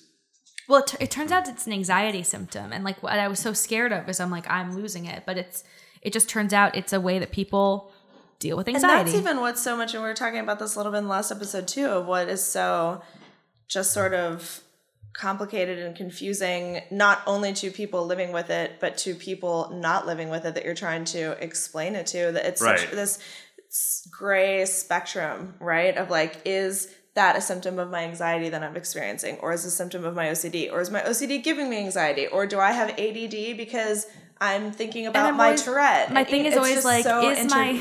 Well, 0.70 0.80
it, 0.80 0.88
t- 0.88 0.98
it 1.02 1.12
turns 1.12 1.32
out 1.34 1.48
it's 1.50 1.68
an 1.68 1.74
anxiety 1.74 2.24
symptom, 2.24 2.72
and 2.72 2.86
like 2.86 3.04
what 3.04 3.20
I 3.20 3.28
was 3.28 3.40
so 3.40 3.52
scared 3.52 3.92
of 3.92 4.08
is 4.08 4.22
I'm 4.22 4.32
like 4.32 4.50
I'm 4.50 4.74
losing 4.74 5.06
it, 5.06 5.24
but 5.26 5.38
it's 5.38 5.66
it 6.02 6.14
just 6.14 6.30
turns 6.30 6.54
out 6.54 6.78
it's 6.78 6.94
a 6.94 7.02
way 7.02 7.20
that 7.20 7.32
people 7.32 7.92
deal 8.40 8.56
with 8.56 8.68
And 8.68 8.76
anxiety. 8.78 9.12
that's 9.12 9.22
even 9.22 9.42
what's 9.42 9.62
so 9.62 9.76
much, 9.76 9.94
and 9.94 10.02
we 10.02 10.08
were 10.08 10.16
talking 10.16 10.40
about 10.40 10.58
this 10.58 10.76
a 10.76 10.80
little 10.80 10.92
bit 10.94 11.00
in 11.00 11.04
the 11.04 11.10
last 11.10 11.32
episode 11.32 11.68
too, 11.68 11.88
of 11.88 12.06
what 12.06 12.30
is 12.30 12.42
so 12.44 13.02
just 13.68 13.92
sort 13.92 14.14
of 14.14 14.62
complicated 15.14 15.80
and 15.80 15.94
confusing, 15.96 16.80
not 16.92 17.22
only 17.28 17.52
to 17.52 17.72
people 17.72 18.06
living 18.06 18.32
with 18.32 18.50
it, 18.50 18.80
but 18.80 18.98
to 19.00 19.16
people 19.16 19.70
not 19.74 20.06
living 20.08 20.30
with 20.30 20.46
it 20.46 20.54
that 20.56 20.64
you're 20.64 20.76
trying 20.76 21.04
to 21.04 21.32
explain 21.44 21.96
it 21.96 22.06
to. 22.08 22.32
That 22.32 22.46
it's 22.46 22.62
such 22.62 22.90
this 22.92 23.20
gray 24.12 24.64
spectrum, 24.66 25.56
right? 25.60 25.98
Of 25.98 26.10
like, 26.10 26.40
is 26.46 26.88
that 27.18 27.36
a 27.36 27.42
symptom 27.42 27.78
of 27.80 27.90
my 27.90 28.04
anxiety 28.04 28.48
that 28.50 28.62
I'm 28.64 28.78
experiencing? 28.78 29.38
Or 29.42 29.52
is 29.52 29.66
a 29.66 29.72
symptom 29.72 30.06
of 30.06 30.14
my 30.16 30.28
OCD? 30.28 30.72
Or 30.72 30.80
is 30.82 30.90
my 30.90 31.02
OCD 31.02 31.44
giving 31.44 31.70
me 31.70 31.78
anxiety? 31.78 32.26
Or 32.28 32.46
do 32.48 32.60
I 32.60 32.72
have 32.72 32.90
ADD 32.92 33.38
because 33.58 34.06
I'm 34.40 34.72
thinking 34.72 35.08
about 35.08 35.26
I'm 35.26 35.36
my 35.38 35.46
always- 35.46 35.64
Tourette? 35.64 36.14
my 36.14 36.24
thing 36.24 36.42
is 36.46 36.54
It's 36.54 36.58
always 36.58 36.86
like, 36.86 37.04
so 37.04 37.28
is 37.30 37.50
my- 37.50 37.72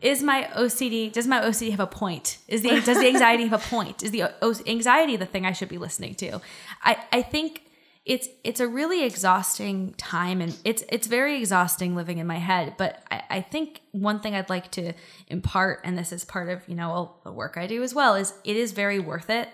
is 0.00 0.22
my 0.22 0.48
OCD 0.54 1.12
does 1.12 1.26
my 1.26 1.40
OCD 1.48 1.70
have 1.72 1.80
a 1.80 1.86
point? 2.02 2.38
Is 2.48 2.62
the 2.62 2.80
does 2.80 2.98
the 3.00 3.08
anxiety 3.08 3.46
have 3.48 3.60
a 3.60 3.64
point? 3.76 4.02
Is 4.02 4.12
the 4.12 4.22
o- 4.40 4.54
anxiety 4.66 5.16
the 5.16 5.26
thing 5.26 5.44
I 5.44 5.52
should 5.52 5.68
be 5.68 5.78
listening 5.86 6.14
to? 6.22 6.40
I 6.82 6.96
I 7.12 7.22
think 7.22 7.62
it's 8.06 8.28
it's 8.44 8.60
a 8.60 8.68
really 8.68 9.04
exhausting 9.04 9.94
time 9.98 10.40
and 10.40 10.56
it's 10.64 10.82
it's 10.88 11.06
very 11.06 11.36
exhausting 11.38 11.94
living 11.94 12.18
in 12.18 12.26
my 12.26 12.38
head. 12.38 12.74
But 12.78 13.02
I, 13.10 13.22
I 13.30 13.40
think 13.42 13.82
one 13.92 14.20
thing 14.20 14.34
I'd 14.34 14.48
like 14.48 14.70
to 14.72 14.92
impart, 15.28 15.80
and 15.84 15.98
this 15.98 16.12
is 16.12 16.24
part 16.24 16.48
of 16.48 16.66
you 16.68 16.74
know 16.74 17.16
the 17.24 17.32
work 17.32 17.56
I 17.56 17.66
do 17.66 17.82
as 17.82 17.94
well, 17.94 18.14
is 18.14 18.32
it 18.44 18.56
is 18.56 18.72
very 18.72 18.98
worth 18.98 19.28
it, 19.28 19.48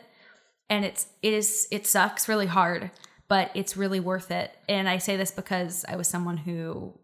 and 0.71 0.85
it's 0.85 1.07
it 1.23 1.33
is 1.33 1.67
it 1.73 1.87
sucks 1.87 2.29
really 2.29 2.47
hard, 2.47 2.91
but 3.27 3.51
it's 3.55 3.77
really 3.77 4.01
worth 4.01 4.31
it. 4.31 4.53
And 4.69 4.89
I 4.89 4.99
say 4.99 5.17
this 5.17 5.33
because 5.33 5.85
I 5.89 5.97
was 5.97 6.07
someone 6.07 6.37
who 6.37 6.99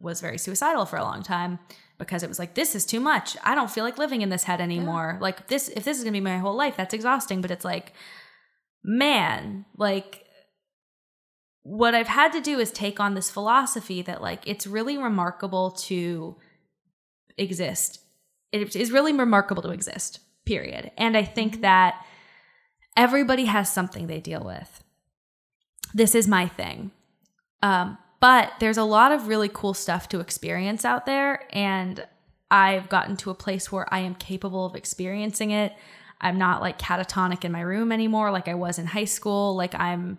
was 0.00 0.20
very 0.20 0.38
suicidal 0.38 0.84
for 0.84 0.96
a 0.96 1.02
long 1.02 1.22
time 1.22 1.58
because 1.98 2.22
it 2.22 2.28
was 2.28 2.38
like 2.40 2.54
this 2.54 2.74
is 2.74 2.84
too 2.84 3.00
much. 3.00 3.36
I 3.44 3.54
don't 3.54 3.70
feel 3.70 3.84
like 3.84 3.98
living 3.98 4.22
in 4.22 4.30
this 4.30 4.44
head 4.44 4.60
anymore. 4.60 5.18
Like 5.20 5.46
this 5.46 5.68
if 5.68 5.84
this 5.84 5.96
is 5.96 6.02
going 6.02 6.14
to 6.14 6.20
be 6.20 6.24
my 6.24 6.38
whole 6.38 6.56
life, 6.56 6.76
that's 6.76 6.94
exhausting, 6.94 7.40
but 7.40 7.52
it's 7.52 7.64
like 7.64 7.92
man, 8.84 9.64
like 9.76 10.24
what 11.68 11.94
I've 11.94 12.08
had 12.08 12.32
to 12.32 12.40
do 12.40 12.58
is 12.58 12.70
take 12.70 12.98
on 12.98 13.12
this 13.12 13.30
philosophy 13.30 14.00
that 14.00 14.22
like 14.22 14.42
it's 14.46 14.66
really 14.66 14.96
remarkable 14.96 15.72
to 15.72 16.36
exist. 17.36 18.00
It 18.52 18.74
is 18.74 18.90
really 18.90 19.12
remarkable 19.12 19.62
to 19.62 19.70
exist. 19.70 20.20
period. 20.46 20.90
And 20.96 21.14
I 21.14 21.24
think 21.24 21.60
that 21.60 22.02
everybody 22.96 23.44
has 23.44 23.70
something 23.70 24.06
they 24.06 24.18
deal 24.18 24.42
with. 24.42 24.82
This 25.92 26.14
is 26.14 26.26
my 26.26 26.48
thing. 26.48 26.90
Um, 27.62 27.98
but 28.18 28.52
there's 28.58 28.78
a 28.78 28.84
lot 28.84 29.12
of 29.12 29.28
really 29.28 29.50
cool 29.50 29.74
stuff 29.74 30.08
to 30.08 30.20
experience 30.20 30.86
out 30.86 31.04
there. 31.04 31.44
And 31.52 32.06
I've 32.50 32.88
gotten 32.88 33.18
to 33.18 33.30
a 33.30 33.34
place 33.34 33.70
where 33.70 33.92
I 33.92 33.98
am 33.98 34.14
capable 34.14 34.64
of 34.64 34.74
experiencing 34.74 35.50
it. 35.50 35.74
I'm 36.18 36.38
not 36.38 36.62
like 36.62 36.78
catatonic 36.78 37.44
in 37.44 37.52
my 37.52 37.60
room 37.60 37.92
anymore 37.92 38.30
like 38.30 38.48
I 38.48 38.54
was 38.54 38.78
in 38.78 38.86
high 38.86 39.04
school. 39.04 39.54
Like 39.54 39.74
I'm 39.74 40.18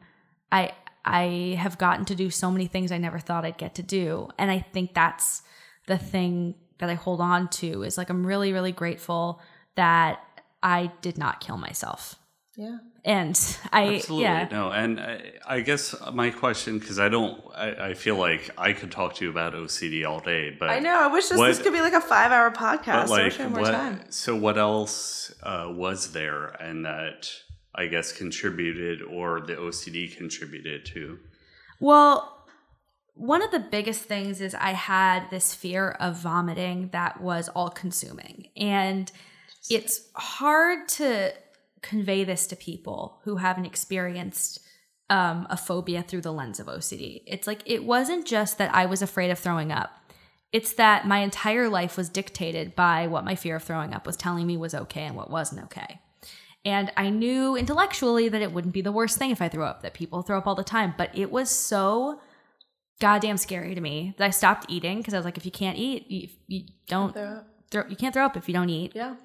I 0.51 0.73
I 1.09 1.55
have 1.59 1.77
gotten 1.77 2.05
to 2.05 2.15
do 2.15 2.29
so 2.29 2.51
many 2.51 2.67
things 2.67 2.91
I 2.91 2.97
never 2.97 3.19
thought 3.19 3.45
I'd 3.45 3.57
get 3.57 3.75
to 3.75 3.83
do. 3.83 4.29
And 4.37 4.51
I 4.51 4.59
think 4.59 4.93
that's 4.93 5.41
the 5.87 5.97
thing 5.97 6.55
that 6.77 6.89
I 6.89 6.93
hold 6.93 7.19
on 7.19 7.49
to 7.49 7.83
is 7.83 7.97
like 7.97 8.09
I'm 8.09 8.25
really 8.25 8.53
really 8.53 8.71
grateful 8.71 9.41
that 9.75 10.19
I 10.61 10.91
did 11.01 11.17
not 11.17 11.39
kill 11.39 11.57
myself. 11.57 12.15
Yeah. 12.55 12.79
And 13.05 13.39
I 13.71 13.95
Absolutely 13.95 14.23
yeah. 14.25 14.47
no, 14.51 14.71
and 14.71 14.99
I, 14.99 15.31
I 15.47 15.61
guess 15.61 15.95
my 16.13 16.29
question 16.31 16.77
because 16.79 16.99
I 16.99 17.07
don't, 17.07 17.41
I, 17.55 17.89
I 17.89 17.93
feel 17.93 18.17
like 18.17 18.49
I 18.57 18.73
could 18.73 18.91
talk 18.91 19.15
to 19.15 19.25
you 19.25 19.31
about 19.31 19.53
OCD 19.53 20.05
all 20.05 20.19
day, 20.19 20.55
but 20.59 20.69
I 20.69 20.79
know. 20.79 20.99
I 21.01 21.07
wish 21.07 21.29
this, 21.29 21.37
what- 21.37 21.47
this 21.47 21.59
could 21.59 21.71
be 21.71 21.79
like 21.79 21.93
a 21.93 22.01
five 22.01 22.31
hour 22.31 22.49
but 22.49 22.59
podcast. 22.59 23.09
I 23.09 23.23
wish 23.23 23.39
I 23.39 23.43
had 23.43 23.51
more 23.51 23.61
what? 23.61 23.71
time. 23.71 24.01
So 24.09 24.35
what 24.35 24.57
else 24.57 25.33
uh, 25.41 25.67
was 25.69 26.11
there, 26.11 26.47
and 26.59 26.85
that 26.85 27.31
I 27.75 27.87
guess 27.87 28.11
contributed 28.11 29.01
or 29.01 29.41
the 29.41 29.55
OCD 29.55 30.15
contributed 30.15 30.85
to? 30.87 31.19
Well, 31.79 32.47
one 33.13 33.41
of 33.41 33.51
the 33.51 33.59
biggest 33.59 34.03
things 34.03 34.41
is 34.41 34.55
I 34.55 34.71
had 34.71 35.29
this 35.29 35.53
fear 35.53 35.91
of 35.91 36.15
vomiting 36.17 36.89
that 36.93 37.21
was 37.21 37.49
all 37.49 37.69
consuming. 37.69 38.47
And 38.55 39.11
it's 39.69 40.09
hard 40.15 40.87
to 40.89 41.33
convey 41.81 42.23
this 42.23 42.47
to 42.47 42.55
people 42.55 43.19
who 43.23 43.37
haven't 43.37 43.65
experienced 43.65 44.59
um, 45.09 45.47
a 45.49 45.57
phobia 45.57 46.03
through 46.03 46.21
the 46.21 46.31
lens 46.31 46.59
of 46.59 46.67
OCD. 46.67 47.23
It's 47.25 47.47
like 47.47 47.61
it 47.65 47.83
wasn't 47.83 48.25
just 48.25 48.57
that 48.57 48.73
I 48.73 48.85
was 48.85 49.01
afraid 49.01 49.31
of 49.31 49.39
throwing 49.39 49.71
up. 49.71 49.91
It's 50.51 50.73
that 50.73 51.07
my 51.07 51.19
entire 51.19 51.69
life 51.69 51.97
was 51.97 52.09
dictated 52.09 52.75
by 52.75 53.07
what 53.07 53.25
my 53.25 53.35
fear 53.35 53.57
of 53.57 53.63
throwing 53.63 53.93
up 53.93 54.05
was 54.05 54.17
telling 54.17 54.47
me 54.47 54.57
was 54.57 54.73
okay 54.73 55.03
and 55.03 55.15
what 55.15 55.29
wasn't 55.29 55.63
okay. 55.65 55.99
And 56.65 56.91
I 56.97 57.09
knew 57.09 57.55
intellectually 57.55 58.27
that 58.29 58.41
it 58.41 58.51
wouldn't 58.51 58.73
be 58.73 58.81
the 58.81 58.91
worst 58.91 59.17
thing 59.17 59.31
if 59.31 59.41
I 59.41 59.47
threw 59.47 59.63
up, 59.63 59.81
that 59.81 59.93
people 59.93 60.21
throw 60.21 60.37
up 60.37 60.45
all 60.47 60.55
the 60.55 60.63
time. 60.63 60.93
But 60.97 61.09
it 61.17 61.31
was 61.31 61.49
so 61.49 62.19
goddamn 62.99 63.37
scary 63.37 63.73
to 63.75 63.81
me 63.81 64.13
that 64.17 64.25
I 64.25 64.29
stopped 64.29 64.65
eating 64.67 64.97
because 64.97 65.13
I 65.13 65.17
was 65.17 65.25
like, 65.25 65.37
if 65.37 65.45
you 65.45 65.51
can't 65.51 65.77
eat, 65.77 66.11
you, 66.11 66.27
you 66.47 66.63
don't 66.87 67.13
Throw 67.13 67.23
up. 67.23 67.47
throw, 67.71 67.83
you 67.87 67.95
can't 67.95 68.13
throw 68.13 68.25
up 68.25 68.35
if 68.35 68.47
you 68.49 68.53
don't 68.53 68.69
eat. 68.69 68.91
Yeah. 68.93 69.15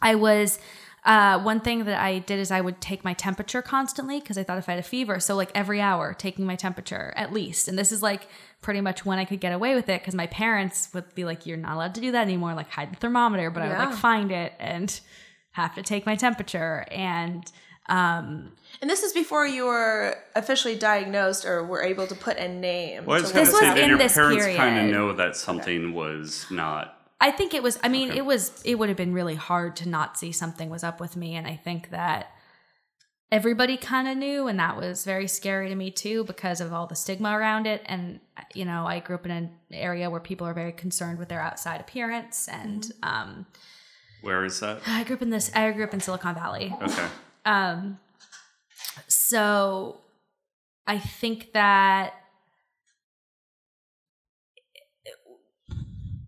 I 0.00 0.14
was 0.14 0.58
uh, 1.04 1.38
one 1.40 1.60
thing 1.60 1.84
that 1.84 2.00
I 2.00 2.20
did 2.20 2.38
is 2.38 2.50
I 2.50 2.62
would 2.62 2.80
take 2.80 3.04
my 3.04 3.12
temperature 3.12 3.60
constantly 3.60 4.20
because 4.20 4.38
I 4.38 4.42
thought 4.42 4.56
if 4.56 4.68
I 4.70 4.72
had 4.72 4.78
a 4.78 4.82
fever, 4.82 5.20
so 5.20 5.36
like 5.36 5.50
every 5.54 5.82
hour 5.82 6.14
taking 6.14 6.46
my 6.46 6.56
temperature 6.56 7.12
at 7.14 7.30
least. 7.30 7.68
And 7.68 7.78
this 7.78 7.92
is 7.92 8.02
like 8.02 8.26
pretty 8.62 8.80
much 8.80 9.04
when 9.04 9.18
I 9.18 9.26
could 9.26 9.38
get 9.40 9.52
away 9.52 9.74
with 9.74 9.90
it 9.90 10.00
because 10.00 10.14
my 10.14 10.26
parents 10.28 10.88
would 10.94 11.14
be 11.14 11.26
like, 11.26 11.44
"You're 11.44 11.58
not 11.58 11.74
allowed 11.74 11.94
to 11.96 12.00
do 12.00 12.12
that 12.12 12.22
anymore." 12.22 12.54
Like 12.54 12.70
hide 12.70 12.90
the 12.90 12.96
thermometer, 12.96 13.50
but 13.50 13.62
I 13.62 13.68
would 13.68 13.78
like 13.78 13.94
find 13.98 14.32
it 14.32 14.54
and 14.58 14.98
have 15.54 15.74
to 15.74 15.82
take 15.82 16.04
my 16.06 16.14
temperature 16.14 16.84
and 16.90 17.50
um 17.88 18.52
And 18.80 18.88
this 18.88 19.02
is 19.02 19.12
before 19.12 19.46
you 19.46 19.66
were 19.66 20.16
officially 20.34 20.74
diagnosed 20.76 21.44
or 21.44 21.64
were 21.64 21.82
able 21.82 22.06
to 22.06 22.14
put 22.14 22.36
a 22.38 22.48
name. 22.48 23.04
Well, 23.04 23.18
I 23.18 23.20
was 23.22 23.30
to 23.30 23.34
going 23.34 23.44
This 23.46 23.54
to 23.54 23.60
was 23.60 23.68
say, 23.68 23.74
did 23.74 23.84
in 23.84 23.88
your 23.90 23.98
this 23.98 24.14
parents 24.14 24.46
kind 24.56 24.78
of 24.78 24.94
know 24.94 25.12
that 25.12 25.36
something 25.36 25.92
was 25.92 26.46
not? 26.50 26.98
I 27.20 27.30
think 27.30 27.54
it 27.54 27.62
was 27.62 27.78
I 27.82 27.88
mean 27.88 28.10
Okay. 28.10 28.18
it 28.18 28.24
was 28.24 28.62
it 28.64 28.76
would 28.78 28.88
have 28.88 28.98
been 28.98 29.14
really 29.14 29.34
hard 29.34 29.76
to 29.76 29.88
not 29.88 30.18
see 30.18 30.32
something 30.32 30.68
was 30.70 30.82
up 30.84 30.98
with 31.00 31.14
me 31.16 31.34
and 31.36 31.46
I 31.46 31.56
think 31.56 31.90
that 31.90 32.30
everybody 33.32 33.76
kind 33.76 34.06
of 34.08 34.16
knew 34.16 34.46
and 34.48 34.58
that 34.58 34.76
was 34.76 35.04
very 35.04 35.26
scary 35.28 35.68
to 35.68 35.74
me 35.74 35.90
too 35.90 36.24
because 36.24 36.60
of 36.60 36.72
all 36.72 36.86
the 36.86 36.94
stigma 36.94 37.30
around 37.36 37.66
it 37.66 37.82
and 37.86 38.20
you 38.54 38.64
know 38.64 38.86
I 38.86 39.00
grew 39.00 39.16
up 39.16 39.24
in 39.26 39.30
an 39.32 39.50
area 39.72 40.08
where 40.10 40.20
people 40.20 40.46
are 40.46 40.54
very 40.54 40.72
concerned 40.72 41.18
with 41.18 41.28
their 41.28 41.40
outside 41.40 41.80
appearance 41.80 42.48
and 42.48 42.90
um 43.02 43.46
Where 44.24 44.44
is 44.44 44.60
that? 44.60 44.80
I 44.86 45.04
grew 45.04 45.16
up 45.16 45.22
in 45.22 45.30
this 45.30 45.50
I 45.54 45.70
grew 45.72 45.84
up 45.84 45.94
in 45.94 46.00
Silicon 46.00 46.34
Valley 46.34 46.74
Okay. 46.82 47.06
um, 47.44 47.98
so 49.08 49.98
I 50.86 50.98
think 50.98 51.52
that 51.52 52.14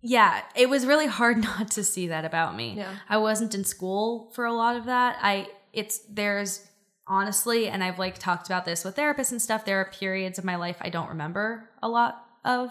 yeah, 0.03 0.43
it 0.55 0.69
was 0.71 0.87
really 0.87 1.07
hard 1.07 1.39
not 1.43 1.71
to 1.73 1.83
see 1.85 2.09
that 2.09 2.25
about 2.25 2.55
me. 2.57 2.75
Yeah. 2.77 2.93
I 3.09 3.17
wasn't 3.19 3.55
in 3.55 3.65
school 3.65 4.31
for 4.35 4.45
a 4.45 4.53
lot 4.53 4.77
of 4.77 4.85
that. 4.87 5.19
I 5.21 5.49
it's 5.73 5.99
there's 6.09 6.67
honestly, 7.09 7.69
and 7.69 7.83
I've 7.85 7.99
like 7.99 8.19
talked 8.19 8.47
about 8.47 8.65
this 8.65 8.85
with 8.85 8.97
therapists 8.97 9.33
and 9.33 9.41
stuff, 9.43 9.65
there 9.65 9.79
are 9.81 9.91
periods 9.91 10.39
of 10.39 10.45
my 10.45 10.57
life 10.57 10.77
I 10.81 10.91
don't 10.91 11.09
remember 11.09 11.69
a 11.83 11.89
lot 11.89 12.25
of. 12.45 12.71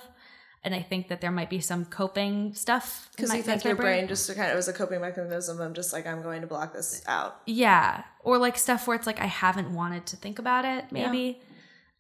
And 0.65 0.73
I 0.73 0.81
think 0.81 1.09
that 1.09 1.21
there 1.21 1.29
might 1.29 1.51
be 1.51 1.59
some 1.59 1.85
coping 1.85 2.53
stuff. 2.55 3.09
Because 3.15 3.31
you 3.33 3.43
think 3.43 3.63
your 3.63 3.75
brain 3.75 4.07
just 4.07 4.33
kind 4.35 4.49
of 4.49 4.55
was 4.55 4.67
a 4.67 4.73
coping 4.73 4.99
mechanism 4.99 5.61
of 5.61 5.73
just 5.73 5.93
like, 5.93 6.07
I'm 6.07 6.23
going 6.23 6.41
to 6.41 6.47
block 6.47 6.73
this 6.73 7.03
out. 7.07 7.39
Yeah. 7.45 8.03
Or 8.23 8.39
like 8.39 8.57
stuff 8.57 8.87
where 8.87 8.95
it's 8.95 9.05
like 9.05 9.21
I 9.21 9.27
haven't 9.27 9.71
wanted 9.75 10.07
to 10.07 10.15
think 10.17 10.39
about 10.39 10.65
it, 10.65 10.85
maybe. 10.91 11.39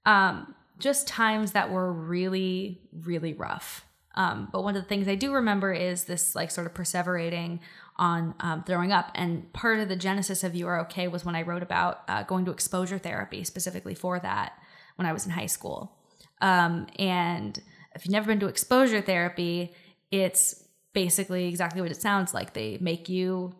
Um, 0.03 0.55
just 0.79 1.07
times 1.07 1.51
that 1.51 1.71
were 1.71 1.93
really, 1.93 2.81
really 2.91 3.33
rough. 3.33 3.85
Um, 4.15 4.49
but 4.51 4.63
one 4.63 4.75
of 4.75 4.81
the 4.81 4.89
things 4.89 5.07
I 5.07 5.15
do 5.15 5.31
remember 5.31 5.71
is 5.71 6.05
this 6.05 6.35
like 6.35 6.49
sort 6.49 6.65
of 6.65 6.73
perseverating 6.73 7.59
on 7.97 8.33
um, 8.39 8.63
throwing 8.63 8.91
up. 8.91 9.11
And 9.13 9.53
part 9.53 9.79
of 9.79 9.89
the 9.89 9.95
genesis 9.95 10.43
of 10.43 10.55
You 10.55 10.67
Are 10.67 10.79
Okay 10.81 11.07
was 11.07 11.23
when 11.23 11.35
I 11.35 11.43
wrote 11.43 11.61
about 11.61 12.01
uh, 12.07 12.23
going 12.23 12.45
to 12.45 12.51
exposure 12.51 12.97
therapy 12.97 13.43
specifically 13.43 13.93
for 13.93 14.19
that 14.19 14.53
when 14.95 15.05
I 15.05 15.13
was 15.13 15.25
in 15.25 15.33
high 15.33 15.45
school. 15.45 15.95
Um, 16.41 16.87
and 16.97 17.61
if 17.95 18.05
you've 18.05 18.11
never 18.11 18.27
been 18.27 18.39
to 18.41 18.47
exposure 18.47 19.01
therapy, 19.01 19.73
it's 20.11 20.63
basically 20.93 21.47
exactly 21.47 21.81
what 21.81 21.91
it 21.91 22.01
sounds 22.01 22.33
like. 22.33 22.53
They 22.53 22.77
make 22.79 23.09
you 23.09 23.55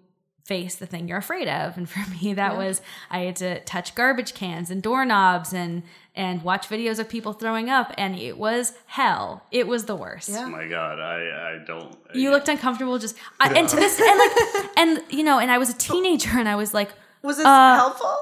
face 0.46 0.76
the 0.76 0.86
thing 0.86 1.08
you're 1.08 1.18
afraid 1.18 1.48
of. 1.48 1.76
And 1.76 1.90
for 1.90 2.08
me, 2.24 2.34
that 2.36 2.56
was 2.56 2.82
I 3.10 3.20
had 3.22 3.36
to 3.38 3.60
touch 3.62 3.96
garbage 3.96 4.34
cans 4.36 4.70
and 4.70 4.82
doorknobs 4.84 5.54
and 5.54 5.84
and 6.18 6.44
watch 6.44 6.70
videos 6.70 6.98
of 7.00 7.10
people 7.10 7.34
throwing 7.34 7.70
up, 7.70 7.94
and 7.98 8.16
it 8.18 8.38
was 8.38 8.74
hell. 8.86 9.44
It 9.52 9.68
was 9.68 9.84
the 9.86 9.96
worst. 9.98 10.30
Yeah. 10.30 10.46
Oh 10.46 10.50
my 10.50 10.68
god, 10.68 11.00
I 11.00 11.56
I 11.60 11.66
don't. 11.66 11.98
You 12.14 12.32
looked 12.32 12.48
uncomfortable, 12.48 12.98
just 13.00 13.18
I, 13.40 13.50
and 13.54 13.68
to 13.68 13.76
this 13.76 14.00
and 14.00 14.20
like 14.20 14.70
and 14.78 15.04
you 15.10 15.24
know, 15.24 15.40
and 15.40 15.52
I 15.52 15.58
was 15.58 15.70
a 15.70 15.78
teenager, 15.78 16.38
and 16.38 16.48
I 16.48 16.56
was 16.56 16.74
like, 16.74 16.92
Was 17.22 17.38
this 17.38 17.46
Uh, 17.46 17.76
helpful? 17.76 18.16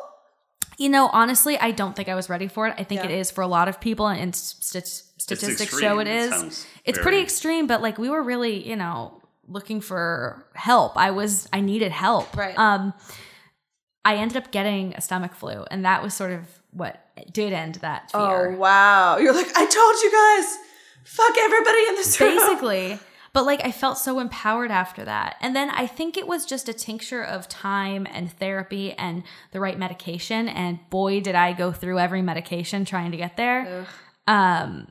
You 0.77 0.89
know, 0.89 1.07
honestly, 1.13 1.57
I 1.57 1.71
don't 1.71 1.95
think 1.95 2.09
I 2.09 2.15
was 2.15 2.29
ready 2.29 2.47
for 2.47 2.67
it. 2.67 2.75
I 2.77 2.83
think 2.83 3.01
Yeah. 3.03 3.09
it 3.09 3.19
is 3.19 3.31
for 3.31 3.41
a 3.41 3.47
lot 3.47 3.67
of 3.67 3.79
people, 3.79 4.07
and 4.07 4.35
st- 4.35 4.85
statistics 5.17 5.77
show 5.79 5.99
it 5.99 6.07
It 6.07 6.15
is. 6.15 6.29
sounds 6.31 6.65
it's 6.85 6.97
very- 6.97 7.03
pretty 7.03 7.19
extreme, 7.23 7.67
but 7.67 7.81
like 7.81 7.97
we 7.97 8.09
were 8.09 8.21
really, 8.23 8.67
you 8.67 8.75
know, 8.75 9.21
looking 9.47 9.81
for 9.81 10.45
help. 10.55 10.97
I 10.97 11.11
was, 11.11 11.47
I 11.53 11.61
needed 11.61 11.91
help. 11.91 12.35
Right. 12.35 12.57
Um, 12.57 12.93
I 14.05 14.15
ended 14.15 14.37
up 14.37 14.51
getting 14.51 14.93
a 14.95 15.01
stomach 15.01 15.33
flu, 15.35 15.65
and 15.71 15.85
that 15.85 16.03
was 16.03 16.13
sort 16.13 16.31
of 16.31 16.41
what 16.71 16.99
did 17.31 17.53
end 17.53 17.75
that 17.75 18.11
fear. 18.11 18.51
Oh, 18.53 18.55
wow. 18.57 19.17
You're 19.17 19.33
like, 19.33 19.55
I 19.55 19.65
told 19.65 19.95
you 20.03 20.11
guys, 20.11 20.57
fuck 21.05 21.37
everybody 21.37 21.79
in 21.89 21.95
this 21.95 22.19
room. 22.19 22.35
basically 22.37 22.99
but 23.33 23.45
like 23.45 23.63
i 23.65 23.71
felt 23.71 23.97
so 23.97 24.19
empowered 24.19 24.71
after 24.71 25.03
that. 25.03 25.35
And 25.41 25.55
then 25.55 25.69
i 25.71 25.87
think 25.87 26.17
it 26.17 26.27
was 26.27 26.45
just 26.45 26.69
a 26.69 26.73
tincture 26.73 27.23
of 27.23 27.49
time 27.49 28.07
and 28.11 28.31
therapy 28.31 28.93
and 28.93 29.23
the 29.51 29.59
right 29.59 29.77
medication. 29.77 30.47
And 30.47 30.79
boy 30.89 31.19
did 31.19 31.35
i 31.35 31.53
go 31.53 31.71
through 31.71 31.99
every 31.99 32.21
medication 32.21 32.85
trying 32.85 33.11
to 33.11 33.17
get 33.17 33.35
there. 33.37 33.85
Um 34.27 34.87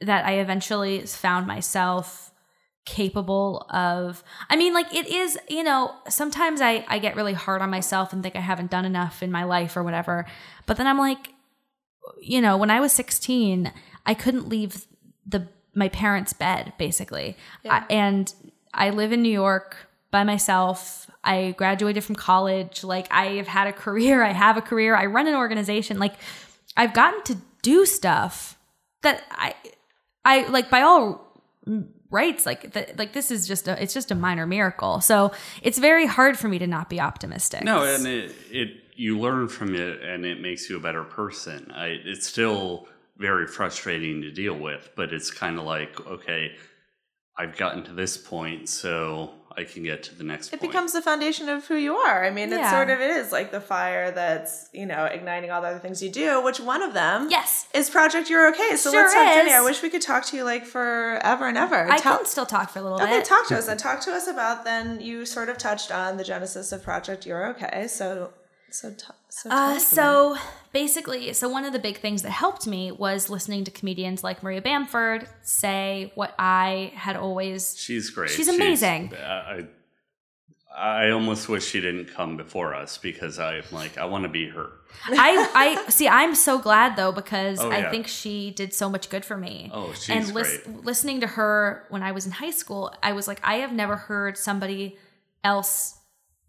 that 0.00 0.24
i 0.24 0.34
eventually 0.34 1.00
found 1.00 1.46
myself 1.46 2.30
capable 2.84 3.66
of. 3.68 4.22
I 4.48 4.56
mean 4.56 4.72
like 4.72 4.94
it 4.94 5.08
is 5.08 5.38
you 5.48 5.62
know 5.62 5.94
sometimes 6.08 6.60
i 6.60 6.84
i 6.88 6.98
get 6.98 7.16
really 7.16 7.34
hard 7.34 7.60
on 7.60 7.70
myself 7.70 8.12
and 8.12 8.22
think 8.22 8.36
i 8.36 8.40
haven't 8.40 8.70
done 8.70 8.84
enough 8.84 9.22
in 9.22 9.30
my 9.30 9.44
life 9.44 9.76
or 9.76 9.82
whatever. 9.82 10.26
But 10.66 10.76
then 10.76 10.86
i'm 10.86 10.98
like 10.98 11.28
you 12.22 12.40
know 12.40 12.56
when 12.56 12.70
i 12.70 12.80
was 12.80 12.90
16 12.92 13.70
i 14.06 14.14
couldn't 14.14 14.48
leave 14.48 14.86
the 15.26 15.46
my 15.74 15.88
parents 15.88 16.32
bed 16.32 16.72
basically. 16.78 17.36
I, 17.68 17.84
and 17.90 18.32
i 18.74 18.90
live 18.90 19.12
in 19.12 19.22
new 19.22 19.32
york 19.32 19.76
by 20.10 20.24
myself. 20.24 21.10
I 21.22 21.54
graduated 21.58 22.02
from 22.04 22.14
college. 22.14 22.84
Like 22.84 23.08
i 23.10 23.26
have 23.36 23.48
had 23.48 23.66
a 23.66 23.72
career. 23.72 24.22
I 24.22 24.32
have 24.32 24.56
a 24.56 24.62
career. 24.62 24.94
I 24.96 25.06
run 25.06 25.26
an 25.26 25.34
organization. 25.34 25.98
Like 25.98 26.14
i've 26.76 26.94
gotten 26.94 27.22
to 27.24 27.36
do 27.62 27.84
stuff 27.84 28.58
that 29.02 29.22
i 29.30 29.54
i 30.24 30.46
like 30.48 30.70
by 30.70 30.82
all 30.82 31.28
rights 32.10 32.46
like 32.46 32.72
th- 32.72 32.90
like 32.96 33.12
this 33.12 33.30
is 33.30 33.46
just 33.46 33.68
a 33.68 33.80
it's 33.82 33.94
just 33.94 34.10
a 34.10 34.14
minor 34.14 34.46
miracle. 34.46 35.00
So 35.00 35.32
it's 35.62 35.78
very 35.78 36.06
hard 36.06 36.38
for 36.38 36.48
me 36.48 36.58
to 36.58 36.66
not 36.66 36.88
be 36.88 37.00
optimistic. 37.00 37.64
No, 37.64 37.84
and 37.84 38.06
it, 38.06 38.32
it 38.50 38.68
you 38.94 39.18
learn 39.18 39.48
from 39.48 39.74
it, 39.74 40.02
and 40.02 40.24
it 40.24 40.40
makes 40.40 40.68
you 40.68 40.76
a 40.76 40.80
better 40.80 41.04
person. 41.04 41.70
I, 41.72 41.98
it's 42.04 42.26
still 42.26 42.88
very 43.18 43.46
frustrating 43.46 44.22
to 44.22 44.30
deal 44.30 44.54
with, 44.54 44.90
but 44.96 45.12
it's 45.12 45.30
kind 45.30 45.58
of 45.58 45.64
like 45.64 45.98
okay, 46.06 46.52
I've 47.36 47.56
gotten 47.56 47.82
to 47.84 47.92
this 47.92 48.16
point, 48.16 48.68
so 48.68 49.32
I 49.56 49.64
can 49.64 49.82
get 49.82 50.02
to 50.04 50.14
the 50.14 50.22
next 50.24 50.48
It 50.52 50.60
point. 50.60 50.70
becomes 50.72 50.92
the 50.92 51.02
foundation 51.02 51.48
of 51.48 51.66
who 51.66 51.74
you 51.76 51.96
are. 51.96 52.24
I 52.24 52.30
mean, 52.30 52.52
it 52.52 52.64
sort 52.70 52.90
of 52.90 53.00
is 53.00 53.32
like 53.32 53.50
the 53.50 53.60
fire 53.60 54.10
that's, 54.12 54.68
you 54.72 54.86
know, 54.86 55.04
igniting 55.06 55.50
all 55.50 55.60
the 55.62 55.66
other 55.68 55.78
things 55.80 56.00
you 56.00 56.10
do, 56.10 56.40
which 56.42 56.60
one 56.60 56.80
of 56.82 56.94
them 56.94 57.28
Yes. 57.28 57.66
is 57.74 57.90
Project 57.90 58.30
You're 58.30 58.48
Okay. 58.50 58.76
So 58.76 58.90
Sure 58.92 59.02
let's 59.02 59.14
talk, 59.14 59.24
Jenny. 59.34 59.52
I 59.52 59.60
wish 59.62 59.82
we 59.82 59.90
could 59.90 60.02
talk 60.02 60.24
to 60.26 60.36
you 60.36 60.44
like 60.44 60.64
forever 60.64 61.46
and 61.48 61.58
ever. 61.58 61.90
I 61.90 61.98
Tell- 61.98 62.18
can 62.18 62.26
still 62.26 62.46
talk 62.46 62.70
for 62.70 62.78
a 62.78 62.82
little 62.82 63.00
Okay, 63.00 63.06
bit. 63.10 63.16
Okay, 63.20 63.28
talk 63.28 63.48
to 63.48 63.56
us 63.58 63.66
and 63.66 63.78
talk 63.80 64.00
to 64.02 64.12
us 64.12 64.28
about 64.28 64.64
then 64.64 65.00
you 65.00 65.24
sort 65.26 65.48
of 65.48 65.58
touched 65.58 65.90
on 65.90 66.18
the 66.18 66.24
genesis 66.24 66.70
of 66.70 66.82
Project 66.84 67.26
You're 67.26 67.48
Okay. 67.48 67.88
So 67.88 68.32
so 68.70 68.90
t- 68.90 68.96
so 69.28 69.48
tell 69.50 69.58
Uh, 69.58 69.78
so 69.78 70.36
basically, 70.72 71.32
so 71.32 71.48
one 71.48 71.64
of 71.64 71.72
the 71.72 71.78
big 71.78 71.98
things 71.98 72.22
that 72.22 72.30
helped 72.30 72.66
me 72.66 72.92
was 72.92 73.28
listening 73.30 73.64
to 73.64 73.70
comedians 73.70 74.22
like 74.24 74.42
Maria 74.42 74.60
Bamford 74.62 75.28
say 75.42 76.12
what 76.14 76.34
I 76.38 76.92
had 76.94 77.16
always. 77.16 77.76
She's 77.78 78.10
great. 78.10 78.30
She's 78.30 78.48
amazing. 78.48 79.12
I, 79.14 79.26
I 79.26 79.66
I 80.76 81.10
almost 81.10 81.48
wish 81.48 81.64
she 81.66 81.80
didn't 81.80 82.04
come 82.14 82.36
before 82.36 82.72
us 82.74 82.98
because 82.98 83.38
I'm 83.40 83.64
like 83.72 83.98
I 83.98 84.04
want 84.04 84.22
to 84.24 84.28
be 84.28 84.48
her. 84.48 84.70
I, 85.06 85.50
I 85.86 85.90
see. 85.90 86.08
I'm 86.08 86.34
so 86.34 86.58
glad 86.58 86.94
though 86.96 87.10
because 87.12 87.58
Oh, 87.60 87.70
I 87.70 87.78
yeah. 87.78 87.90
think 87.90 88.06
she 88.06 88.50
did 88.52 88.72
so 88.72 88.88
much 88.88 89.08
good 89.10 89.24
for 89.24 89.36
me. 89.36 89.70
Oh, 89.72 89.92
she's 89.92 90.10
and 90.10 90.34
lis- 90.34 90.58
great. 90.62 90.84
listening 90.84 91.20
to 91.20 91.26
her 91.26 91.84
when 91.90 92.02
I 92.02 92.12
was 92.12 92.26
in 92.26 92.32
high 92.32 92.50
school, 92.52 92.92
I 93.02 93.12
was 93.12 93.26
like, 93.26 93.40
I 93.42 93.56
have 93.56 93.72
never 93.72 93.96
heard 93.96 94.38
somebody 94.38 94.96
else 95.42 95.97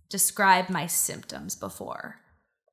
describe 0.09 0.69
my 0.69 0.87
symptoms 0.87 1.55
before. 1.55 2.19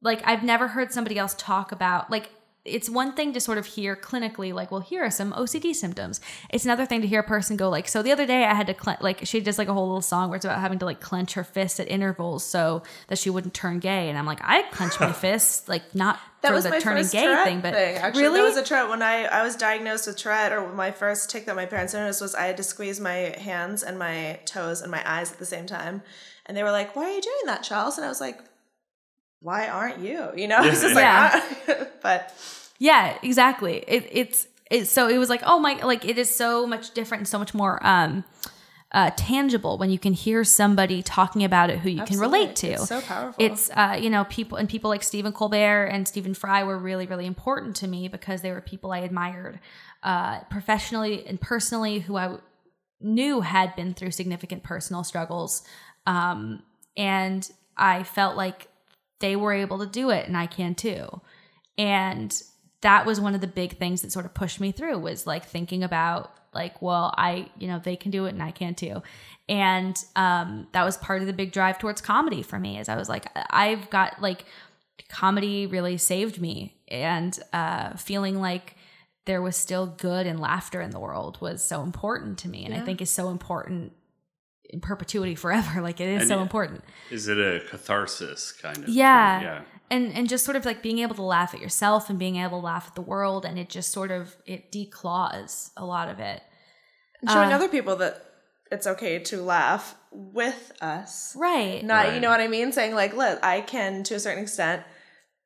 Like 0.02 0.22
I've 0.24 0.42
never 0.42 0.68
heard 0.68 0.92
somebody 0.92 1.18
else 1.18 1.34
talk 1.38 1.72
about 1.72 2.10
like 2.10 2.30
it's 2.64 2.90
one 2.90 3.12
thing 3.12 3.32
to 3.32 3.40
sort 3.40 3.58
of 3.58 3.64
hear 3.66 3.94
clinically 3.94 4.52
like 4.52 4.72
well 4.72 4.80
here 4.80 5.04
are 5.04 5.10
some 5.10 5.32
OCD 5.32 5.74
symptoms. 5.74 6.20
It's 6.50 6.64
another 6.64 6.84
thing 6.84 7.00
to 7.00 7.06
hear 7.06 7.20
a 7.20 7.24
person 7.24 7.56
go 7.56 7.70
like 7.70 7.88
so 7.88 8.02
the 8.02 8.12
other 8.12 8.26
day 8.26 8.44
I 8.44 8.54
had 8.54 8.66
to 8.66 8.74
cle- 8.74 8.96
like 9.00 9.24
she 9.24 9.40
does 9.40 9.58
like 9.58 9.68
a 9.68 9.72
whole 9.72 9.86
little 9.86 10.02
song 10.02 10.28
where 10.28 10.36
it's 10.36 10.44
about 10.44 10.60
having 10.60 10.78
to 10.80 10.84
like 10.84 11.00
clench 11.00 11.34
her 11.34 11.44
fists 11.44 11.78
at 11.80 11.88
intervals 11.88 12.44
so 12.44 12.82
that 13.08 13.18
she 13.18 13.30
wouldn't 13.30 13.54
turn 13.54 13.78
gay 13.78 14.08
and 14.08 14.18
I'm 14.18 14.26
like 14.26 14.40
I 14.42 14.62
clench 14.72 14.98
my 14.98 15.12
fists 15.24 15.68
like 15.68 15.94
not 15.94 16.18
That 16.42 16.48
for 16.48 16.54
was 16.54 16.64
the 16.64 16.70
my 16.70 16.80
turning 16.80 17.04
first 17.04 17.12
gay 17.12 17.24
Tourette 17.24 17.44
thing 17.44 17.60
but 17.60 17.74
thing. 17.74 17.96
Actually, 17.96 18.22
really 18.22 18.40
that 18.40 18.46
was 18.46 18.56
a 18.56 18.64
Tourette 18.64 18.88
when 18.88 19.02
I 19.02 19.24
I 19.24 19.42
was 19.44 19.56
diagnosed 19.56 20.06
with 20.08 20.16
Tourette, 20.16 20.52
or 20.52 20.72
my 20.72 20.90
first 20.90 21.30
tic 21.30 21.46
that 21.46 21.56
my 21.56 21.66
parents 21.66 21.94
noticed 21.94 22.20
was 22.20 22.34
I 22.34 22.46
had 22.46 22.56
to 22.56 22.62
squeeze 22.64 22.98
my 23.00 23.34
hands 23.38 23.82
and 23.82 23.98
my 23.98 24.40
toes 24.44 24.82
and 24.82 24.90
my 24.90 25.02
eyes 25.08 25.30
at 25.32 25.38
the 25.38 25.46
same 25.46 25.66
time, 25.66 26.02
and 26.46 26.56
they 26.56 26.62
were 26.62 26.72
like, 26.72 26.96
"Why 26.96 27.04
are 27.04 27.14
you 27.14 27.20
doing 27.22 27.46
that, 27.46 27.62
Charles?" 27.62 27.98
And 27.98 28.04
I 28.04 28.08
was 28.08 28.20
like, 28.20 28.40
"Why 29.40 29.68
aren't 29.68 29.98
you?" 30.00 30.30
You 30.36 30.48
know, 30.48 30.62
it's 30.62 30.82
just 30.82 30.94
like, 30.94 31.02
Yeah. 31.02 31.30
"Ah." 31.68 31.86
but 32.02 32.32
Yeah, 32.78 33.18
exactly. 33.22 33.84
It, 33.86 34.08
it's 34.10 34.48
it's 34.70 34.90
so 34.90 35.08
it 35.08 35.18
was 35.18 35.28
like 35.28 35.42
oh 35.46 35.58
my 35.58 35.74
like 35.84 36.04
it 36.04 36.18
is 36.18 36.28
so 36.34 36.66
much 36.66 36.92
different 36.92 37.20
and 37.20 37.28
so 37.28 37.38
much 37.38 37.54
more 37.54 37.84
um 37.86 38.24
uh 38.92 39.10
tangible 39.16 39.78
when 39.78 39.90
you 39.90 39.98
can 39.98 40.12
hear 40.12 40.42
somebody 40.44 41.02
talking 41.02 41.44
about 41.44 41.70
it 41.70 41.78
who 41.80 41.90
you 41.90 42.02
can 42.04 42.18
relate 42.18 42.56
to. 42.56 42.68
It's 42.72 42.88
so 42.88 43.00
powerful. 43.00 43.44
It's 43.44 43.70
uh 43.70 43.98
you 44.00 44.10
know 44.10 44.24
people 44.24 44.58
and 44.58 44.68
people 44.68 44.90
like 44.90 45.02
Stephen 45.02 45.32
Colbert 45.32 45.86
and 45.86 46.06
Stephen 46.06 46.34
Fry 46.34 46.62
were 46.64 46.78
really 46.78 47.06
really 47.06 47.26
important 47.26 47.76
to 47.76 47.86
me 47.86 48.08
because 48.08 48.42
they 48.42 48.50
were 48.50 48.60
people 48.60 48.92
I 48.92 48.98
admired 48.98 49.60
uh 50.02 50.40
professionally 50.50 51.26
and 51.26 51.40
personally 51.40 52.00
who 52.00 52.16
I 52.16 52.22
w- 52.24 52.42
knew 53.00 53.42
had 53.42 53.74
been 53.76 53.92
through 53.94 54.10
significant 54.10 54.62
personal 54.62 55.04
struggles 55.04 55.62
um 56.06 56.62
and 56.96 57.50
I 57.76 58.02
felt 58.02 58.36
like 58.36 58.68
they 59.20 59.36
were 59.36 59.52
able 59.52 59.78
to 59.78 59.86
do 59.86 60.10
it 60.10 60.26
and 60.26 60.36
I 60.36 60.46
can 60.46 60.74
too. 60.74 61.20
And 61.78 62.34
that 62.80 63.06
was 63.06 63.20
one 63.20 63.34
of 63.34 63.40
the 63.40 63.46
big 63.46 63.78
things 63.78 64.02
that 64.02 64.12
sort 64.12 64.24
of 64.24 64.34
pushed 64.34 64.60
me 64.60 64.72
through 64.72 64.98
was 64.98 65.26
like 65.26 65.44
thinking 65.44 65.82
about 65.82 66.32
like, 66.54 66.80
well, 66.80 67.14
I, 67.16 67.50
you 67.58 67.68
know, 67.68 67.78
they 67.78 67.96
can 67.96 68.10
do 68.10 68.26
it 68.26 68.30
and 68.30 68.42
I 68.42 68.50
can 68.50 68.74
too. 68.74 69.02
And 69.48 69.96
um, 70.16 70.68
that 70.72 70.84
was 70.84 70.96
part 70.96 71.20
of 71.20 71.26
the 71.26 71.32
big 71.32 71.52
drive 71.52 71.78
towards 71.78 72.00
comedy 72.00 72.42
for 72.42 72.58
me 72.58 72.78
is 72.78 72.88
I 72.88 72.96
was 72.96 73.08
like, 73.08 73.26
I've 73.50 73.90
got 73.90 74.20
like 74.20 74.44
comedy 75.08 75.66
really 75.66 75.98
saved 75.98 76.40
me 76.40 76.76
and 76.88 77.38
uh, 77.52 77.96
feeling 77.96 78.40
like 78.40 78.74
there 79.26 79.42
was 79.42 79.56
still 79.56 79.86
good 79.86 80.26
and 80.26 80.40
laughter 80.40 80.80
in 80.80 80.90
the 80.90 81.00
world 81.00 81.38
was 81.40 81.62
so 81.62 81.82
important 81.82 82.38
to 82.38 82.48
me. 82.48 82.64
And 82.64 82.74
I 82.74 82.80
think 82.80 83.02
is 83.02 83.10
so 83.10 83.28
important 83.28 83.92
in 84.70 84.80
perpetuity 84.80 85.34
forever. 85.34 85.80
Like 85.86 86.00
it 86.00 86.08
is 86.08 86.22
And 86.22 86.28
so 86.28 86.40
important. 86.40 86.82
Is 87.10 87.28
it 87.28 87.38
a 87.38 87.60
catharsis 87.68 88.52
kind 88.52 88.78
of? 88.78 88.88
Yeah. 88.88 89.40
Yeah. 89.40 89.60
And 89.90 90.12
and 90.12 90.28
just 90.28 90.44
sort 90.44 90.56
of 90.56 90.64
like 90.64 90.82
being 90.82 90.98
able 90.98 91.14
to 91.14 91.22
laugh 91.22 91.54
at 91.54 91.60
yourself 91.60 92.10
and 92.10 92.18
being 92.18 92.36
able 92.36 92.60
to 92.60 92.66
laugh 92.66 92.86
at 92.88 92.94
the 92.94 93.02
world 93.02 93.44
and 93.44 93.58
it 93.58 93.68
just 93.68 93.92
sort 93.92 94.10
of 94.10 94.36
it 94.46 94.72
declaws 94.72 95.70
a 95.76 95.84
lot 95.84 96.08
of 96.08 96.18
it. 96.18 96.42
And 97.20 97.30
showing 97.30 97.52
uh, 97.52 97.56
other 97.56 97.68
people 97.68 97.96
that 97.96 98.22
it's 98.70 98.86
okay 98.86 99.18
to 99.20 99.42
laugh 99.42 99.94
with 100.10 100.72
us. 100.80 101.34
Right. 101.36 101.84
Not, 101.84 102.14
you 102.14 102.20
know 102.20 102.30
what 102.30 102.40
I 102.40 102.48
mean? 102.48 102.72
Saying 102.72 102.94
like, 102.94 103.14
look, 103.14 103.38
I 103.44 103.60
can 103.60 104.02
to 104.04 104.14
a 104.14 104.20
certain 104.20 104.42
extent. 104.42 104.82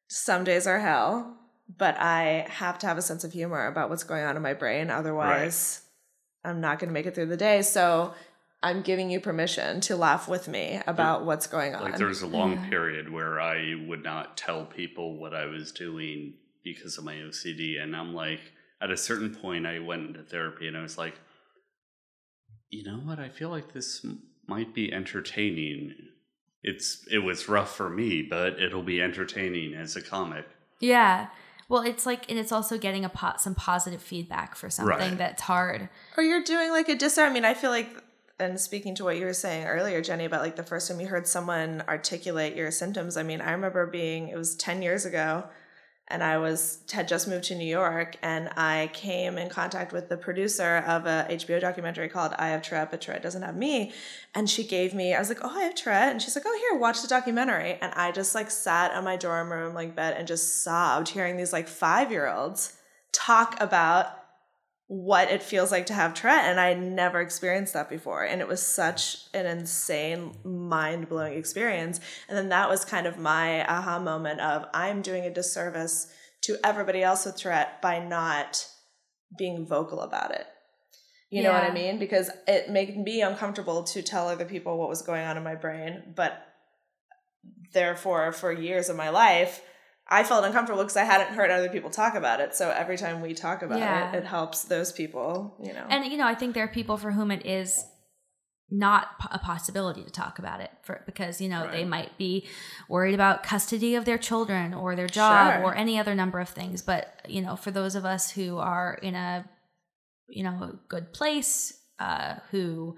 Some 0.08 0.44
days 0.44 0.66
are 0.66 0.80
hell, 0.80 1.36
but 1.76 1.96
I 1.98 2.46
have 2.48 2.78
to 2.80 2.86
have 2.86 2.98
a 2.98 3.02
sense 3.02 3.22
of 3.24 3.32
humor 3.32 3.66
about 3.66 3.90
what's 3.90 4.04
going 4.04 4.24
on 4.24 4.36
in 4.36 4.42
my 4.42 4.54
brain. 4.54 4.90
Otherwise, 4.90 5.82
I'm 6.44 6.60
not 6.60 6.78
going 6.78 6.88
to 6.88 6.94
make 6.94 7.06
it 7.06 7.14
through 7.14 7.26
the 7.26 7.36
day. 7.36 7.62
So 7.62 8.14
I'm 8.62 8.82
giving 8.82 9.10
you 9.10 9.20
permission 9.20 9.80
to 9.82 9.96
laugh 9.96 10.28
with 10.28 10.46
me 10.48 10.80
about 10.86 11.24
what's 11.24 11.46
going 11.46 11.74
on. 11.74 11.82
Like 11.82 11.96
there 11.96 12.06
was 12.06 12.20
a 12.22 12.26
long 12.26 12.52
Yeah. 12.52 12.68
period 12.68 13.10
where 13.10 13.40
I 13.40 13.74
would 13.86 14.02
not 14.02 14.36
tell 14.36 14.66
people 14.66 15.16
what 15.18 15.32
I 15.34 15.46
was 15.46 15.72
doing 15.72 16.34
because 16.62 16.98
of 16.98 17.04
my 17.04 17.14
OCD, 17.16 17.78
and 17.82 17.96
I'm 17.96 18.12
like, 18.14 18.40
at 18.82 18.90
a 18.90 18.96
certain 18.96 19.34
point, 19.34 19.66
I 19.66 19.78
went 19.78 20.08
into 20.08 20.22
therapy, 20.22 20.68
and 20.68 20.76
I 20.76 20.82
was 20.82 20.98
like, 20.98 21.14
you 22.68 22.84
know 22.84 22.98
what? 22.98 23.18
I 23.18 23.28
feel 23.28 23.48
like 23.48 23.72
this 23.72 24.04
m- 24.04 24.22
might 24.46 24.74
be 24.74 24.92
entertaining. 24.92 25.94
It's 26.62 27.06
it 27.10 27.18
was 27.20 27.48
rough 27.48 27.74
for 27.74 27.88
me, 27.88 28.22
but 28.22 28.60
it'll 28.60 28.82
be 28.82 29.00
entertaining 29.00 29.74
as 29.74 29.96
a 29.96 30.02
comic. 30.02 30.46
Yeah. 30.78 31.28
Well, 31.68 31.82
it's 31.82 32.04
like 32.04 32.28
and 32.30 32.38
it's 32.38 32.52
also 32.52 32.76
getting 32.78 33.04
a 33.04 33.08
po- 33.08 33.38
some 33.38 33.54
positive 33.54 34.02
feedback 34.02 34.54
for 34.54 34.68
something 34.70 34.96
Right. 34.98 35.16
that's 35.18 35.42
hard. 35.42 35.88
or 36.16 36.22
you're 36.22 36.42
doing 36.44 36.70
like 36.70 36.88
a 36.88 36.94
dis. 36.96 37.16
I 37.16 37.30
mean, 37.30 37.44
I 37.44 37.54
feel 37.54 37.70
like, 37.70 37.88
and 38.40 38.60
speaking 38.60 38.94
to 38.96 39.04
what 39.04 39.18
you 39.18 39.24
were 39.24 39.32
saying 39.32 39.66
earlier, 39.66 40.00
Jenny, 40.00 40.24
about 40.24 40.42
like 40.42 40.56
the 40.56 40.62
first 40.62 40.88
time 40.88 41.00
you 41.00 41.06
heard 41.06 41.26
someone 41.26 41.82
articulate 41.88 42.56
your 42.56 42.70
symptoms. 42.70 43.16
I 43.16 43.22
mean, 43.22 43.40
I 43.40 43.52
remember 43.52 43.86
being 43.86 44.28
it 44.28 44.36
was 44.36 44.54
ten 44.56 44.82
years 44.82 45.04
ago, 45.04 45.44
and 46.08 46.24
I 46.24 46.38
was 46.38 46.80
had 46.90 47.06
just 47.06 47.28
moved 47.28 47.44
to 47.44 47.54
New 47.54 47.66
York, 47.66 48.16
and 48.22 48.48
I 48.56 48.90
came 48.92 49.38
in 49.38 49.48
contact 49.48 49.92
with 49.92 50.08
the 50.08 50.16
producer 50.16 50.78
of 50.78 51.06
a 51.06 51.26
HBO 51.30 51.60
documentary 51.60 52.08
called 52.08 52.32
"I 52.38 52.48
Have 52.48 52.62
Tourette, 52.62 52.90
but 52.90 53.00
Tourette 53.00 53.22
Doesn't 53.22 53.42
Have 53.42 53.56
Me," 53.56 53.92
and 54.34 54.50
she 54.50 54.64
gave 54.64 54.94
me. 54.94 55.14
I 55.14 55.18
was 55.18 55.28
like, 55.28 55.44
"Oh, 55.44 55.56
I 55.56 55.62
have 55.62 55.74
Tourette," 55.74 56.10
and 56.10 56.20
she's 56.20 56.34
like, 56.34 56.44
"Oh, 56.46 56.58
here, 56.70 56.78
watch 56.78 57.02
the 57.02 57.08
documentary," 57.08 57.78
and 57.80 57.92
I 57.94 58.10
just 58.10 58.34
like 58.34 58.50
sat 58.50 58.92
on 58.92 59.04
my 59.04 59.16
dorm 59.16 59.52
room 59.52 59.74
like 59.74 59.94
bed 59.94 60.14
and 60.16 60.26
just 60.26 60.62
sobbed, 60.64 61.08
hearing 61.10 61.36
these 61.36 61.52
like 61.52 61.68
five 61.68 62.10
year 62.10 62.28
olds 62.28 62.76
talk 63.12 63.60
about 63.60 64.16
what 64.92 65.30
it 65.30 65.40
feels 65.40 65.70
like 65.70 65.86
to 65.86 65.94
have 65.94 66.14
Tourette, 66.14 66.46
and 66.46 66.58
I 66.58 66.74
never 66.74 67.20
experienced 67.20 67.74
that 67.74 67.88
before. 67.88 68.24
And 68.24 68.40
it 68.40 68.48
was 68.48 68.60
such 68.60 69.18
an 69.32 69.46
insane, 69.46 70.32
mind 70.42 71.08
blowing 71.08 71.34
experience. 71.34 72.00
And 72.28 72.36
then 72.36 72.48
that 72.48 72.68
was 72.68 72.84
kind 72.84 73.06
of 73.06 73.16
my 73.16 73.64
aha 73.66 74.00
moment 74.00 74.40
of 74.40 74.66
I'm 74.74 75.00
doing 75.00 75.24
a 75.24 75.32
disservice 75.32 76.12
to 76.40 76.56
everybody 76.64 77.04
else 77.04 77.24
with 77.24 77.36
Tourette 77.36 77.80
by 77.80 78.00
not 78.00 78.66
being 79.38 79.64
vocal 79.64 80.00
about 80.00 80.32
it. 80.32 80.48
You 81.30 81.44
know 81.44 81.52
what 81.52 81.62
I 81.62 81.72
mean? 81.72 82.00
Because 82.00 82.28
it 82.48 82.70
made 82.70 82.98
me 82.98 83.22
uncomfortable 83.22 83.84
to 83.84 84.02
tell 84.02 84.26
other 84.26 84.44
people 84.44 84.76
what 84.76 84.88
was 84.88 85.02
going 85.02 85.24
on 85.24 85.36
in 85.36 85.44
my 85.44 85.54
brain, 85.54 86.02
but 86.16 86.44
therefore, 87.72 88.32
for 88.32 88.50
years 88.50 88.88
of 88.88 88.96
my 88.96 89.10
life, 89.10 89.62
I 90.10 90.24
felt 90.24 90.44
uncomfortable 90.44 90.82
because 90.82 90.96
I 90.96 91.04
hadn't 91.04 91.34
heard 91.34 91.50
other 91.50 91.68
people 91.68 91.88
talk 91.90 92.14
about 92.16 92.40
it. 92.40 92.54
So 92.54 92.70
every 92.70 92.96
time 92.98 93.20
we 93.22 93.32
talk 93.32 93.62
about 93.62 93.78
Yeah. 93.78 94.12
it, 94.12 94.18
it 94.18 94.24
helps 94.24 94.64
those 94.64 94.90
people, 94.92 95.54
you 95.62 95.72
know. 95.72 95.86
And 95.88 96.10
you 96.10 96.18
know, 96.18 96.26
I 96.26 96.34
think 96.34 96.54
there 96.54 96.64
are 96.64 96.68
people 96.68 96.96
for 96.96 97.12
whom 97.12 97.30
it 97.30 97.46
is 97.46 97.84
not 98.72 99.08
a 99.30 99.38
possibility 99.38 100.04
to 100.04 100.10
talk 100.10 100.38
about 100.38 100.60
it 100.60 100.70
for 100.82 101.02
because 101.04 101.40
you 101.40 101.48
know 101.48 101.68
they 101.72 101.84
might 101.84 102.16
be 102.18 102.46
worried 102.88 103.14
about 103.14 103.42
custody 103.42 103.96
of 103.96 104.04
their 104.04 104.18
children 104.18 104.72
or 104.72 104.94
their 104.94 105.08
job 105.08 105.54
Sure. 105.54 105.64
or 105.64 105.74
any 105.74 105.98
other 105.98 106.14
number 106.14 106.38
of 106.38 106.48
things 106.48 106.80
but 106.80 107.20
you 107.28 107.42
know 107.42 107.56
for 107.56 107.72
those 107.72 107.96
of 107.96 108.04
us 108.04 108.30
who 108.30 108.58
are 108.58 108.94
in 109.02 109.16
a 109.16 109.44
you 110.28 110.44
know 110.44 110.50
a 110.50 110.78
good 110.86 111.12
place 111.12 111.80
uh 111.98 112.36
who 112.52 112.94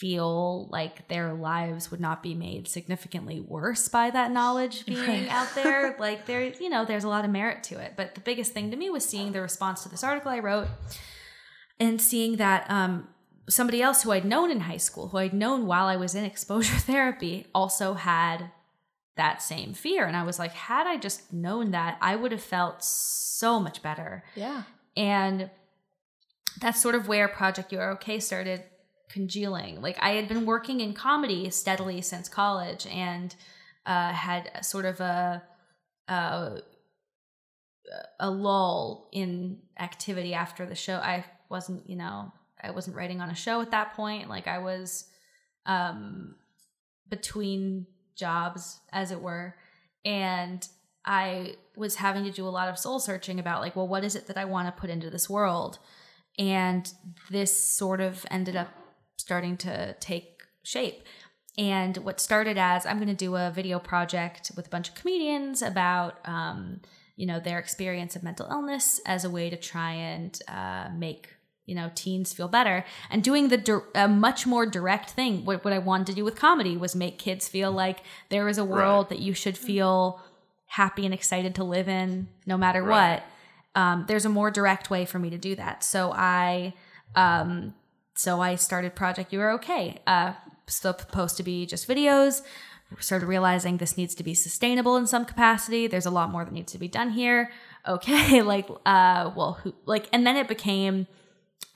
feel 0.00 0.66
like 0.70 1.06
their 1.08 1.32
lives 1.34 1.90
would 1.90 2.00
not 2.00 2.22
be 2.22 2.34
made 2.34 2.66
significantly 2.66 3.38
worse 3.40 3.86
by 3.88 4.08
that 4.10 4.30
knowledge 4.32 4.86
being 4.86 4.98
Right. 5.06 5.28
out 5.28 5.48
there 5.54 5.94
like 6.06 6.24
there 6.26 6.42
you 6.44 6.70
know 6.70 6.84
there's 6.86 7.04
a 7.04 7.08
lot 7.08 7.24
of 7.26 7.30
merit 7.30 7.62
to 7.64 7.78
it 7.78 7.92
but 7.96 8.14
the 8.14 8.20
biggest 8.22 8.52
thing 8.52 8.70
to 8.70 8.76
me 8.76 8.88
was 8.88 9.04
seeing 9.04 9.32
the 9.32 9.42
response 9.42 9.82
to 9.82 9.88
this 9.90 10.02
article 10.02 10.30
i 10.30 10.38
wrote 10.38 10.68
and 11.78 12.00
seeing 12.00 12.36
that 12.36 12.70
um, 12.70 13.08
somebody 13.48 13.80
else 13.82 14.02
who 14.02 14.12
I'd 14.12 14.24
known 14.26 14.50
in 14.50 14.60
high 14.60 14.76
school, 14.76 15.08
who 15.08 15.16
I'd 15.18 15.32
known 15.32 15.66
while 15.66 15.86
I 15.86 15.96
was 15.96 16.14
in 16.14 16.24
exposure 16.26 16.76
therapy, 16.90 17.46
also 17.54 17.94
had 17.94 18.50
that 19.16 19.40
same 19.42 19.72
fear. 19.72 20.04
And 20.04 20.14
I 20.16 20.22
was 20.22 20.38
like, 20.38 20.52
had 20.52 20.86
I 20.86 20.98
just 20.98 21.32
known 21.32 21.70
that, 21.70 21.96
I 22.02 22.16
would 22.16 22.32
have 22.32 22.42
felt 22.42 22.84
so 22.84 23.58
much 23.58 23.82
better. 23.82 24.24
yeah. 24.34 24.64
And 24.96 25.48
that's 26.60 26.82
sort 26.82 26.94
of 26.94 27.08
where 27.08 27.28
Project 27.28 27.72
You're 27.72 27.92
Okay 27.92 28.20
started 28.20 28.62
congealing. 29.10 29.82
Like 29.82 29.98
I 30.00 30.10
had 30.10 30.28
been 30.28 30.46
working 30.46 30.80
in 30.80 30.94
comedy 30.94 31.50
steadily 31.50 32.00
since 32.00 32.28
college 32.28 32.86
and 32.86 33.34
uh, 33.84 34.12
had 34.12 34.64
sort 34.64 34.84
of 34.84 35.00
a, 35.00 35.42
a 36.08 36.58
a 38.20 38.30
lull 38.30 39.08
in 39.12 39.58
activity 39.78 40.32
after 40.32 40.64
the 40.64 40.76
show. 40.76 40.96
I 40.96 41.24
wasn't, 41.48 41.88
you 41.90 41.96
know, 41.96 42.32
I 42.62 42.70
wasn't 42.70 42.96
writing 42.96 43.20
on 43.20 43.30
a 43.30 43.34
show 43.34 43.60
at 43.60 43.72
that 43.72 43.94
point. 43.94 44.28
Like 44.28 44.46
I 44.46 44.58
was 44.58 45.06
um 45.66 46.36
between 47.08 47.86
jobs 48.14 48.78
as 48.92 49.10
it 49.10 49.20
were 49.20 49.56
and 50.04 50.66
I 51.04 51.56
was 51.76 51.96
having 51.96 52.24
to 52.24 52.30
do 52.30 52.46
a 52.46 52.50
lot 52.50 52.68
of 52.68 52.78
soul 52.78 53.00
searching 53.00 53.40
about 53.40 53.60
like, 53.60 53.74
well, 53.74 53.88
what 53.88 54.04
is 54.04 54.14
it 54.14 54.26
that 54.26 54.36
I 54.36 54.44
want 54.44 54.68
to 54.68 54.80
put 54.80 54.90
into 54.90 55.10
this 55.10 55.28
world? 55.28 55.78
And 56.38 56.90
this 57.30 57.52
sort 57.52 58.00
of 58.00 58.24
ended 58.30 58.54
up 58.54 58.68
starting 59.20 59.56
to 59.58 59.94
take 60.00 60.42
shape. 60.62 61.02
And 61.58 61.96
what 61.98 62.20
started 62.20 62.56
as 62.58 62.86
I'm 62.86 62.96
going 62.96 63.08
to 63.08 63.14
do 63.14 63.36
a 63.36 63.50
video 63.50 63.78
project 63.78 64.50
with 64.56 64.66
a 64.66 64.70
bunch 64.70 64.88
of 64.88 64.94
comedians 64.94 65.62
about, 65.62 66.18
um, 66.24 66.80
you 67.16 67.26
know, 67.26 67.38
their 67.40 67.58
experience 67.58 68.16
of 68.16 68.22
mental 68.22 68.46
illness 68.50 69.00
as 69.04 69.24
a 69.24 69.30
way 69.30 69.50
to 69.50 69.56
try 69.56 69.92
and 69.92 70.38
uh, 70.48 70.88
make 70.94 71.34
you 71.66 71.76
know 71.76 71.90
teens 71.94 72.32
feel 72.32 72.48
better 72.48 72.84
and 73.10 73.22
doing 73.22 73.46
the 73.48 73.82
a 73.94 74.08
much 74.08 74.44
more 74.44 74.66
direct 74.66 75.10
thing 75.10 75.44
what, 75.44 75.62
what 75.62 75.72
i 75.72 75.78
wanted 75.78 76.06
to 76.06 76.14
do 76.14 76.24
with 76.24 76.34
comedy 76.34 76.76
was 76.76 76.96
make 76.96 77.16
kids 77.18 77.46
feel 77.48 77.70
like 77.70 77.98
there 78.28 78.48
is 78.48 78.58
a 78.58 78.64
world 78.64 79.04
Right. 79.04 79.10
that 79.10 79.18
you 79.20 79.34
should 79.34 79.56
feel 79.56 80.20
happy 80.66 81.04
and 81.04 81.14
excited 81.14 81.54
to 81.56 81.62
live 81.62 81.86
in 81.88 82.26
no 82.44 82.56
matter 82.56 82.82
Right. 82.82 83.22
what 83.74 83.80
um, 83.80 84.04
there's 84.08 84.24
a 84.24 84.28
more 84.30 84.50
direct 84.50 84.90
way 84.90 85.04
for 85.04 85.20
me 85.20 85.30
to 85.30 85.38
do 85.38 85.54
that 85.54 85.84
so 85.84 86.10
i 86.12 86.72
um, 87.14 87.74
so 88.20 88.40
i 88.40 88.54
started 88.54 88.94
project 88.94 89.32
you 89.32 89.40
are 89.40 89.52
okay 89.52 89.98
uh, 90.06 90.32
still 90.66 90.96
supposed 90.96 91.36
to 91.36 91.42
be 91.42 91.64
just 91.66 91.88
videos 91.88 92.42
started 92.98 93.26
realizing 93.26 93.76
this 93.76 93.96
needs 93.96 94.14
to 94.14 94.24
be 94.24 94.34
sustainable 94.34 94.96
in 94.96 95.06
some 95.06 95.24
capacity 95.24 95.86
there's 95.86 96.06
a 96.06 96.10
lot 96.10 96.30
more 96.30 96.44
that 96.44 96.52
needs 96.52 96.72
to 96.72 96.78
be 96.78 96.88
done 96.88 97.10
here 97.10 97.50
okay 97.88 98.42
like 98.54 98.68
uh 98.84 99.30
well 99.36 99.54
who 99.62 99.74
like 99.86 100.08
and 100.12 100.26
then 100.26 100.36
it 100.36 100.48
became 100.48 101.06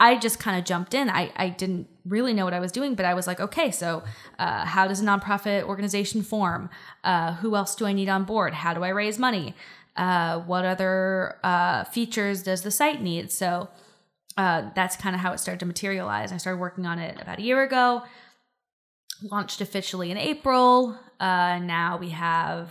I 0.00 0.16
just 0.16 0.40
kind 0.40 0.58
of 0.58 0.64
jumped 0.64 0.92
in. 0.92 1.08
I, 1.08 1.30
I 1.36 1.48
didn't 1.50 1.88
really 2.04 2.34
know 2.34 2.44
what 2.44 2.54
I 2.54 2.60
was 2.60 2.72
doing, 2.72 2.94
but 2.94 3.04
I 3.04 3.14
was 3.14 3.26
like, 3.26 3.40
okay, 3.40 3.70
so 3.70 4.02
uh, 4.38 4.64
how 4.64 4.88
does 4.88 5.00
a 5.00 5.04
nonprofit 5.04 5.62
organization 5.62 6.22
form? 6.22 6.68
Uh, 7.04 7.34
who 7.34 7.54
else 7.54 7.74
do 7.76 7.86
I 7.86 7.92
need 7.92 8.08
on 8.08 8.24
board? 8.24 8.54
How 8.54 8.74
do 8.74 8.82
I 8.82 8.88
raise 8.88 9.18
money? 9.18 9.54
Uh, 9.96 10.40
what 10.40 10.64
other 10.64 11.38
uh, 11.44 11.84
features 11.84 12.42
does 12.42 12.62
the 12.62 12.70
site 12.72 13.00
need? 13.00 13.30
So 13.30 13.68
uh, 14.36 14.70
that's 14.74 14.96
kind 14.96 15.14
of 15.14 15.20
how 15.20 15.32
it 15.32 15.38
started 15.38 15.60
to 15.60 15.66
materialize. 15.66 16.32
I 16.32 16.38
started 16.38 16.58
working 16.58 16.86
on 16.86 16.98
it 16.98 17.20
about 17.20 17.38
a 17.38 17.42
year 17.42 17.62
ago, 17.62 18.02
launched 19.22 19.60
officially 19.60 20.10
in 20.10 20.16
April. 20.16 20.98
Uh, 21.20 21.58
now 21.60 21.96
we 21.98 22.10
have, 22.10 22.70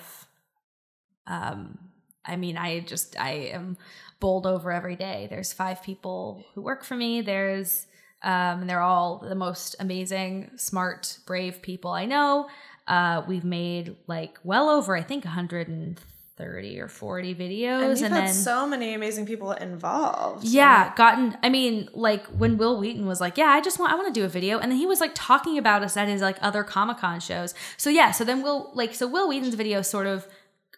um, 1.25 1.77
I 2.25 2.35
mean, 2.35 2.57
I 2.57 2.81
just, 2.81 3.19
I 3.19 3.31
am 3.53 3.77
bowled 4.19 4.45
over 4.45 4.71
every 4.71 4.95
day. 4.95 5.27
There's 5.29 5.53
five 5.53 5.81
people 5.83 6.43
who 6.53 6.61
work 6.61 6.83
for 6.83 6.95
me. 6.95 7.21
There's, 7.21 7.87
um, 8.23 8.67
they're 8.67 8.81
all 8.81 9.19
the 9.19 9.35
most 9.35 9.75
amazing, 9.79 10.51
smart, 10.57 11.17
brave 11.25 11.61
people 11.61 11.91
I 11.91 12.05
know. 12.05 12.49
Uh, 12.87 13.23
we've 13.27 13.45
made 13.45 13.95
like 14.07 14.37
well 14.43 14.69
over, 14.69 14.97
I 14.97 15.01
think, 15.01 15.23
130 15.23 16.12
or 16.39 16.87
40 16.87 17.35
videos. 17.35 17.81
And 17.81 18.05
and 18.05 18.13
had 18.13 18.27
then, 18.27 18.33
so 18.33 18.67
many 18.67 18.93
amazing 18.93 19.25
people 19.25 19.51
involved. 19.51 20.45
yeah, 20.45 20.93
gotten. 20.95 21.37
I 21.43 21.49
mean, 21.49 21.89
like 21.93 22.25
when 22.27 22.57
Wil 22.57 22.79
Wheaton 22.79 23.05
was 23.05 23.21
like, 23.21 23.37
"Yeah, 23.37 23.47
I 23.47 23.61
just 23.61 23.79
want, 23.79 23.91
I 23.91 23.95
want 23.95 24.13
to 24.13 24.19
do 24.19 24.25
a 24.25 24.29
video," 24.29 24.59
and 24.59 24.71
then 24.71 24.79
he 24.79 24.85
was 24.85 24.99
like 24.99 25.11
talking 25.13 25.57
about 25.57 25.83
us 25.83 25.95
at 25.95 26.07
his 26.07 26.21
like 26.21 26.37
other 26.41 26.63
Comic 26.63 26.97
Con 26.97 27.19
shows. 27.19 27.53
So 27.77 27.89
yeah, 27.89 28.11
so 28.11 28.23
then 28.23 28.41
Wil 28.41 28.71
like 28.73 28.93
so 28.93 29.07
Wil 29.07 29.27
Wheaton's 29.29 29.55
video 29.55 29.81
sort 29.81 30.07
of 30.07 30.27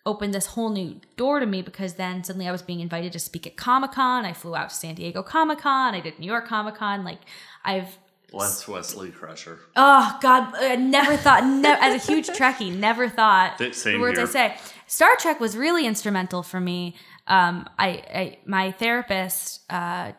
opened 0.06 0.34
this 0.34 0.48
whole 0.48 0.70
new 0.70 1.00
door 1.18 1.40
to 1.40 1.46
me 1.46 1.62
because 1.62 1.96
then 1.96 2.24
suddenly 2.24 2.48
I 2.48 2.52
was 2.52 2.62
being 2.62 2.80
invited 2.80 3.12
to 3.14 3.20
speak 3.20 3.48
at 3.48 3.56
Comic 3.56 3.94
Con. 3.94 4.24
I 4.26 4.34
flew 4.34 4.56
out 4.56 4.70
to 4.70 4.76
San 4.76 4.96
Diego 4.96 5.24
Comic 5.24 5.60
Con. 5.60 5.96
I 5.96 6.00
did 6.00 6.20
New 6.20 6.28
York 6.28 6.48
Comic 6.48 6.76
Con. 6.76 7.04
Like 7.04 7.22
I've 7.64 7.98
Bless 8.36 8.68
Wesley 8.68 9.12
Crusher. 9.12 9.60
Oh 9.76 10.18
God! 10.22 10.54
I 10.56 10.76
never 10.76 11.16
thought. 11.16 11.46
Ne- 11.46 11.78
as 11.80 12.04
a 12.04 12.12
huge 12.12 12.28
Trekkie, 12.38 12.76
never 12.76 13.08
thought 13.08 13.58
same 13.74 13.94
the 13.94 14.00
words 14.00 14.20
I 14.20 14.26
say. 14.26 14.58
Star 14.88 15.16
Trek 15.18 15.40
was 15.40 15.56
really 15.56 15.86
instrumental 15.88 16.44
for 16.44 16.60
me. 16.60 16.96
Um, 17.28 17.68
I, 17.80 17.88
I 17.90 18.38
my 18.46 18.72
therapist 18.72 19.62
uh, 19.70 20.12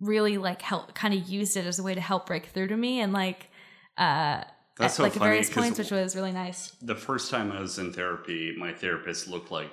really 0.00 0.38
like 0.38 0.60
help 0.60 0.94
kind 0.94 1.14
of 1.14 1.28
used 1.28 1.56
it 1.56 1.66
as 1.66 1.78
a 1.78 1.82
way 1.82 1.94
to 1.94 2.00
help 2.00 2.26
break 2.26 2.46
through 2.46 2.68
to 2.68 2.76
me 2.76 3.00
and 3.00 3.12
like 3.12 3.48
uh, 3.96 4.42
That's 4.76 4.94
at, 4.94 4.96
so 4.96 5.02
like 5.04 5.14
funny, 5.14 5.30
various 5.30 5.48
points, 5.50 5.78
which 5.78 5.90
was 5.90 6.16
really 6.16 6.32
nice. 6.32 6.72
The 6.82 6.96
first 6.96 7.30
time 7.30 7.52
I 7.52 7.60
was 7.60 7.78
in 7.78 7.92
therapy, 7.92 8.54
my 8.58 8.72
therapist 8.72 9.28
looked 9.28 9.50
like 9.50 9.70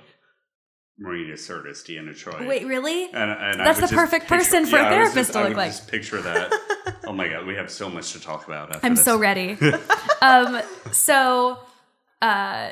Marina 1.03 1.33
Sirtis, 1.33 1.83
Deanna 1.83 2.11
Troi. 2.15 2.47
Wait, 2.47 2.65
really? 2.65 3.11
And, 3.11 3.29
and 3.29 3.59
That's 3.59 3.81
the 3.81 3.93
perfect 3.93 4.27
picture- 4.29 4.35
person 4.45 4.65
for 4.65 4.77
a 4.77 4.83
yeah, 4.83 5.03
was 5.03 5.11
therapist 5.11 5.15
just- 5.15 5.33
to 5.33 5.39
I 5.39 5.47
look 5.49 5.57
like. 5.57 5.71
Just 5.71 5.91
picture 5.91 6.21
that. 6.21 6.97
oh 7.03 7.11
my 7.11 7.27
god, 7.27 7.45
we 7.45 7.55
have 7.55 7.69
so 7.69 7.89
much 7.89 8.13
to 8.13 8.21
talk 8.21 8.47
about. 8.47 8.79
I'm 8.85 8.95
this. 8.95 9.03
so 9.03 9.17
ready. 9.17 9.57
um, 10.21 10.61
so, 10.93 11.59
uh, 12.21 12.71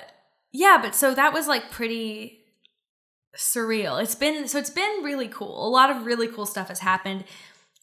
yeah, 0.54 0.80
but 0.82 0.96
so 0.96 1.14
that 1.14 1.34
was 1.34 1.50
like 1.50 1.72
pretty 1.72 2.40
surreal. 3.38 4.02
It's 4.02 4.16
been 4.16 4.48
so 4.48 4.60
it's 4.60 4.70
been 4.70 5.04
really 5.04 5.28
cool. 5.28 5.68
A 5.68 5.70
lot 5.70 5.90
of 5.90 6.06
really 6.06 6.30
cool 6.30 6.46
stuff 6.46 6.70
has 6.70 6.80
happened. 6.80 7.26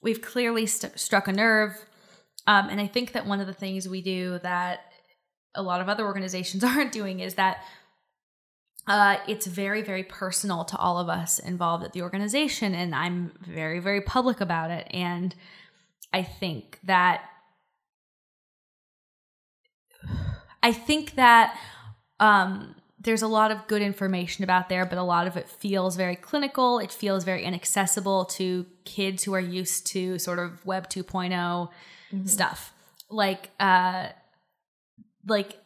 We've 0.03 0.23
clearly 0.23 0.65
st- 0.65 0.99
struck 0.99 1.29
a 1.29 1.33
nerve, 1.33 1.73
um, 2.47 2.71
and 2.71 2.81
I 2.81 2.87
think 2.87 3.13
that 3.13 3.27
one 3.27 3.41
of 3.41 3.47
the 3.47 3.53
things 3.53 3.87
we 3.87 4.01
do 4.01 4.39
that 4.43 4.81
a 5.55 5.63
lot 5.63 5.83
of 5.83 5.91
other 5.91 6.07
organizations 6.07 6.65
aren't 6.71 6.93
doing 6.93 7.21
is 7.21 7.35
that 7.35 7.65
uh, 8.89 9.19
it's 9.29 9.47
very 9.47 9.83
very 9.83 10.03
personal 10.03 10.65
to 10.65 10.77
all 10.77 10.99
of 10.99 11.09
us 11.09 11.39
involved 11.39 11.85
at 11.85 11.93
the 11.93 12.03
organization, 12.03 12.75
and 12.75 12.95
I'm 12.95 13.33
very 13.41 13.79
very 13.79 14.01
public 14.01 14.41
about 14.41 14.71
it. 14.71 14.89
And 14.91 15.35
I 16.13 16.23
think 16.23 16.81
that 16.85 17.23
I 20.63 20.73
think 20.73 21.15
that 21.17 21.57
um, 22.19 22.75
there's 23.01 23.23
a 23.23 23.29
lot 23.29 23.51
of 23.51 23.67
good 23.69 23.83
information 23.83 24.43
about 24.43 24.69
there, 24.69 24.85
but 24.85 24.99
a 24.99 25.03
lot 25.03 25.27
of 25.27 25.37
it 25.37 25.49
feels 25.49 25.95
very 25.97 26.17
clinical. 26.17 26.79
It 26.79 26.91
feels 26.91 27.25
very 27.25 27.45
inaccessible 27.45 28.25
to 28.25 28.67
kids 28.85 29.23
who 29.25 29.35
are 29.35 29.41
used 29.41 29.87
to 29.89 30.19
sort 30.19 30.39
of 30.39 30.65
Web 30.67 30.89
2.0 30.89 31.69
stuff. 32.27 32.73
Like, 33.09 33.51
uh, 33.61 34.09
like 35.27 35.59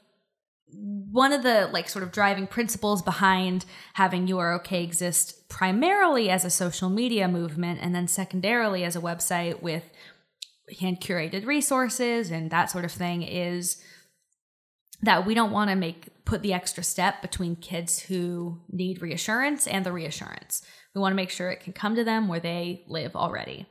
one 0.73 1.33
of 1.33 1.43
the 1.43 1.69
like 1.73 1.89
sort 1.89 2.03
of 2.03 2.13
driving 2.13 2.47
principles 2.47 3.03
behind 3.03 3.65
having 3.95 4.27
you 4.27 4.39
are 4.39 4.55
okay 4.55 4.83
exist 4.83 5.49
primarily 5.49 6.31
as 6.31 6.45
a 6.45 6.51
social 6.51 6.89
media 6.89 7.29
movement 7.29 7.81
and 7.83 7.95
then 7.95 8.09
secondarily 8.09 8.85
as 8.85 8.97
a 8.97 9.01
website 9.01 9.61
with 9.63 9.85
hand 10.81 11.01
curated 11.01 11.45
resources 11.47 12.31
and 12.31 12.51
that 12.51 12.71
sort 12.71 12.85
of 12.85 12.93
thing 12.93 13.23
is 13.23 13.83
that 15.03 15.27
we 15.27 15.35
don't 15.35 15.51
want 15.51 15.69
to 15.69 15.77
make 15.77 16.09
put 16.25 16.43
the 16.43 16.53
extra 16.53 16.83
step 16.83 17.21
between 17.21 17.57
kids 17.57 17.99
who 18.01 18.61
need 18.71 19.03
reassurance 19.03 19.67
and 19.67 19.85
the 19.85 19.93
reassurance. 19.93 20.63
We 20.95 21.01
want 21.01 21.13
to 21.13 21.17
make 21.17 21.31
sure 21.31 21.51
it 21.51 21.61
can 21.61 21.73
come 21.73 21.97
to 21.97 22.05
them 22.05 22.29
where 22.29 22.41
they 22.41 22.85
live 22.87 23.17
already. 23.17 23.67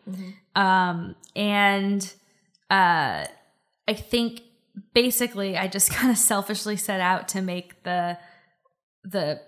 Um, 0.56 1.16
and 1.36 2.14
uh, 2.70 3.26
I 3.88 3.94
think 3.94 4.42
basically 4.94 5.58
I 5.58 5.68
just 5.68 5.92
kind 5.94 6.12
of 6.12 6.18
selfishly 6.18 6.76
set 6.76 7.02
out 7.02 7.28
to 7.30 7.42
make 7.42 7.84
the 7.84 8.18
the 9.04 9.42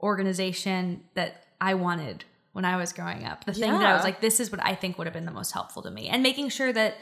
organization 0.00 1.02
that 1.14 1.44
I 1.60 1.74
wanted 1.74 2.24
when 2.52 2.64
I 2.64 2.76
was 2.76 2.92
growing 2.92 3.24
up. 3.24 3.44
The 3.44 3.52
thing 3.52 3.72
that 3.72 3.84
I 3.84 3.94
was 3.94 4.04
like, 4.04 4.20
this 4.20 4.40
is 4.40 4.50
what 4.50 4.64
I 4.64 4.74
think 4.74 4.96
would 4.96 5.06
have 5.06 5.14
been 5.14 5.26
the 5.26 5.32
most 5.32 5.52
helpful 5.52 5.82
to 5.82 5.90
me, 5.90 6.08
and 6.08 6.22
making 6.22 6.48
sure 6.50 6.72
that 6.72 6.96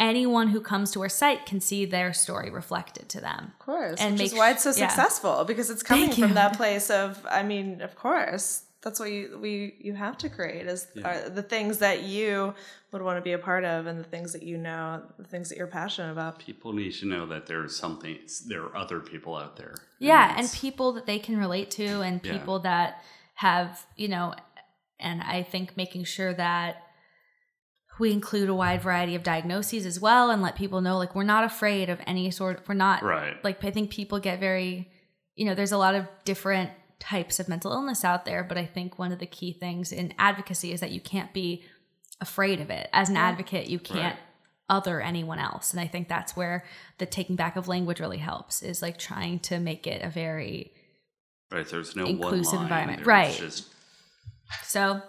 anyone 0.00 0.48
who 0.48 0.60
comes 0.60 0.90
to 0.92 1.02
our 1.02 1.08
site 1.08 1.44
can 1.44 1.60
see 1.60 1.84
their 1.84 2.12
story 2.12 2.50
reflected 2.50 3.08
to 3.10 3.20
them. 3.20 3.52
Of 3.52 3.58
course. 3.58 4.00
And 4.00 4.14
which 4.14 4.28
is 4.28 4.34
why 4.34 4.50
it's 4.50 4.62
so 4.62 4.70
yeah. 4.70 4.88
successful 4.88 5.44
because 5.44 5.70
it's 5.70 5.82
coming 5.82 6.06
Thank 6.06 6.18
from 6.18 6.28
you. 6.30 6.34
that 6.34 6.56
place 6.56 6.90
of, 6.90 7.24
I 7.30 7.42
mean, 7.42 7.82
of 7.82 7.94
course, 7.94 8.62
that's 8.82 8.98
what 8.98 9.10
you 9.10 9.38
we 9.40 9.74
you 9.78 9.92
have 9.94 10.16
to 10.18 10.28
create 10.28 10.66
is 10.66 10.88
are 11.04 11.28
the 11.28 11.42
things 11.42 11.78
that 11.78 12.02
you 12.04 12.54
would 12.92 13.02
want 13.02 13.18
to 13.18 13.22
be 13.22 13.32
a 13.32 13.38
part 13.38 13.64
of 13.64 13.86
and 13.86 14.00
the 14.00 14.04
things 14.04 14.32
that 14.32 14.42
you 14.42 14.56
know, 14.58 15.02
the 15.18 15.24
things 15.24 15.48
that 15.50 15.58
you're 15.58 15.66
passionate 15.66 16.10
about. 16.12 16.38
People 16.38 16.72
need 16.72 16.92
to 16.94 17.06
know 17.06 17.26
that 17.26 17.46
there's 17.46 17.76
something. 17.76 18.18
There 18.46 18.62
are 18.64 18.76
other 18.76 19.00
people 19.00 19.36
out 19.36 19.56
there. 19.56 19.74
Yeah, 19.98 20.30
and 20.30 20.40
it's- 20.46 20.58
people 20.58 20.92
that 20.92 21.06
they 21.06 21.18
can 21.18 21.36
relate 21.36 21.70
to, 21.72 22.00
and 22.00 22.20
Yeah. 22.24 22.32
people 22.32 22.58
that 22.60 23.02
have, 23.34 23.86
you 23.96 24.08
know, 24.08 24.34
and 24.98 25.22
I 25.22 25.42
think 25.42 25.76
making 25.76 26.04
sure 26.04 26.32
that 26.34 26.82
we 27.98 28.12
include 28.12 28.48
a 28.48 28.54
wide 28.54 28.80
variety 28.82 29.14
of 29.14 29.22
diagnoses 29.22 29.84
as 29.84 30.00
well 30.00 30.30
and 30.30 30.40
let 30.40 30.56
people 30.56 30.80
know 30.80 30.96
like 30.96 31.14
we're 31.14 31.22
not 31.22 31.44
afraid 31.44 31.90
of 31.90 32.00
any 32.06 32.30
sort 32.30 32.66
we're 32.66 32.74
not 32.74 33.02
Right. 33.02 33.42
like 33.44 33.62
I 33.62 33.70
think 33.70 33.90
people 33.90 34.18
get 34.18 34.40
very 34.40 34.90
you 35.36 35.44
know 35.44 35.54
there's 35.54 35.72
a 35.72 35.76
lot 35.78 35.94
of 35.94 36.06
different 36.24 36.70
types 37.00 37.40
of 37.40 37.48
mental 37.48 37.72
illness 37.72 38.04
out 38.04 38.24
there 38.24 38.44
but 38.44 38.56
I 38.56 38.64
think 38.64 38.98
one 38.98 39.10
of 39.10 39.18
the 39.18 39.26
key 39.26 39.52
things 39.52 39.90
in 39.90 40.14
advocacy 40.18 40.72
is 40.72 40.80
that 40.80 40.92
you 40.92 41.00
can't 41.00 41.32
be 41.32 41.64
afraid 42.20 42.60
of 42.60 42.70
it 42.70 42.88
as 42.92 43.08
an 43.08 43.16
advocate 43.16 43.68
you 43.68 43.78
can't 43.78 44.16
other 44.70 45.00
anyone 45.00 45.40
else. 45.40 45.72
And 45.72 45.80
I 45.80 45.86
think 45.86 46.08
that's 46.08 46.36
where 46.36 46.64
the 46.98 47.04
taking 47.04 47.36
back 47.36 47.56
of 47.56 47.68
language 47.68 48.00
really 48.00 48.18
helps 48.18 48.62
is 48.62 48.80
like 48.80 48.96
trying 48.96 49.40
to 49.40 49.58
make 49.58 49.86
it 49.86 50.00
a 50.02 50.08
very 50.08 50.72
Right. 51.50 51.68
There's 51.68 51.96
no 51.96 52.04
Inclusive 52.04 52.60
environment. 52.60 52.98
There's 52.98 53.08
Right. 53.08 53.34
Just 53.34 53.66
so 54.62 55.02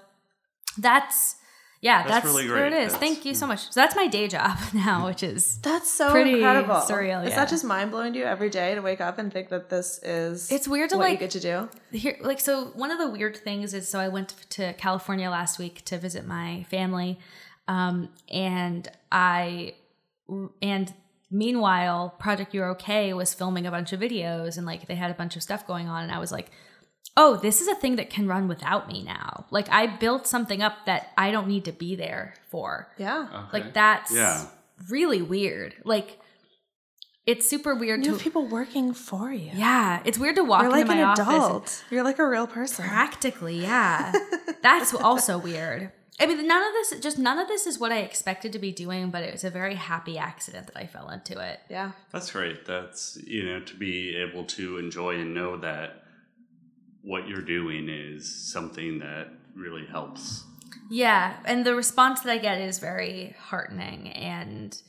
that's 0.80 1.36
yeah, 1.82 2.04
That's 2.04 2.10
that's, 2.14 2.26
really 2.26 2.48
there 2.48 2.68
it 2.68 2.70
great. 2.70 2.84
is. 2.84 2.94
That's- 2.94 3.00
Thank 3.00 3.26
you 3.26 3.34
so 3.34 3.48
much. 3.48 3.62
So 3.72 3.80
that's 3.82 3.96
my 3.96 4.08
day 4.08 4.28
job 4.28 4.56
now, 4.74 5.06
which 5.08 5.24
is 5.24 5.58
That's 5.64 5.90
so 5.92 6.12
Pretty 6.12 6.34
incredible. 6.36 6.76
surreal, 6.76 7.24
Is 7.26 7.32
yeah. 7.32 7.36
that 7.38 7.50
just 7.50 7.64
mind 7.64 7.90
blowing 7.92 8.14
to 8.14 8.20
you 8.20 8.26
every 8.26 8.50
day 8.50 8.76
to 8.76 8.82
wake 8.82 9.02
up 9.02 9.18
and 9.18 9.34
think 9.34 9.50
that 9.50 9.70
this 9.70 10.00
is 10.04 10.52
It's 10.52 10.68
weird 10.68 10.92
to, 10.92 10.98
what 10.98 11.06
you 11.06 11.10
like- 11.14 11.20
get 11.20 11.32
to 11.32 11.40
do? 11.40 11.70
here 11.92 12.18
like 12.22 12.40
so 12.40 12.66
one 12.76 12.92
of 12.92 12.98
the 13.00 13.10
weird 13.10 13.36
things 13.36 13.74
is 13.74 13.88
so 13.90 14.00
i 14.00 14.08
went 14.08 14.30
to 14.50 14.72
california 14.74 15.30
last 15.30 15.60
week 15.60 15.84
to 15.84 15.98
visit 15.98 16.26
my 16.26 16.64
family 16.70 17.20
um, 17.68 18.08
and 18.32 18.90
i 19.12 19.74
and 20.62 20.94
meanwhile 21.30 22.14
project 22.20 22.54
you're 22.54 22.70
okay 22.70 23.14
was 23.14 23.34
filming 23.34 23.66
a 23.66 23.72
bunch 23.72 23.92
of 23.94 24.00
videos 24.00 24.58
and 24.58 24.66
like 24.66 24.88
they 24.88 24.96
had 24.96 25.12
a 25.12 25.14
bunch 25.14 25.36
of 25.36 25.44
stuff 25.44 25.66
going 25.68 25.88
on 25.90 26.04
and 26.04 26.12
i 26.12 26.20
was 26.20 26.32
like 26.32 26.50
oh 27.18 27.36
this 27.38 27.62
is 27.62 27.68
a 27.68 27.76
thing 27.76 27.96
that 27.98 28.10
can 28.10 28.28
run 28.28 28.48
without 28.48 28.88
me 28.88 29.04
now 29.04 29.46
like 29.52 29.68
i 29.70 29.86
built 29.88 30.26
something 30.28 30.62
up 30.62 30.86
that 30.86 31.12
i 31.18 31.30
don't 31.32 31.48
need 31.48 31.66
to 31.66 31.72
be 31.72 31.96
there 31.96 32.34
for 32.50 32.88
Yeah. 32.98 33.28
okay. 33.34 33.48
like 33.54 33.74
that's 33.74 34.12
Yeah. 34.14 34.46
really 34.90 35.22
weird 35.22 35.76
like 35.86 36.20
it's 37.26 37.48
super 37.48 37.76
weird 37.76 38.00
You 38.00 38.06
to 38.06 38.12
have 38.14 38.22
people 38.22 38.48
working 38.48 38.94
for 38.94 39.32
you. 39.32 39.52
yeah 39.54 40.02
it's 40.06 40.18
weird 40.18 40.36
to 40.38 40.44
walk 40.44 40.64
You're 40.64 40.72
like 40.72 40.82
into 40.82 40.94
an 40.94 40.98
my 41.00 41.04
office 41.04 41.28
adult. 41.28 41.84
You're 41.92 42.04
like 42.04 42.18
a 42.20 42.28
real 42.28 42.48
person. 42.48 42.86
Practically, 42.88 43.62
yeah. 43.62 44.12
That's 44.64 44.94
also 44.96 45.38
weird. 45.38 45.92
I 46.20 46.26
mean, 46.26 46.46
none 46.48 46.64
of 46.64 46.74
this, 46.74 47.00
just 47.00 47.18
none 47.20 47.38
of 47.40 47.48
this 47.48 47.66
is 47.68 47.80
what 47.80 47.92
I 47.92 48.00
expected 48.00 48.52
to 48.54 48.60
be 48.60 48.72
doing, 48.72 49.12
but 49.12 49.24
it 49.24 49.32
was 49.32 49.44
a 49.44 49.50
very 49.52 49.76
happy 49.76 50.18
accident 50.18 50.68
that 50.68 50.78
I 50.78 50.86
fell 50.88 51.10
into 51.10 51.40
it. 51.40 51.60
Yeah. 51.70 51.92
That's 52.12 52.32
great. 52.32 52.66
That's 52.66 53.18
you 53.26 53.46
know 53.46 53.60
to 53.60 53.76
be 53.76 54.16
able 54.18 54.44
to 54.46 54.78
enjoy 54.80 55.16
and 55.20 55.34
know 55.36 55.58
that 55.58 56.04
what 57.04 57.28
you're 57.28 57.42
doing 57.42 57.90
is 57.90 58.52
something 58.52 59.00
that 59.00 59.28
really 59.56 59.86
helps. 59.86 60.44
Yeah. 60.90 61.38
And 61.46 61.66
the 61.66 61.76
response 61.76 62.22
that 62.22 62.32
I 62.32 62.38
get 62.38 62.60
is 62.62 62.80
very 62.80 63.36
heartening 63.40 64.10
and 64.10 64.80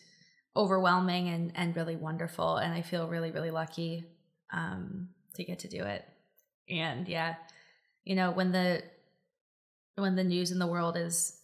overwhelming 0.56 1.28
and, 1.28 1.52
and 1.54 1.76
really 1.76 1.96
wonderful. 1.96 2.56
And 2.56 2.72
I 2.72 2.82
feel 2.82 3.08
really, 3.08 3.30
really 3.30 3.50
lucky 3.50 4.04
um, 4.52 5.08
to 5.34 5.44
get 5.44 5.60
to 5.60 5.68
do 5.68 5.84
it. 5.84 6.04
And 6.68 7.08
yeah, 7.08 7.36
you 8.04 8.14
know, 8.14 8.30
when 8.30 8.52
the, 8.52 8.82
when 9.96 10.16
the 10.16 10.24
news 10.24 10.50
in 10.50 10.58
the 10.58 10.66
world 10.66 10.96
is 10.96 11.38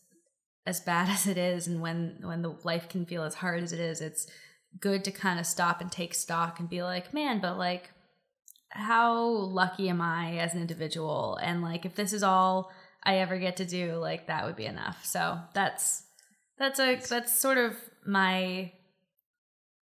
as 0.68 0.80
bad 0.80 1.08
as 1.16 1.26
it 1.26 1.38
is 1.38 1.66
and 1.66 1.80
when 1.80 2.18
when 2.22 2.42
the 2.42 2.54
life 2.62 2.88
can 2.88 3.06
feel 3.06 3.24
as 3.24 3.34
hard 3.34 3.62
as 3.62 3.72
it 3.72 3.80
is 3.80 4.00
it's 4.00 4.26
good 4.78 5.02
to 5.02 5.10
kind 5.10 5.40
of 5.40 5.46
stop 5.46 5.80
and 5.80 5.90
take 5.90 6.14
stock 6.14 6.60
and 6.60 6.68
be 6.68 6.82
like 6.82 7.14
man 7.14 7.40
but 7.40 7.56
like 7.56 7.90
how 8.70 9.26
lucky 9.26 9.88
am 9.88 10.00
i 10.00 10.36
as 10.38 10.54
an 10.54 10.60
individual 10.60 11.38
and 11.42 11.62
like 11.62 11.84
if 11.84 11.94
this 11.94 12.12
is 12.12 12.22
all 12.22 12.70
i 13.04 13.18
ever 13.18 13.38
get 13.38 13.56
to 13.56 13.64
do 13.64 13.94
like 13.94 14.26
that 14.26 14.44
would 14.44 14.56
be 14.56 14.66
enough 14.66 15.04
so 15.04 15.38
that's 15.54 16.04
that's 16.58 16.78
a 16.78 16.96
that's 17.08 17.38
sort 17.38 17.58
of 17.58 17.74
my 18.06 18.70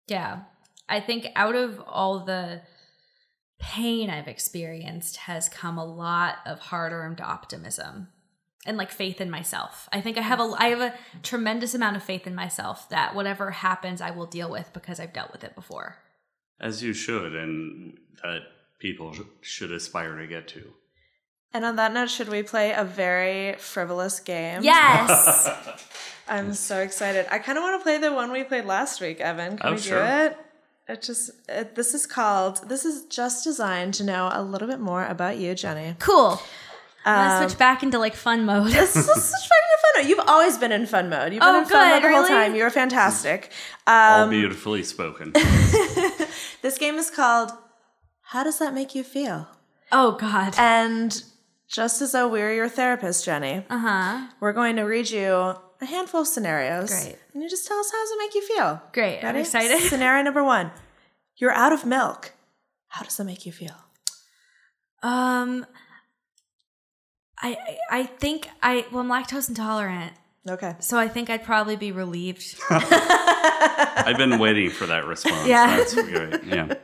yeah 0.07 0.41
i 0.87 0.99
think 0.99 1.27
out 1.35 1.55
of 1.55 1.81
all 1.87 2.25
the 2.25 2.61
pain 3.59 4.09
i've 4.09 4.27
experienced 4.27 5.17
has 5.17 5.49
come 5.49 5.77
a 5.77 5.85
lot 5.85 6.37
of 6.45 6.59
hard-earned 6.59 7.19
optimism 7.19 8.07
and 8.65 8.77
like 8.77 8.91
faith 8.91 9.21
in 9.21 9.29
myself. 9.29 9.87
I 9.91 10.01
think 10.01 10.17
I 10.17 10.21
have 10.21 10.39
a 10.39 10.53
I 10.57 10.67
have 10.67 10.81
a 10.81 10.93
tremendous 11.23 11.73
amount 11.73 11.95
of 11.95 12.03
faith 12.03 12.27
in 12.27 12.35
myself 12.35 12.89
that 12.89 13.15
whatever 13.15 13.51
happens 13.51 14.01
I 14.01 14.11
will 14.11 14.25
deal 14.25 14.49
with 14.49 14.71
because 14.73 14.99
I've 14.99 15.13
dealt 15.13 15.31
with 15.31 15.43
it 15.43 15.55
before. 15.55 15.97
As 16.59 16.83
you 16.83 16.93
should, 16.93 17.35
and 17.35 17.97
that 18.21 18.41
people 18.79 19.13
sh- 19.13 19.19
should 19.41 19.71
aspire 19.71 20.17
to 20.17 20.27
get 20.27 20.47
to. 20.49 20.73
And 21.53 21.65
on 21.65 21.75
that 21.77 21.93
note, 21.93 22.09
should 22.09 22.29
we 22.29 22.43
play 22.43 22.71
a 22.73 22.83
very 22.83 23.55
frivolous 23.57 24.19
game? 24.19 24.61
Yes. 24.63 25.49
I'm 26.27 26.53
so 26.53 26.79
excited. 26.79 27.25
I 27.31 27.39
kind 27.39 27.57
of 27.57 27.63
want 27.63 27.79
to 27.79 27.83
play 27.83 27.97
the 27.97 28.13
one 28.13 28.31
we 28.31 28.43
played 28.43 28.65
last 28.65 29.01
week, 29.01 29.19
Evan. 29.19 29.57
Can 29.57 29.67
Oh, 29.69 29.71
we 29.73 29.79
sure. 29.79 29.99
do 29.99 30.05
it? 30.25 30.37
It 30.87 31.01
just 31.01 31.31
it, 31.47 31.75
this 31.75 31.93
is 31.93 32.05
called 32.07 32.67
this 32.69 32.83
is 32.85 33.05
just 33.05 33.43
designed 33.43 33.93
to 33.95 34.03
know 34.03 34.29
a 34.31 34.41
little 34.43 34.67
bit 34.67 34.79
more 34.79 35.05
about 35.05 35.37
you, 35.37 35.53
Jenny. 35.55 35.95
cool. 35.99 36.39
I'm 37.05 37.19
Um, 37.19 37.27
gonna 37.39 37.47
switch 37.49 37.57
back 37.59 37.81
into 37.83 37.97
like 37.99 38.15
fun 38.15 38.45
mode. 38.45 38.71
This 38.71 38.95
is 38.95 39.05
such 39.05 39.47
fun 39.49 39.59
mode. 40.03 40.09
You've 40.09 40.27
always 40.27 40.57
been 40.57 40.71
in 40.71 40.85
fun 40.85 41.09
mode. 41.09 41.31
You've 41.33 41.41
been 41.41 41.55
Oh, 41.55 41.59
in 41.59 41.65
fun 41.65 41.89
mode 41.89 42.01
good, 42.01 42.09
the 42.09 42.13
whole 42.13 42.23
really? 42.23 42.29
time. 42.29 42.55
You're 42.55 42.69
fantastic. 42.69 43.51
All 43.87 44.23
Um, 44.23 44.29
beautifully 44.29 44.83
spoken. 44.83 45.31
this 46.61 46.77
game 46.79 46.95
is 46.95 47.09
called 47.09 47.51
How 48.31 48.43
Does 48.43 48.59
That 48.59 48.73
Make 48.73 48.93
You 48.95 49.03
Feel? 49.03 49.47
oh 49.91 50.11
god. 50.13 50.53
And 50.57 51.23
just 51.67 52.01
as 52.01 52.11
though 52.11 52.27
we're 52.27 52.53
your 52.53 52.69
therapist, 52.69 53.25
Jenny, 53.25 53.65
Uh-huh. 53.69 54.27
we're 54.39 54.53
going 54.53 54.75
to 54.75 54.83
read 54.83 55.09
you 55.09 55.33
a 55.81 55.85
handful 55.85 56.21
of 56.21 56.27
scenarios. 56.27 56.89
Great. 56.89 57.17
And 57.33 57.41
you 57.43 57.49
just 57.49 57.67
tell 57.67 57.79
us 57.79 57.91
how 57.91 58.01
does 58.03 58.11
it 58.11 58.17
make 58.19 58.35
you 58.35 58.41
feel. 58.45 58.81
Great. 58.91 59.23
I'm 59.23 59.35
excited. 59.35 59.79
Scenario 59.89 60.23
number 60.23 60.43
one. 60.43 60.71
You're 61.37 61.53
out 61.53 61.71
of 61.73 61.85
milk. 61.85 62.33
How 62.89 63.03
does 63.03 63.17
that 63.17 63.23
make 63.25 63.45
you 63.45 63.51
feel? 63.51 63.75
Um 65.01 65.65
I 67.41 67.55
I 67.55 67.77
I 67.99 68.03
think 68.05 68.49
I 68.61 68.85
well 68.91 69.01
I'm 69.01 69.09
lactose 69.09 69.47
intolerant. 69.47 70.13
Okay. 70.47 70.75
So 70.79 70.97
I 70.97 71.07
think 71.07 71.29
I'd 71.29 71.43
probably 71.43 71.75
be 71.75 71.91
relieved. 71.91 72.55
I've 72.69 74.17
been 74.17 74.39
waiting 74.39 74.69
for 74.69 74.85
that 74.85 75.05
response. 75.05 75.47
Yeah. 75.47 75.77
That's 75.77 75.93
great. 75.93 76.43
Yeah. 76.45 76.73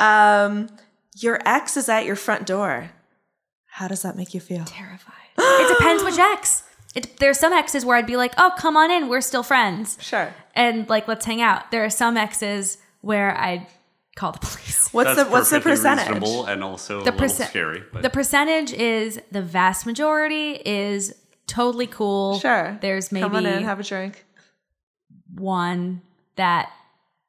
Um, 0.00 0.68
your 1.16 1.38
ex 1.46 1.76
is 1.76 1.88
at 1.88 2.04
your 2.04 2.16
front 2.16 2.46
door. 2.46 2.90
How 3.66 3.88
does 3.88 4.02
that 4.02 4.16
make 4.16 4.34
you 4.34 4.40
feel? 4.40 4.64
Terrified. 4.64 5.14
it 5.38 5.78
depends 5.78 6.02
which 6.04 6.18
ex. 6.18 6.64
It, 6.94 7.16
there's 7.18 7.38
some 7.38 7.52
exes 7.52 7.84
where 7.84 7.96
I'd 7.96 8.06
be 8.06 8.16
like, 8.16 8.32
"Oh, 8.38 8.52
come 8.58 8.76
on 8.76 8.90
in, 8.90 9.08
we're 9.08 9.20
still 9.20 9.42
friends." 9.42 9.96
Sure. 10.00 10.32
and 10.54 10.88
like 10.88 11.08
let's 11.08 11.24
hang 11.24 11.40
out. 11.40 11.70
There 11.70 11.84
are 11.84 11.90
some 11.90 12.16
exes 12.16 12.78
where 13.00 13.36
I'd 13.38 13.66
call 14.16 14.32
the 14.32 14.38
police. 14.40 14.88
What's 14.92 15.14
That's 15.16 15.28
the 15.28 15.32
what's 15.32 15.50
the 15.50 15.60
percentage? 15.60 16.08
reasonable 16.08 16.44
and 16.46 16.62
also 16.62 16.96
a 16.96 16.98
The 17.00 17.04
little 17.06 17.20
percent- 17.20 17.50
scary. 17.50 17.82
But 17.92 18.02
The 18.02 18.10
percentage 18.10 18.72
is 18.72 19.20
the 19.30 19.42
vast 19.42 19.86
majority 19.86 20.52
is 20.64 21.14
totally 21.52 21.86
cool. 21.86 22.38
Sure. 22.38 22.78
There's 22.80 23.12
maybe 23.12 23.22
Come 23.24 23.36
on 23.36 23.46
in, 23.46 23.62
have 23.64 23.78
a 23.80 23.82
drink. 23.82 24.24
one 25.34 26.02
that 26.36 26.70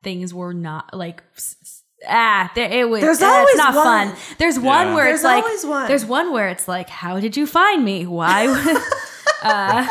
things 0.01 0.34
were 0.34 0.53
not 0.53 0.93
like 0.93 1.24
s- 1.38 1.55
s- 1.61 1.84
ah 2.07 2.51
there 2.55 2.69
it 2.69 2.89
was 2.89 3.01
There's 3.01 3.21
uh, 3.21 3.26
always 3.26 3.49
it's 3.49 3.57
not 3.57 3.76
one. 3.76 4.07
fun. 4.09 4.17
There's 4.38 4.59
one 4.59 4.93
where 4.93 5.05
There's 5.05 5.19
it's 5.19 5.24
like 5.24 5.43
always 5.43 5.65
one. 5.65 5.88
there's 5.88 6.05
one 6.05 6.34
where 6.34 6.49
it's 6.49 6.67
like 6.67 6.89
how 6.89 7.19
did 7.19 7.38
you 7.38 7.45
find 7.47 7.84
me? 7.86 8.05
Why 8.05 8.47
uh, 9.43 9.88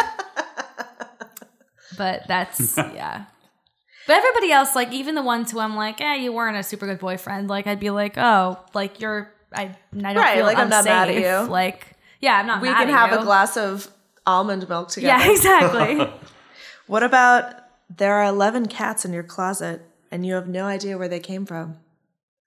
but 1.96 2.22
that's 2.28 2.76
yeah. 2.76 3.24
But 4.06 4.16
everybody 4.16 4.50
else, 4.50 4.74
like 4.74 4.92
even 4.92 5.14
the 5.14 5.22
ones 5.22 5.50
who 5.52 5.60
I'm 5.60 5.76
like, 5.76 6.00
eh, 6.00 6.16
you 6.16 6.32
weren't 6.32 6.56
a 6.56 6.62
super 6.62 6.86
good 6.86 6.98
boyfriend. 6.98 7.48
Like 7.48 7.66
I'd 7.66 7.78
be 7.80 7.90
like, 7.90 8.18
oh, 8.18 8.58
like 8.74 9.00
you're, 9.00 9.32
I, 9.54 9.62
I 9.62 9.68
don't 9.94 10.16
Right, 10.16 10.36
feel 10.36 10.44
like, 10.44 10.58
I'm 10.58 10.66
unsafe. 10.66 10.84
not 10.86 11.08
mad 11.08 11.08
at 11.10 11.14
you. 11.44 11.48
Like, 11.50 11.86
yeah, 12.20 12.36
I'm 12.36 12.46
not. 12.46 12.62
We 12.62 12.68
mad 12.68 12.78
can 12.78 12.88
at 12.88 12.94
have 12.98 13.12
you. 13.12 13.18
a 13.20 13.22
glass 13.24 13.56
of 13.56 13.86
almond 14.26 14.68
milk 14.68 14.88
together. 14.88 15.22
Yeah, 15.24 15.30
exactly. 15.30 16.10
What 16.88 17.02
about 17.04 17.54
there 17.88 18.14
are 18.14 18.24
11 18.26 18.66
cats 18.66 19.04
in 19.04 19.12
your 19.12 19.22
closet 19.22 19.82
and 20.10 20.26
you 20.26 20.34
have 20.34 20.48
no 20.48 20.64
idea 20.66 20.98
where 20.98 21.08
they 21.08 21.20
came 21.20 21.46
from? 21.46 21.78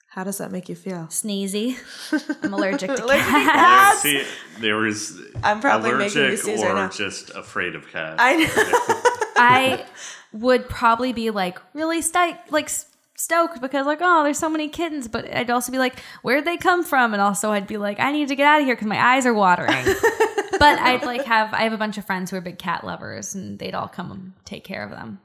How 0.09 0.23
does 0.23 0.38
that 0.38 0.51
make 0.51 0.67
you 0.69 0.76
feel? 0.76 1.07
Sneezy. 1.09 1.78
I'm 2.43 2.53
allergic 2.53 2.93
to 2.95 3.03
Allergic 3.03 3.26
cats. 3.26 3.51
cats. 3.53 4.01
see, 4.01 4.23
there 4.59 4.76
was 4.78 5.19
I'm 5.43 5.61
probably 5.61 5.91
allergic 5.91 6.38
sneeze 6.39 6.61
or 6.61 6.67
right 6.67 6.76
now. 6.76 6.89
just 6.89 7.30
afraid 7.32 7.76
of 7.76 7.88
cats. 7.89 8.17
I 8.19 8.36
know. 8.36 8.45
I 9.38 9.86
would 10.34 10.67
probably 10.69 11.11
be 11.13 11.32
like 11.32 11.59
really 11.73 12.01
stoked, 12.01 12.51
like 12.51 12.69
stoked 13.15 13.61
because 13.61 13.86
like 13.86 13.99
oh 14.01 14.23
there's 14.23 14.38
so 14.39 14.49
many 14.49 14.67
kittens, 14.69 15.07
but 15.07 15.34
I'd 15.34 15.49
also 15.49 15.71
be 15.71 15.80
like 15.80 15.99
where'd 16.21 16.45
they 16.45 16.57
come 16.57 16.84
from? 16.84 17.13
And 17.13 17.21
also 17.21 17.51
I'd 17.51 17.67
be 17.67 17.78
like 17.78 17.99
I 17.99 18.11
need 18.11 18.28
to 18.28 18.36
get 18.36 18.45
out 18.45 18.59
of 18.61 18.65
here 18.67 18.76
because 18.76 18.88
my 18.88 19.01
eyes 19.01 19.26
are 19.26 19.34
watering. 19.34 19.86
But 20.60 20.80
I'd 20.80 21.03
like 21.03 21.24
have 21.26 21.53
I 21.53 21.64
have 21.64 21.74
a 21.74 21.78
bunch 21.78 21.97
of 21.97 22.06
friends 22.06 22.32
who 22.32 22.38
are 22.38 22.41
big 22.41 22.58
cat 22.58 22.84
lovers 22.84 23.36
and 23.36 23.60
they'd 23.60 23.74
all 23.76 23.88
come 23.88 24.12
and 24.12 24.34
take 24.45 24.64
care 24.64 24.84
of 24.84 24.91
them. 24.91 25.20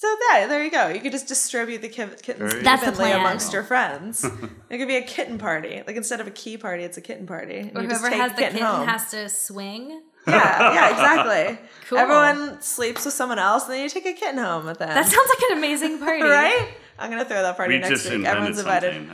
So 0.00 0.08
there, 0.30 0.48
there 0.48 0.64
you 0.64 0.70
go. 0.70 0.88
You 0.88 0.98
could 1.00 1.12
just 1.12 1.28
distribute 1.28 1.82
the 1.82 1.88
kittens 1.90 2.22
Very 2.52 2.62
That's 2.62 2.80
the 2.82 2.88
evenly 2.88 3.10
plan. 3.10 3.20
amongst 3.20 3.52
your 3.52 3.62
friends. 3.62 4.24
it 4.70 4.78
could 4.78 4.88
be 4.88 4.96
a 4.96 5.02
kitten 5.02 5.36
party. 5.36 5.82
Like 5.86 5.94
instead 5.94 6.22
of 6.22 6.26
a 6.26 6.30
key 6.30 6.56
party, 6.56 6.84
it's 6.84 6.96
a 6.96 7.02
kitten 7.02 7.26
party. 7.26 7.58
And 7.58 7.76
Or 7.76 7.82
whoever 7.82 8.08
has 8.08 8.32
the 8.32 8.38
kitten 8.42 8.62
home. 8.62 8.86
has 8.86 9.10
to 9.10 9.28
swing. 9.28 10.00
yeah, 10.26 10.72
yeah, 10.72 10.90
exactly. 10.90 11.58
Cool. 11.88 11.98
Everyone 11.98 12.62
sleeps 12.62 13.04
with 13.04 13.12
someone 13.12 13.38
else, 13.38 13.64
and 13.64 13.74
then 13.74 13.82
you 13.82 13.90
take 13.90 14.06
a 14.06 14.14
kitten 14.14 14.38
home 14.38 14.64
with 14.64 14.78
them. 14.78 14.88
That 14.88 15.06
sounds 15.06 15.28
like 15.28 15.50
an 15.50 15.58
amazing 15.58 15.98
party. 15.98 16.22
right. 16.28 16.68
I'm 16.98 17.10
gonna 17.10 17.24
throw 17.24 17.42
that 17.42 17.56
party 17.56 17.74
we 17.74 17.80
next 17.80 18.02
just 18.02 18.10
week. 18.10 18.24
Everyone's 18.24 18.58
invited. 18.58 19.06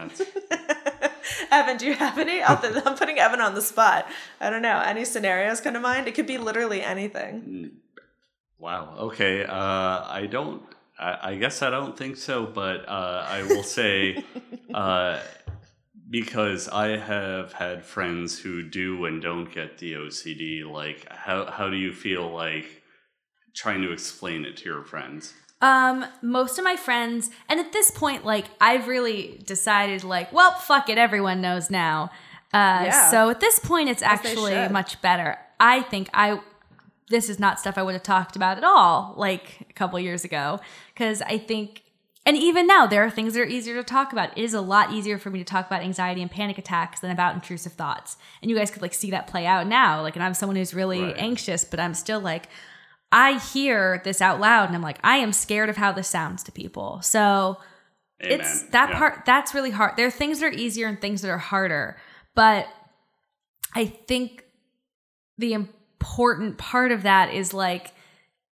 Evan, 1.50 1.76
do 1.76 1.86
you 1.86 1.94
have 1.94 2.18
any? 2.18 2.42
I'm 2.42 2.96
putting 2.96 3.18
Evan 3.18 3.40
on 3.40 3.54
the 3.54 3.62
spot. 3.62 4.06
I 4.40 4.50
don't 4.50 4.62
know. 4.62 4.80
Any 4.80 5.04
scenarios 5.04 5.60
come 5.60 5.74
to 5.74 5.80
mind? 5.80 6.08
It 6.08 6.14
could 6.14 6.26
be 6.26 6.38
literally 6.38 6.82
anything. 6.82 7.72
wow. 8.58 8.94
Okay. 8.98 9.44
Uh, 9.44 10.04
I 10.08 10.28
don't 10.30 10.62
I, 10.98 11.30
I 11.30 11.34
guess 11.36 11.62
I 11.62 11.70
don't 11.70 11.96
think 11.96 12.16
so, 12.16 12.46
but 12.46 12.88
uh, 12.88 13.26
I 13.28 13.42
will 13.42 13.62
say 13.62 14.24
uh, 14.74 15.20
because 16.08 16.68
I 16.68 16.96
have 16.96 17.52
had 17.52 17.84
friends 17.84 18.38
who 18.38 18.62
do 18.62 19.04
and 19.04 19.20
don't 19.20 19.52
get 19.52 19.78
the 19.78 19.94
OCD. 19.94 20.70
Like, 20.70 21.06
how 21.10 21.46
how 21.46 21.68
do 21.68 21.76
you 21.76 21.92
feel 21.92 22.30
like 22.30 22.82
trying 23.54 23.82
to 23.82 23.92
explain 23.92 24.44
it 24.44 24.56
to 24.58 24.64
your 24.64 24.84
friends? 24.84 25.34
Um, 25.62 26.04
most 26.20 26.58
of 26.58 26.64
my 26.64 26.76
friends, 26.76 27.30
and 27.48 27.58
at 27.58 27.72
this 27.72 27.90
point, 27.90 28.24
like 28.26 28.44
I've 28.60 28.88
really 28.88 29.40
decided, 29.46 30.04
like, 30.04 30.32
well, 30.32 30.52
fuck 30.52 30.88
it, 30.90 30.98
everyone 30.98 31.40
knows 31.40 31.70
now. 31.70 32.10
Uh, 32.52 32.84
Yeah. 32.86 33.10
so 33.10 33.30
at 33.30 33.40
this 33.40 33.58
point, 33.58 33.88
it's 33.88 34.02
actually 34.02 34.68
much 34.68 35.00
better. 35.00 35.38
I 35.58 35.82
think 35.82 36.10
I. 36.12 36.40
This 37.08 37.30
is 37.30 37.38
not 37.38 37.60
stuff 37.60 37.78
I 37.78 37.82
would 37.84 37.94
have 37.94 38.02
talked 38.02 38.34
about 38.34 38.58
at 38.58 38.64
all, 38.64 39.14
like 39.16 39.66
a 39.70 39.72
couple 39.72 39.98
years 40.00 40.24
ago, 40.24 40.58
because 40.92 41.22
I 41.22 41.38
think, 41.38 41.84
and 42.26 42.36
even 42.36 42.66
now, 42.66 42.84
there 42.88 43.04
are 43.04 43.10
things 43.10 43.34
that 43.34 43.42
are 43.42 43.46
easier 43.46 43.76
to 43.76 43.84
talk 43.84 44.12
about. 44.12 44.36
It 44.36 44.42
is 44.42 44.54
a 44.54 44.60
lot 44.60 44.92
easier 44.92 45.16
for 45.16 45.30
me 45.30 45.38
to 45.38 45.44
talk 45.44 45.68
about 45.68 45.82
anxiety 45.82 46.20
and 46.20 46.28
panic 46.28 46.58
attacks 46.58 46.98
than 46.98 47.12
about 47.12 47.34
intrusive 47.36 47.74
thoughts. 47.74 48.16
And 48.42 48.50
you 48.50 48.56
guys 48.56 48.72
could 48.72 48.82
like 48.82 48.92
see 48.92 49.12
that 49.12 49.28
play 49.28 49.46
out 49.46 49.68
now. 49.68 50.02
Like, 50.02 50.16
and 50.16 50.22
I'm 50.24 50.34
someone 50.34 50.56
who's 50.56 50.74
really 50.74 51.00
Right. 51.04 51.14
anxious, 51.16 51.64
but 51.64 51.78
I'm 51.78 51.94
still 51.94 52.18
like, 52.18 52.48
I 53.12 53.38
hear 53.38 54.00
this 54.04 54.20
out 54.20 54.40
loud 54.40 54.66
and 54.68 54.74
I'm 54.76 54.82
like, 54.82 54.98
I 55.04 55.18
am 55.18 55.32
scared 55.32 55.68
of 55.70 55.76
how 55.76 55.92
this 55.92 56.08
sounds 56.08 56.42
to 56.44 56.52
people. 56.52 57.00
So 57.02 57.58
Amen. 58.22 58.40
it's 58.40 58.62
that 58.70 58.90
Yeah. 58.90 58.98
part 58.98 59.24
that's 59.24 59.54
really 59.54 59.70
hard. 59.70 59.96
There 59.96 60.06
are 60.06 60.10
things 60.10 60.40
that 60.40 60.46
are 60.46 60.50
easier 60.52 60.86
and 60.88 61.00
things 61.00 61.22
that 61.22 61.30
are 61.30 61.38
harder. 61.38 61.96
But 62.34 62.66
I 63.74 63.86
think 63.86 64.44
the 65.38 65.52
important 65.54 66.58
part 66.58 66.92
of 66.92 67.02
that 67.04 67.32
is 67.32 67.54
like 67.54 67.92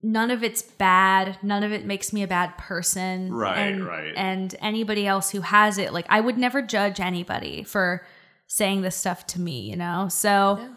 none 0.04 0.32
of 0.32 0.44
it's 0.44 0.62
bad. 0.64 1.38
None 1.44 1.64
of 1.64 1.72
it 1.72 1.86
makes 1.86 2.12
me 2.12 2.24
a 2.24 2.28
bad 2.28 2.58
person. 2.58 3.32
Right, 3.34 3.58
and, 3.58 3.86
right. 3.86 4.14
And 4.16 4.56
anybody 4.60 5.06
else 5.06 5.30
who 5.32 5.42
has 5.42 5.78
it, 5.78 5.94
like 5.94 6.08
I 6.10 6.20
would 6.22 6.38
never 6.38 6.62
judge 6.62 7.00
anybody 7.00 7.64
for 7.64 8.04
saying 8.48 8.82
this 8.82 8.96
stuff 8.96 9.26
to 9.28 9.40
me, 9.40 9.62
you 9.70 9.76
know? 9.78 10.08
So 10.10 10.70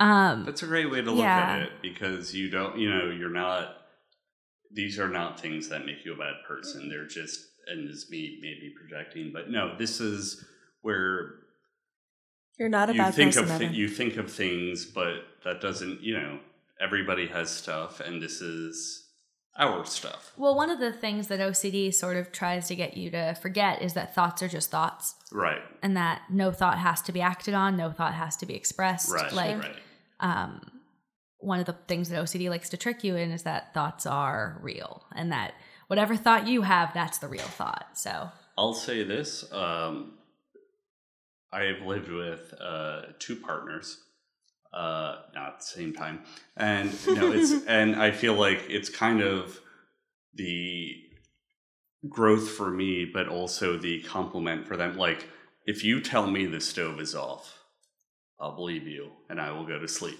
um 0.00 0.44
That's 0.44 0.62
a 0.62 0.66
great 0.66 0.90
way 0.90 1.02
to 1.02 1.10
look 1.10 1.20
Yeah. 1.24 1.38
at 1.56 1.62
it 1.62 1.72
because 1.82 2.34
you 2.34 2.50
don't, 2.50 2.78
you 2.78 2.90
know, 2.90 3.10
you're 3.10 3.30
not. 3.30 3.76
These 4.72 4.98
are 4.98 5.08
not 5.08 5.38
things 5.40 5.68
that 5.68 5.84
make 5.86 6.04
you 6.04 6.14
a 6.14 6.16
bad 6.16 6.34
person. 6.46 6.88
They're 6.88 7.06
just, 7.06 7.40
and 7.66 7.88
this 7.88 7.96
is 8.04 8.10
me 8.10 8.38
maybe 8.40 8.72
projecting, 8.78 9.30
but 9.32 9.50
no, 9.50 9.76
this 9.76 10.00
is 10.00 10.44
where 10.82 11.34
You're 12.58 12.68
not 12.68 12.88
a 12.88 12.92
you 12.92 12.98
bad 12.98 13.14
think 13.14 13.34
person. 13.34 13.44
of 13.50 13.58
thi- 13.58 13.64
Evan. 13.66 13.74
you 13.74 13.88
think 13.88 14.16
of 14.16 14.30
things, 14.32 14.84
but 14.86 15.24
that 15.44 15.60
doesn't, 15.60 16.02
you 16.02 16.14
know, 16.14 16.38
everybody 16.80 17.26
has 17.26 17.50
stuff, 17.50 17.98
and 18.00 18.22
this 18.22 18.40
is 18.40 19.08
our 19.58 19.84
stuff, 19.84 20.32
Well, 20.38 20.54
one 20.54 20.70
of 20.70 20.78
the 20.78 20.92
things 20.92 21.26
that 21.26 21.40
OCD 21.40 21.92
sort 21.92 22.16
of 22.16 22.30
tries 22.30 22.68
to 22.68 22.76
get 22.76 22.96
you 22.96 23.10
to 23.10 23.34
forget 23.34 23.82
is 23.82 23.94
that 23.94 24.14
thoughts 24.14 24.40
are 24.42 24.48
just 24.48 24.70
thoughts 24.70 25.16
right? 25.32 25.60
and 25.82 25.96
that 25.96 26.22
no 26.30 26.52
thought 26.52 26.78
has 26.78 27.02
to 27.02 27.12
be 27.12 27.20
acted 27.20 27.52
on, 27.54 27.76
no 27.76 27.90
thought 27.90 28.14
has 28.14 28.36
to 28.38 28.46
be 28.46 28.54
expressed. 28.54 29.12
Right, 29.12 29.32
Like 29.32 29.58
right. 29.58 29.76
Um 30.20 30.80
one 31.40 31.58
of 31.58 31.66
the 31.66 31.72
things 31.88 32.10
that 32.10 32.22
OCD 32.22 32.50
likes 32.50 32.68
to 32.68 32.76
trick 32.76 33.02
you 33.02 33.16
in 33.16 33.30
is 33.30 33.42
that 33.44 33.72
thoughts 33.72 34.06
are 34.06 34.58
real 34.62 35.04
and 35.14 35.32
that 35.32 35.54
whatever 35.86 36.14
thought 36.14 36.46
you 36.46 36.62
have, 36.62 36.92
that's 36.94 37.18
the 37.18 37.28
real 37.28 37.42
thought. 37.42 37.88
So, 37.94 38.28
I'll 38.56 38.74
say 38.74 39.02
this: 39.02 39.50
um, 39.52 40.18
I 41.52 41.62
have 41.62 41.82
lived 41.82 42.10
with 42.10 42.54
uh, 42.60 43.02
two 43.18 43.36
partners, 43.36 44.00
uh, 44.72 45.16
not 45.34 45.54
at 45.54 45.58
the 45.60 45.64
same 45.64 45.92
time, 45.92 46.20
and 46.56 46.92
you 47.06 47.14
know, 47.14 47.32
it's 47.32 47.64
and 47.66 47.96
I 47.96 48.12
feel 48.12 48.34
like 48.34 48.64
it's 48.68 48.88
kind 48.88 49.22
of 49.22 49.58
the 50.34 50.94
growth 52.08 52.50
for 52.50 52.70
me, 52.70 53.04
but 53.04 53.28
also 53.28 53.76
the 53.76 54.02
compliment 54.02 54.66
for 54.66 54.76
them. 54.76 54.96
Like, 54.96 55.26
if 55.66 55.84
you 55.84 56.00
tell 56.00 56.26
me 56.26 56.46
the 56.46 56.60
stove 56.60 57.00
is 57.00 57.14
off, 57.14 57.59
I'll 58.40 58.56
believe 58.56 58.86
you, 58.86 59.10
and 59.28 59.40
I 59.40 59.52
will 59.52 59.66
go 59.66 59.78
to 59.78 59.88
sleep. 59.88 60.18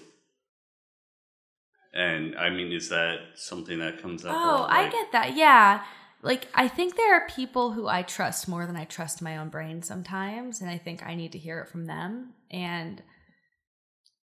And 1.93 2.35
I 2.37 2.49
mean, 2.49 2.71
is 2.71 2.89
that 2.89 3.17
something 3.35 3.79
that 3.79 4.01
comes 4.01 4.23
up? 4.23 4.33
oh, 4.33 4.61
lot? 4.61 4.71
I 4.71 4.89
get 4.89 5.11
that. 5.11 5.35
Yeah. 5.35 5.83
Like 6.23 6.47
I 6.53 6.67
think 6.67 6.95
there 6.95 7.15
are 7.15 7.27
people 7.27 7.71
who 7.71 7.87
I 7.87 8.03
trust 8.03 8.47
more 8.47 8.65
than 8.67 8.75
I 8.75 8.85
trust 8.85 9.21
my 9.21 9.37
own 9.37 9.49
brain 9.49 9.81
sometimes, 9.81 10.61
and 10.61 10.69
I 10.69 10.77
think 10.77 11.03
I 11.05 11.15
need 11.15 11.31
to 11.33 11.39
hear 11.39 11.59
it 11.61 11.69
from 11.69 11.87
them. 11.87 12.33
And 12.51 13.01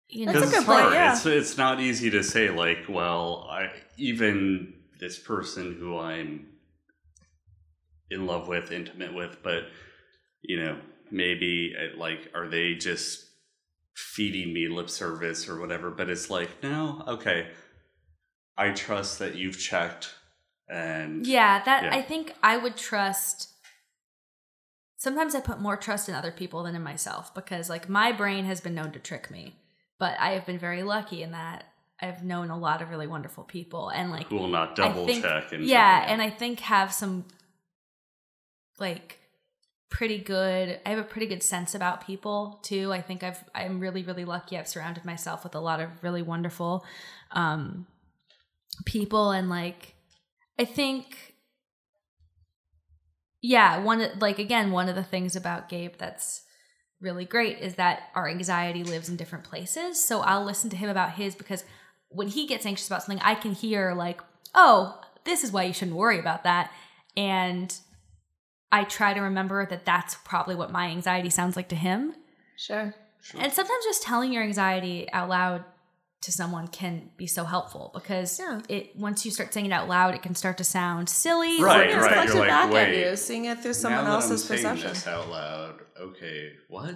you 0.08 0.26
know, 0.26 0.32
That's 0.32 0.44
a 0.44 0.48
Because 0.48 0.50
good 0.52 0.58
it's 0.58 0.66
point, 0.66 0.80
hard. 0.82 0.94
yeah. 0.94 1.12
It's 1.12 1.24
it's 1.26 1.56
not 1.56 1.80
easy 1.80 2.10
to 2.10 2.22
say 2.22 2.50
like, 2.50 2.84
well, 2.88 3.46
I 3.50 3.70
even 3.96 4.74
this 5.00 5.18
person 5.18 5.76
who 5.78 5.98
I'm 5.98 6.46
in 8.10 8.26
love 8.26 8.48
with, 8.48 8.72
intimate 8.72 9.14
with, 9.14 9.38
but 9.42 9.62
you 10.42 10.60
know, 10.60 10.78
maybe 11.10 11.74
uh, 11.78 11.96
like, 11.98 12.30
are 12.34 12.48
they 12.48 12.74
just 12.74 13.24
feeding 13.94 14.52
me 14.52 14.68
lip 14.68 14.90
service 14.90 15.48
or 15.48 15.58
whatever? 15.60 15.90
But 15.90 16.10
it's 16.10 16.30
like, 16.30 16.62
no, 16.62 17.02
okay, 17.06 17.48
I 18.56 18.70
trust 18.70 19.18
that 19.18 19.34
you've 19.36 19.58
checked, 19.58 20.14
and 20.68 21.26
Yeah, 21.26 21.62
that 21.64 21.84
Yeah. 21.84 21.94
I 21.94 22.02
think 22.02 22.34
I 22.42 22.56
would 22.56 22.76
trust. 22.76 23.50
Sometimes 24.96 25.34
I 25.34 25.40
put 25.40 25.60
more 25.60 25.76
trust 25.76 26.08
in 26.08 26.14
other 26.14 26.32
people 26.32 26.62
than 26.62 26.74
in 26.74 26.82
myself 26.82 27.34
because, 27.34 27.68
like, 27.68 27.88
my 27.88 28.10
brain 28.10 28.46
has 28.46 28.60
been 28.60 28.74
known 28.74 28.92
to 28.92 28.98
trick 28.98 29.30
me, 29.30 29.56
but 29.98 30.18
I 30.18 30.30
have 30.30 30.46
been 30.46 30.58
very 30.58 30.82
lucky 30.82 31.22
in 31.22 31.32
that 31.32 31.64
I've 32.00 32.24
known 32.24 32.50
a 32.50 32.58
lot 32.58 32.82
of 32.82 32.90
really 32.90 33.06
wonderful 33.06 33.44
people 33.44 33.88
and 33.88 34.10
like 34.10 34.26
who 34.26 34.36
will 34.36 34.48
not 34.48 34.74
double 34.76 35.06
think- 35.06 35.24
check 35.24 35.52
and 35.52 35.64
yeah, 35.64 36.04
and 36.08 36.20
I 36.20 36.30
think 36.30 36.60
have 36.60 36.92
some 36.92 37.24
like 38.78 39.20
pretty 39.94 40.18
good. 40.18 40.80
I 40.84 40.88
have 40.90 40.98
a 40.98 41.04
pretty 41.04 41.28
good 41.28 41.42
sense 41.42 41.72
about 41.72 42.04
people 42.04 42.58
too. 42.64 42.92
I 42.92 43.00
think 43.00 43.22
I've 43.22 43.42
I'm 43.54 43.78
really 43.78 44.02
really 44.02 44.24
lucky. 44.24 44.58
I've 44.58 44.66
surrounded 44.66 45.04
myself 45.04 45.44
with 45.44 45.54
a 45.54 45.60
lot 45.60 45.78
of 45.78 45.88
really 46.02 46.20
wonderful 46.20 46.84
um 47.30 47.86
people 48.84 49.30
and 49.30 49.48
like 49.48 49.94
I 50.58 50.64
think 50.64 51.34
yeah, 53.40 53.78
one 53.84 54.04
like 54.18 54.40
again 54.40 54.72
one 54.72 54.88
of 54.88 54.96
the 54.96 55.04
things 55.04 55.36
about 55.36 55.68
Gabe 55.68 55.94
that's 55.96 56.42
really 57.00 57.24
great 57.24 57.60
is 57.60 57.76
that 57.76 58.08
our 58.16 58.28
anxiety 58.28 58.82
lives 58.82 59.08
in 59.08 59.14
different 59.14 59.44
places. 59.44 60.04
So 60.04 60.22
I'll 60.22 60.44
listen 60.44 60.70
to 60.70 60.76
him 60.76 60.90
about 60.90 61.12
his 61.12 61.36
because 61.36 61.62
when 62.08 62.26
he 62.26 62.48
gets 62.48 62.66
anxious 62.66 62.88
about 62.88 63.04
something, 63.04 63.22
I 63.24 63.36
can 63.36 63.52
hear 63.52 63.94
like, 63.94 64.20
"Oh, 64.56 65.00
this 65.22 65.44
is 65.44 65.52
why 65.52 65.62
you 65.62 65.72
shouldn't 65.72 65.96
worry 65.96 66.18
about 66.18 66.42
that." 66.42 66.72
And 67.16 67.72
I 68.74 68.84
try 68.84 69.10
to 69.14 69.20
remember 69.20 69.66
that 69.66 69.84
that's 69.84 70.14
probably 70.24 70.54
what 70.56 70.70
my 70.72 70.86
anxiety 70.96 71.30
sounds 71.30 71.54
like 71.56 71.68
to 71.68 71.76
him. 71.76 72.14
Sure. 72.56 72.94
And 73.38 73.52
sometimes 73.52 73.84
just 73.84 74.02
telling 74.02 74.32
your 74.32 74.42
anxiety 74.42 75.08
out 75.12 75.28
loud 75.28 75.64
to 76.22 76.32
someone 76.32 76.66
can 76.68 77.10
be 77.16 77.26
so 77.26 77.44
helpful 77.44 77.90
because 77.94 78.38
Yeah. 78.38 78.60
it 78.68 78.96
once 78.96 79.24
you 79.26 79.30
start 79.30 79.52
saying 79.54 79.66
it 79.66 79.72
out 79.72 79.88
loud, 79.88 80.14
it 80.14 80.22
can 80.22 80.34
start 80.34 80.56
to 80.58 80.64
sound 80.64 81.08
silly. 81.08 81.62
Right, 81.62 81.88
it 81.88 81.90
Yeah, 81.90 81.98
right. 82.00 82.26
You're 82.26 82.36
it 82.36 82.38
like, 82.40 82.48
back 82.48 82.66
at 82.68 82.72
wait, 82.72 83.10
you, 83.10 83.16
seeing 83.16 83.44
it 83.44 83.60
through 83.60 83.74
someone 83.74 84.06
else's 84.06 84.42
I'm 84.50 84.56
perception. 84.56 84.88
this 84.88 85.06
out 85.06 85.28
loud, 85.28 85.80
okay, 86.00 86.52
what? 86.68 86.94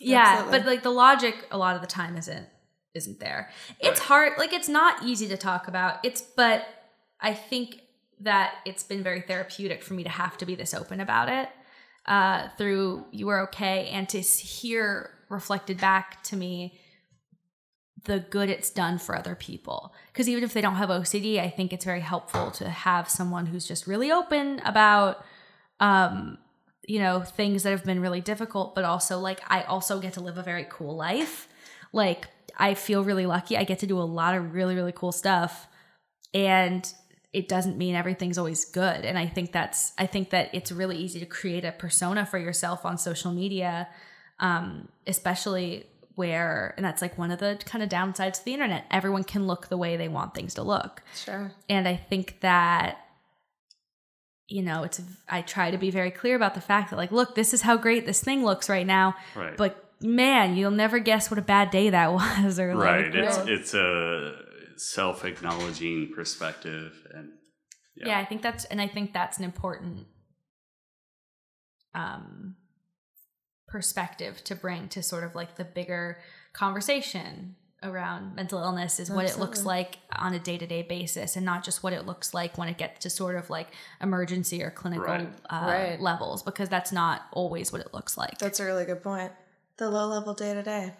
Yeah, 0.00 0.20
Absolutely. 0.24 0.58
but 0.58 0.66
like 0.66 0.82
the 0.82 0.90
logic 0.90 1.34
a 1.50 1.58
lot 1.58 1.74
of 1.76 1.80
the 1.80 1.86
time 1.88 2.16
isn't 2.16 2.46
isn't 2.94 3.18
there. 3.20 3.50
It's 3.80 3.98
Right. 4.00 4.08
hard 4.08 4.32
like 4.38 4.52
it's 4.52 4.68
not 4.68 5.02
easy 5.02 5.26
to 5.28 5.36
talk 5.36 5.66
about. 5.68 5.98
It's 6.04 6.20
but 6.20 6.66
I 7.20 7.32
think 7.34 7.80
that 8.22 8.54
it's 8.64 8.82
been 8.82 9.02
very 9.02 9.20
therapeutic 9.20 9.82
for 9.82 9.94
me 9.94 10.02
to 10.02 10.10
have 10.10 10.36
to 10.38 10.46
be 10.46 10.54
this 10.54 10.74
open 10.74 11.00
about 11.00 11.28
it 11.28 11.48
uh 12.06 12.48
through 12.58 13.04
you 13.12 13.28
are 13.28 13.42
okay 13.42 13.88
and 13.92 14.08
to 14.08 14.20
hear 14.20 15.10
reflected 15.28 15.80
back 15.80 16.22
to 16.22 16.36
me 16.36 16.78
the 18.04 18.18
good 18.18 18.48
it's 18.48 18.70
done 18.70 18.98
for 18.98 19.16
other 19.16 19.34
people. 19.34 19.94
Because 20.12 20.28
even 20.28 20.44
if 20.44 20.52
they 20.52 20.60
don't 20.60 20.76
have 20.76 20.88
OCD 20.88 21.38
I 21.38 21.48
think 21.48 21.72
it's 21.72 21.84
very 21.84 22.00
helpful 22.00 22.50
to 22.52 22.68
have 22.68 23.08
someone 23.08 23.46
who's 23.46 23.66
just 23.66 23.86
really 23.86 24.10
open 24.10 24.60
about 24.64 25.24
um 25.80 26.38
you 26.86 26.98
know 26.98 27.20
things 27.22 27.62
that 27.62 27.70
have 27.70 27.84
been 27.84 28.00
really 28.00 28.20
difficult 28.20 28.74
but 28.74 28.84
also 28.84 29.18
like 29.18 29.40
i 29.48 29.62
also 29.62 30.00
get 30.00 30.14
to 30.14 30.20
live 30.20 30.38
a 30.38 30.42
very 30.42 30.66
cool 30.68 30.96
life. 30.96 31.48
Like 31.92 32.28
i 32.58 32.74
feel 32.74 33.04
really 33.04 33.26
lucky. 33.26 33.56
I 33.56 33.64
get 33.64 33.78
to 33.80 33.86
do 33.86 33.98
a 33.98 34.02
lot 34.02 34.34
of 34.34 34.54
really 34.54 34.74
really 34.74 34.92
cool 34.92 35.12
stuff. 35.12 35.68
And 36.34 36.90
it 37.32 37.48
doesn't 37.48 37.78
mean 37.78 37.94
everything's 37.94 38.36
always 38.38 38.64
good 38.66 39.04
and 39.04 39.16
i 39.18 39.26
think 39.26 39.52
that's 39.52 39.92
i 39.98 40.06
think 40.06 40.30
that 40.30 40.50
it's 40.54 40.70
really 40.70 40.96
easy 40.96 41.18
to 41.20 41.26
create 41.26 41.64
a 41.64 41.72
persona 41.72 42.26
for 42.26 42.38
yourself 42.38 42.84
on 42.84 42.98
social 42.98 43.32
media 43.32 43.88
um 44.40 44.88
especially 45.06 45.86
where 46.14 46.74
and 46.76 46.84
that's 46.84 47.00
like 47.00 47.16
one 47.16 47.30
of 47.30 47.38
the 47.38 47.58
kind 47.64 47.82
of 47.82 47.88
downsides 47.88 48.34
to 48.38 48.44
the 48.44 48.52
internet 48.52 48.84
everyone 48.90 49.24
can 49.24 49.46
look 49.46 49.68
the 49.68 49.76
way 49.78 49.96
they 49.96 50.08
want 50.08 50.34
things 50.34 50.54
to 50.54 50.62
look 50.62 51.02
Sure. 51.14 51.50
and 51.68 51.88
I 51.88 51.96
think 51.96 52.40
that 52.40 52.98
you 54.48 54.60
know, 54.60 54.82
it's 54.82 55.00
I 55.30 55.40
try 55.40 55.70
to 55.70 55.78
be 55.78 55.90
very 55.90 56.10
clear 56.10 56.36
about 56.36 56.54
the 56.54 56.60
fact 56.60 56.90
that 56.90 56.96
like, 56.96 57.10
look, 57.10 57.34
this 57.34 57.54
is 57.54 57.62
how 57.62 57.78
great 57.78 58.04
this 58.04 58.22
thing 58.22 58.44
looks 58.44 58.68
right 58.68 58.86
now, 58.86 59.14
Right. 59.34 59.56
but 59.56 59.82
man, 60.02 60.56
you'll 60.56 60.72
never 60.72 60.98
guess 60.98 61.30
what 61.30 61.38
a 61.38 61.42
bad 61.42 61.70
day 61.70 61.88
that 61.88 62.12
was 62.44 62.58
or 62.58 62.74
like 62.74 62.84
right. 62.84 63.14
It's 63.14 63.38
Right. 63.38 63.48
it's 63.48 63.72
a 63.74 64.34
self 64.82 65.24
acknowledging 65.24 66.12
perspective, 66.14 66.92
and 67.14 67.30
Yeah. 67.94 68.08
yeah. 68.08 68.18
I 68.18 68.24
think 68.24 68.42
that's 68.42 68.64
and 68.66 68.80
I 68.80 68.88
think 68.88 69.12
that's 69.12 69.38
an 69.38 69.44
important 69.44 70.06
um 71.94 72.56
perspective 73.68 74.42
to 74.44 74.54
bring 74.54 74.88
to 74.88 75.02
sort 75.02 75.24
of 75.24 75.34
like 75.34 75.56
the 75.56 75.64
bigger 75.64 76.18
conversation 76.52 77.56
around 77.82 78.34
mental 78.36 78.60
illness 78.62 79.00
is 79.00 79.10
what 79.10 79.24
it 79.24 79.38
looks 79.38 79.64
like 79.64 79.98
on 80.14 80.32
a 80.34 80.38
day-to-day 80.38 80.82
basis 80.82 81.34
and 81.34 81.44
not 81.44 81.64
just 81.64 81.82
what 81.82 81.92
it 81.92 82.06
looks 82.06 82.32
like 82.32 82.56
when 82.56 82.68
it 82.68 82.78
gets 82.78 83.00
to 83.00 83.10
sort 83.10 83.34
of 83.34 83.50
like 83.50 83.68
emergency 84.00 84.62
or 84.62 84.70
clinical 84.70 85.04
Right. 85.06 85.28
Uh, 85.50 85.64
Right. 85.66 86.00
levels 86.00 86.42
because 86.44 86.68
that's 86.68 86.92
not 86.92 87.22
always 87.32 87.72
what 87.72 87.80
it 87.80 87.92
looks 87.92 88.16
like 88.16 88.38
That's 88.38 88.60
a 88.60 88.64
really 88.64 88.84
good 88.84 89.02
point. 89.02 89.32
The 89.78 89.90
low 89.90 90.06
level 90.06 90.32
day 90.34 90.54
to 90.54 90.62
day. 90.62 90.92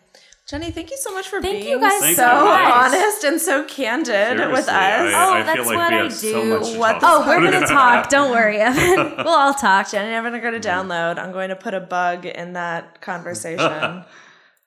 Jenny, 0.48 0.72
thank 0.72 0.90
you 0.90 0.96
so 0.98 1.14
much 1.14 1.28
for 1.28 1.40
Thank 1.40 1.60
being 1.62 1.68
you 1.70 1.80
guys 1.80 2.00
Thank 2.00 2.16
so 2.16 2.24
you. 2.24 2.50
honest 2.50 3.22
and 3.24 3.40
so 3.40 3.64
candid 3.64 4.38
with 4.50 4.68
us. 4.68 4.68
I, 4.68 4.98
Oh, 5.14 5.32
I 5.34 5.42
that's 5.44 5.58
like 5.60 5.66
what 5.76 5.92
I 5.92 5.96
have 6.02 6.12
so 6.12 6.62
do. 6.72 6.78
What 6.78 7.00
the- 7.00 7.06
oh 7.08 7.24
we're 7.26 7.40
gonna 7.48 7.64
talk 7.66 8.08
don't 8.08 8.32
worry 8.32 8.58
evan 8.58 9.16
we'll 9.18 9.28
all 9.28 9.54
talk 9.54 9.88
Jenny 9.90 10.08
and 10.08 10.14
Evan 10.16 10.34
are 10.34 10.40
going 10.40 10.52
to 10.54 10.58
go 10.58 10.62
to 10.62 10.68
download. 10.68 11.18
I'm 11.18 11.30
going 11.32 11.50
to 11.50 11.56
put 11.56 11.74
a 11.74 11.80
bug 11.80 12.26
in 12.26 12.54
that 12.54 13.00
conversation. 13.00 14.04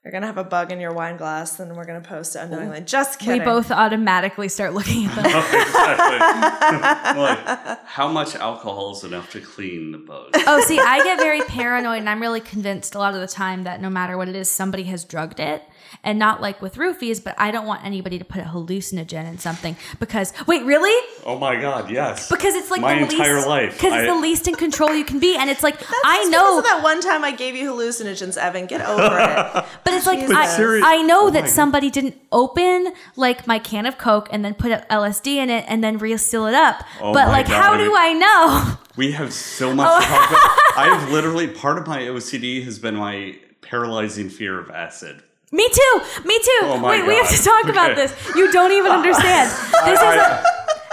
You're 0.05 0.11
going 0.11 0.21
to 0.21 0.27
have 0.27 0.37
a 0.37 0.43
bug 0.43 0.71
in 0.71 0.79
your 0.79 0.93
wine 0.93 1.17
glass, 1.17 1.59
and 1.59 1.75
we're 1.75 1.83
going 1.83 1.99
to 1.99 2.07
post 2.07 2.35
it 2.35 2.43
unknowingly. 2.43 2.81
Just 2.81 3.17
kidding. 3.17 3.39
we 3.39 3.43
both 3.43 3.71
automatically 3.71 4.49
start 4.49 4.75
looking 4.75 5.07
at 5.07 5.15
them 5.15 5.25
exactly. 5.25 6.19
like, 7.21 7.79
how 7.85 8.07
much 8.07 8.35
alcohol 8.35 8.95
is 8.95 9.03
enough 9.03 9.31
to 9.31 9.41
clean 9.41 9.91
the 9.91 9.97
bug? 9.97 10.29
Oh, 10.45 10.61
see, 10.61 10.77
I 10.77 11.03
get 11.03 11.17
very 11.17 11.41
paranoid, 11.41 11.97
and 12.01 12.07
I'm 12.07 12.21
really 12.21 12.39
convinced 12.39 12.93
a 12.93 12.99
lot 12.99 13.15
of 13.15 13.19
the 13.19 13.25
time 13.27 13.63
that 13.63 13.81
no 13.81 13.89
matter 13.89 14.15
what 14.15 14.29
it 14.29 14.35
is, 14.35 14.47
somebody 14.47 14.83
has 14.83 15.03
drugged 15.03 15.39
it. 15.39 15.63
And 16.03 16.19
not 16.19 16.41
like 16.41 16.61
with 16.61 16.75
roofies, 16.75 17.23
but 17.23 17.35
I 17.37 17.51
don't 17.51 17.65
want 17.65 17.83
anybody 17.85 18.19
to 18.19 18.25
put 18.25 18.41
a 18.41 18.45
hallucinogen 18.45 19.25
in 19.27 19.37
something 19.39 19.75
because 19.99 20.33
wait, 20.47 20.63
really? 20.63 20.93
Oh 21.25 21.37
my 21.39 21.59
god, 21.59 21.89
yes. 21.89 22.29
Because 22.29 22.53
it's 22.55 22.69
like 22.71 22.81
my 22.81 22.95
the 22.95 23.01
entire 23.03 23.35
least, 23.35 23.47
life. 23.47 23.73
Because 23.73 23.93
it's 23.93 24.13
the 24.13 24.19
least 24.19 24.47
in 24.47 24.55
control 24.55 24.93
you 24.93 25.05
can 25.05 25.19
be, 25.19 25.35
and 25.35 25.49
it's 25.49 25.63
like 25.63 25.75
I 26.05 26.25
know, 26.25 26.61
that 26.61 26.81
one 26.83 27.01
time 27.01 27.23
I 27.23 27.31
gave 27.31 27.55
you 27.55 27.71
hallucinogens, 27.71 28.37
Evan. 28.37 28.65
Get 28.67 28.81
over 28.81 29.03
it. 29.19 29.65
but 29.83 29.93
it's 29.93 30.05
like 30.05 30.19
Jesus. 30.19 30.35
I, 30.35 30.45
serious- 30.47 30.85
I 30.85 31.01
know 31.01 31.27
oh 31.27 31.29
that 31.31 31.43
my 31.43 31.47
somebody 31.49 31.89
didn't 31.89 32.15
open 32.31 32.93
like 33.15 33.47
my 33.47 33.59
can 33.59 33.85
of 33.85 33.97
Coke 33.97 34.27
and 34.31 34.43
then 34.45 34.53
put 34.53 34.71
LSD 34.89 35.35
in 35.37 35.49
it 35.49 35.65
and 35.67 35.83
then 35.83 35.97
reseal 35.97 36.45
it 36.47 36.53
up. 36.53 36.83
Oh 37.01 37.13
but 37.13 37.25
my 37.27 37.31
like, 37.31 37.47
how 37.47 37.77
do 37.77 37.93
I 37.95 38.13
know? 38.13 38.77
We 38.97 39.11
have 39.11 39.33
so 39.33 39.75
much 39.75 39.89
Oh. 39.91 39.99
to 39.99 40.05
talk 40.07 40.29
about. 40.29 40.77
I 40.77 40.95
have 40.97 41.11
literally 41.11 41.47
part 41.47 41.77
of 41.77 41.85
my 41.85 41.99
OCD 42.03 42.63
has 42.63 42.79
been 42.79 42.95
my 42.95 43.35
paralyzing 43.61 44.29
fear 44.29 44.57
of 44.57 44.69
acid. 44.71 45.21
Me 45.55 45.67
too. 45.69 46.01
Me 46.25 46.37
too. 46.37 46.59
Oh 46.63 46.81
Wait, 46.83 47.07
we 47.07 47.15
have 47.15 47.29
to 47.29 47.41
talk 47.41 47.65
about 47.65 47.95
this. 47.95 48.13
You 48.35 48.51
don't 48.51 48.73
even 48.73 48.91
understand. 48.99 49.49
This 49.85 49.99
is 49.99 50.15
a, 50.15 50.43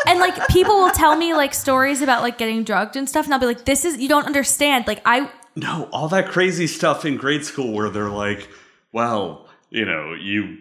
and 0.06 0.20
like 0.20 0.46
people 0.48 0.74
will 0.76 0.90
tell 0.90 1.16
me 1.16 1.34
like 1.34 1.52
stories 1.52 2.00
about 2.00 2.22
like 2.22 2.38
getting 2.38 2.62
drugged 2.62 2.94
and 2.96 3.08
stuff, 3.08 3.24
and 3.24 3.34
I'll 3.34 3.40
be 3.40 3.46
like, 3.46 3.64
"This 3.64 3.84
is 3.84 3.98
you 3.98 4.08
don't 4.08 4.24
understand." 4.26 4.86
Like 4.86 5.02
I 5.04 5.28
No, 5.56 5.88
all 5.92 6.08
that 6.08 6.28
crazy 6.28 6.68
stuff 6.68 7.04
in 7.04 7.16
grade 7.16 7.44
school 7.44 7.72
where 7.72 7.90
they're 7.90 8.08
like, 8.08 8.48
well, 8.92 9.48
you 9.70 9.84
know, 9.84 10.14
you 10.14 10.58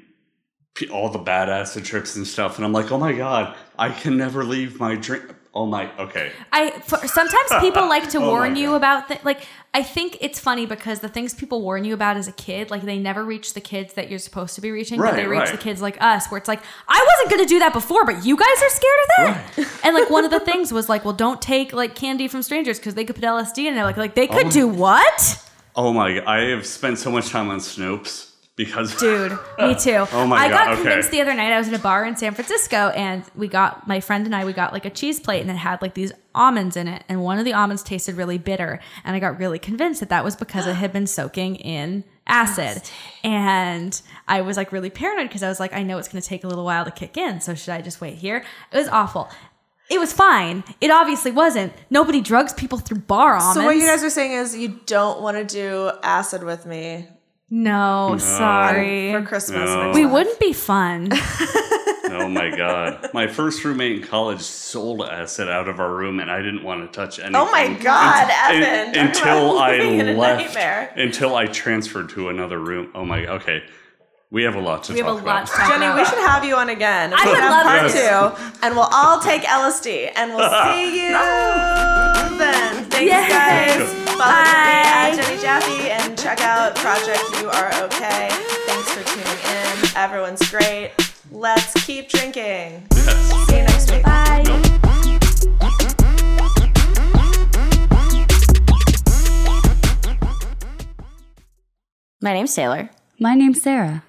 all 0.92 1.10
the 1.10 1.20
bad 1.20 1.50
acid 1.50 1.86
trips 1.86 2.16
and 2.16 2.26
stuff, 2.26 2.58
and 2.58 2.66
I'm 2.66 2.74
like, 2.74 2.92
oh 2.92 2.98
my 2.98 3.14
god, 3.14 3.56
I 3.78 3.90
can 3.90 4.18
never 4.18 4.44
leave 4.44 4.80
my 4.80 4.96
drink. 4.96 5.24
Oh 5.54 5.66
my, 5.66 5.94
okay. 5.98 6.32
I 6.54 6.72
for, 6.80 7.06
sometimes 7.08 7.50
people 7.60 7.86
like 7.90 8.10
to 8.12 8.18
Oh 8.22 8.30
warn 8.30 8.56
you 8.56 8.68
God. 8.70 8.76
about 8.76 9.08
th- 9.10 9.24
like 9.26 9.46
I 9.74 9.84
think 9.84 10.18
it's 10.22 10.40
funny 10.40 10.66
because 10.66 11.02
the 11.02 11.10
things 11.10 11.34
people 11.34 11.62
warn 11.62 11.84
you 11.84 11.94
about 11.94 12.16
as 12.16 12.30
a 12.30 12.32
kid, 12.32 12.72
like 12.72 12.84
they 12.84 12.98
never 12.98 13.26
reach 13.26 13.54
the 13.54 13.60
kids 13.60 13.94
that 13.96 14.10
you're 14.10 14.20
supposed 14.20 14.56
to 14.56 14.62
be 14.62 14.72
reaching, 14.72 14.98
but 14.98 15.16
they 15.16 15.28
reach 15.28 15.40
right. 15.42 15.52
the 15.52 15.58
kids 15.58 15.82
like 15.82 16.02
us, 16.02 16.32
where 16.32 16.38
it's 16.38 16.48
like 16.48 16.62
I 16.88 17.06
wasn't 17.10 17.32
going 17.32 17.46
to 17.46 17.50
do 17.54 17.60
that 17.60 17.74
before, 17.74 18.06
but 18.06 18.26
you 18.26 18.38
guys 18.38 18.62
are 18.62 18.70
scared 18.70 19.00
of 19.02 19.08
that. 19.18 19.68
And 19.84 19.94
like 19.96 20.10
one 20.10 20.24
of 20.24 20.32
the 20.32 20.40
things 20.40 20.72
was 20.72 20.88
like, 20.88 21.04
well, 21.04 21.14
don't 21.14 21.42
take 21.42 21.74
like 21.74 21.96
candy 21.96 22.30
from 22.30 22.44
strangers 22.44 22.80
because 22.80 22.96
they 22.96 23.04
could 23.04 23.16
put 23.16 23.26
LSD 23.26 23.66
in 23.66 23.78
it. 23.78 23.84
Like 23.84 23.98
like 23.98 24.16
they 24.16 24.28
could 24.28 24.44
oh 24.44 24.44
my- 24.46 24.52
do 24.52 24.68
what? 24.70 25.48
Oh 25.76 25.92
my, 25.92 26.24
I 26.26 26.50
have 26.50 26.66
spent 26.66 26.98
so 26.98 27.12
much 27.12 27.30
time 27.30 27.50
on 27.50 27.60
Snopes 27.60 28.31
because 28.66 28.96
Dude, 29.00 29.32
me 29.60 29.74
too. 29.76 30.06
Oh 30.12 30.28
my 30.28 30.38
I 30.38 30.50
got 30.50 30.68
okay. 30.70 30.82
convinced 30.82 31.10
the 31.10 31.20
other 31.22 31.34
night. 31.34 31.52
I 31.52 31.58
was 31.58 31.68
in 31.68 31.74
a 31.74 31.80
bar 31.80 32.06
in 32.06 32.16
San 32.16 32.34
Francisco, 32.34 32.90
and 32.90 33.24
we 33.36 33.48
got 33.48 33.88
my 33.88 34.00
friend 34.00 34.26
and 34.26 34.36
I. 34.36 34.46
We 34.46 34.54
got 34.54 34.72
like 34.72 34.86
a 34.86 34.90
cheese 34.90 35.20
plate, 35.20 35.42
and 35.42 35.50
it 35.50 35.56
had 35.56 35.82
like 35.82 35.96
these 35.96 36.12
almonds 36.36 36.78
in 36.78 36.88
it, 36.88 37.04
and 37.10 37.24
one 37.24 37.40
of 37.40 37.46
the 37.46 37.54
almonds 37.54 37.82
tasted 37.82 38.16
really 38.16 38.38
bitter, 38.38 38.80
and 39.04 39.16
I 39.16 39.20
got 39.20 39.40
really 39.40 39.60
convinced 39.60 40.00
that 40.02 40.10
that 40.10 40.24
was 40.24 40.36
because 40.36 40.68
it 40.68 40.76
had 40.76 40.94
been 40.94 41.08
soaking 41.08 41.56
in 41.56 42.04
acid, 42.28 42.84
and 43.24 44.00
I 44.28 44.42
was 44.42 44.58
like 44.58 44.72
really 44.72 44.92
paranoid 44.92 45.28
because 45.28 45.44
I 45.44 45.50
was 45.50 45.60
like, 45.60 45.74
I 45.74 45.82
know 45.82 45.98
it's 45.98 46.08
going 46.08 46.22
to 46.22 46.28
take 46.28 46.44
a 46.44 46.48
little 46.48 46.66
while 46.66 46.86
to 46.86 46.92
kick 46.92 47.18
in, 47.18 47.42
so 47.42 47.56
should 47.56 47.74
I 47.74 47.82
just 47.82 48.00
wait 48.00 48.16
here? 48.16 48.44
It 48.72 48.78
was 48.78 48.88
awful. 48.88 49.30
It 49.90 50.00
was 50.00 50.14
fine. 50.14 50.64
It 50.80 50.90
obviously 50.90 51.32
wasn't. 51.32 51.74
Nobody 51.90 52.22
drugs 52.22 52.54
people 52.54 52.78
through 52.78 53.00
bar 53.00 53.36
almonds. 53.36 53.56
So 53.56 53.66
what 53.66 53.76
you 53.76 53.86
guys 53.86 54.02
are 54.06 54.10
saying 54.10 54.32
is 54.32 54.56
you 54.56 54.80
don't 54.86 55.22
want 55.22 55.36
to 55.36 55.44
do 55.44 55.92
acid 56.02 56.44
with 56.44 56.66
me 56.66 57.10
no, 57.52 58.16
sorry. 58.18 59.12
for 59.12 59.22
Christmas. 59.22 59.70
No. 59.70 59.92
we 59.94 60.06
wouldn't 60.06 60.40
be 60.40 60.54
fun. 60.54 61.10
oh 62.14 62.28
my 62.30 62.50
god, 62.56 63.10
my 63.14 63.28
first 63.28 63.64
roommate 63.64 63.98
in 64.02 64.08
college 64.08 64.42
sold 64.42 65.02
acid 65.04 65.48
out 65.50 65.68
of 65.68 65.80
our 65.80 65.94
room, 65.94 66.20
and 66.20 66.32
I 66.32 66.38
didn't 66.42 66.64
want 66.64 66.82
to 66.82 66.88
touch 66.98 67.20
anything. 67.20 67.36
Oh 67.36 67.52
my 67.52 67.68
God, 67.74 68.30
un- 68.30 68.64
Evan! 68.64 68.94
Talk 68.94 69.06
until 69.06 69.60
I 69.60 69.72
living 69.78 70.00
in 70.00 70.10
a 70.10 70.14
left, 70.18 70.56
until 70.98 71.36
I 71.36 71.46
transferred 71.46 72.10
to 72.12 72.30
another 72.30 72.58
room. 72.60 72.90
Oh 72.96 73.04
my, 73.06 73.26
okay, 73.28 73.64
we 74.32 74.44
have 74.44 74.56
a 74.56 74.62
lot 74.62 74.86
to 74.86 74.94
We 74.94 75.00
have 75.00 75.08
talk 75.08 75.20
a 75.20 75.22
about. 75.22 75.36
lot 75.42 75.48
to 75.48 75.52
talk 75.54 75.68
Jenny, 75.70 75.86
about. 75.86 75.98
we 76.00 76.06
should 76.06 76.20
have 76.30 76.44
you 76.46 76.56
on 76.56 76.70
again. 76.70 77.14
I 77.14 77.18
would 77.26 77.36
should 77.36 77.40
have 77.44 77.52
love 77.52 77.66
part 77.66 77.92
to. 77.92 78.48
two, 78.48 78.56
and 78.66 78.76
we'll 78.76 78.90
all 78.92 79.20
take 79.20 79.42
LSD, 79.44 80.12
and 80.16 80.34
we'll 80.34 80.50
see 80.50 81.04
you 81.04 81.12
then. 82.38 82.91
Thanks, 83.08 83.30
Yes. 83.30 83.78
guys. 83.78 84.16
Follow 84.16 84.32
me 84.32 84.82
at 84.86 85.16
Jenny 85.16 85.42
Jaffe 85.42 85.90
and 85.90 86.18
check 86.20 86.42
out 86.42 86.76
Project 86.76 87.24
You 87.42 87.50
Are 87.50 87.74
Okay. 87.86 88.30
Thanks 88.68 88.92
for 88.92 89.04
tuning 89.04 89.26
in. 89.26 89.98
Everyone's 89.98 90.48
great. 90.52 90.92
Let's 91.32 91.74
keep 91.86 92.10
drinking. 92.10 92.84
Yes. 92.94 93.48
See 93.48 93.58
you 93.58 93.64
next 93.64 93.92
week. 93.92 94.04
Bye. 94.04 94.44
My 102.22 102.34
name's 102.34 102.54
Taylor, 102.54 102.90
My 103.20 103.34
name's 103.36 103.62
Sarah. 103.62 104.04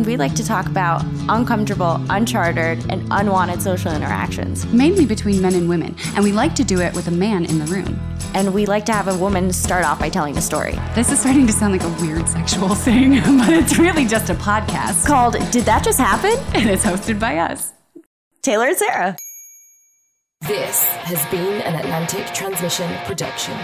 And 0.00 0.06
we 0.06 0.16
like 0.16 0.34
to 0.34 0.42
talk 0.42 0.64
about 0.64 1.04
uncomfortable, 1.28 2.02
unchartered, 2.08 2.78
and 2.90 3.06
unwanted 3.10 3.60
social 3.60 3.92
interactions. 3.92 4.64
Mainly 4.72 5.04
between 5.04 5.42
men 5.42 5.54
and 5.54 5.68
women, 5.68 5.94
and 6.14 6.24
we 6.24 6.32
like 6.32 6.54
to 6.54 6.64
do 6.64 6.80
it 6.80 6.94
with 6.94 7.08
a 7.08 7.10
man 7.10 7.44
in 7.44 7.58
the 7.58 7.66
room. 7.66 8.00
And 8.32 8.54
we 8.54 8.64
like 8.64 8.86
to 8.86 8.94
have 8.94 9.08
a 9.08 9.18
woman 9.18 9.52
start 9.52 9.84
off 9.84 9.98
by 9.98 10.08
telling 10.08 10.38
a 10.38 10.40
story. 10.40 10.72
This 10.94 11.12
is 11.12 11.20
starting 11.20 11.46
to 11.48 11.52
sound 11.52 11.72
like 11.72 11.82
a 11.82 12.02
weird 12.02 12.26
sexual 12.30 12.74
thing, 12.86 13.20
but 13.36 13.50
it's 13.50 13.78
really 13.78 14.06
just 14.06 14.30
a 14.30 14.34
podcast. 14.34 15.06
Called 15.06 15.36
Did 15.50 15.66
That 15.66 15.84
Just 15.84 15.98
Happen? 15.98 16.32
And 16.58 16.70
it's 16.70 16.84
hosted 16.84 17.20
by 17.20 17.36
us. 17.36 17.74
Taylor 18.40 18.68
and 18.68 18.76
Sarah. 18.78 19.16
This 20.48 20.82
has 20.82 21.22
been 21.30 21.60
an 21.60 21.74
Atlantic 21.74 22.24
Transmission 22.32 22.90
production. 23.04 23.54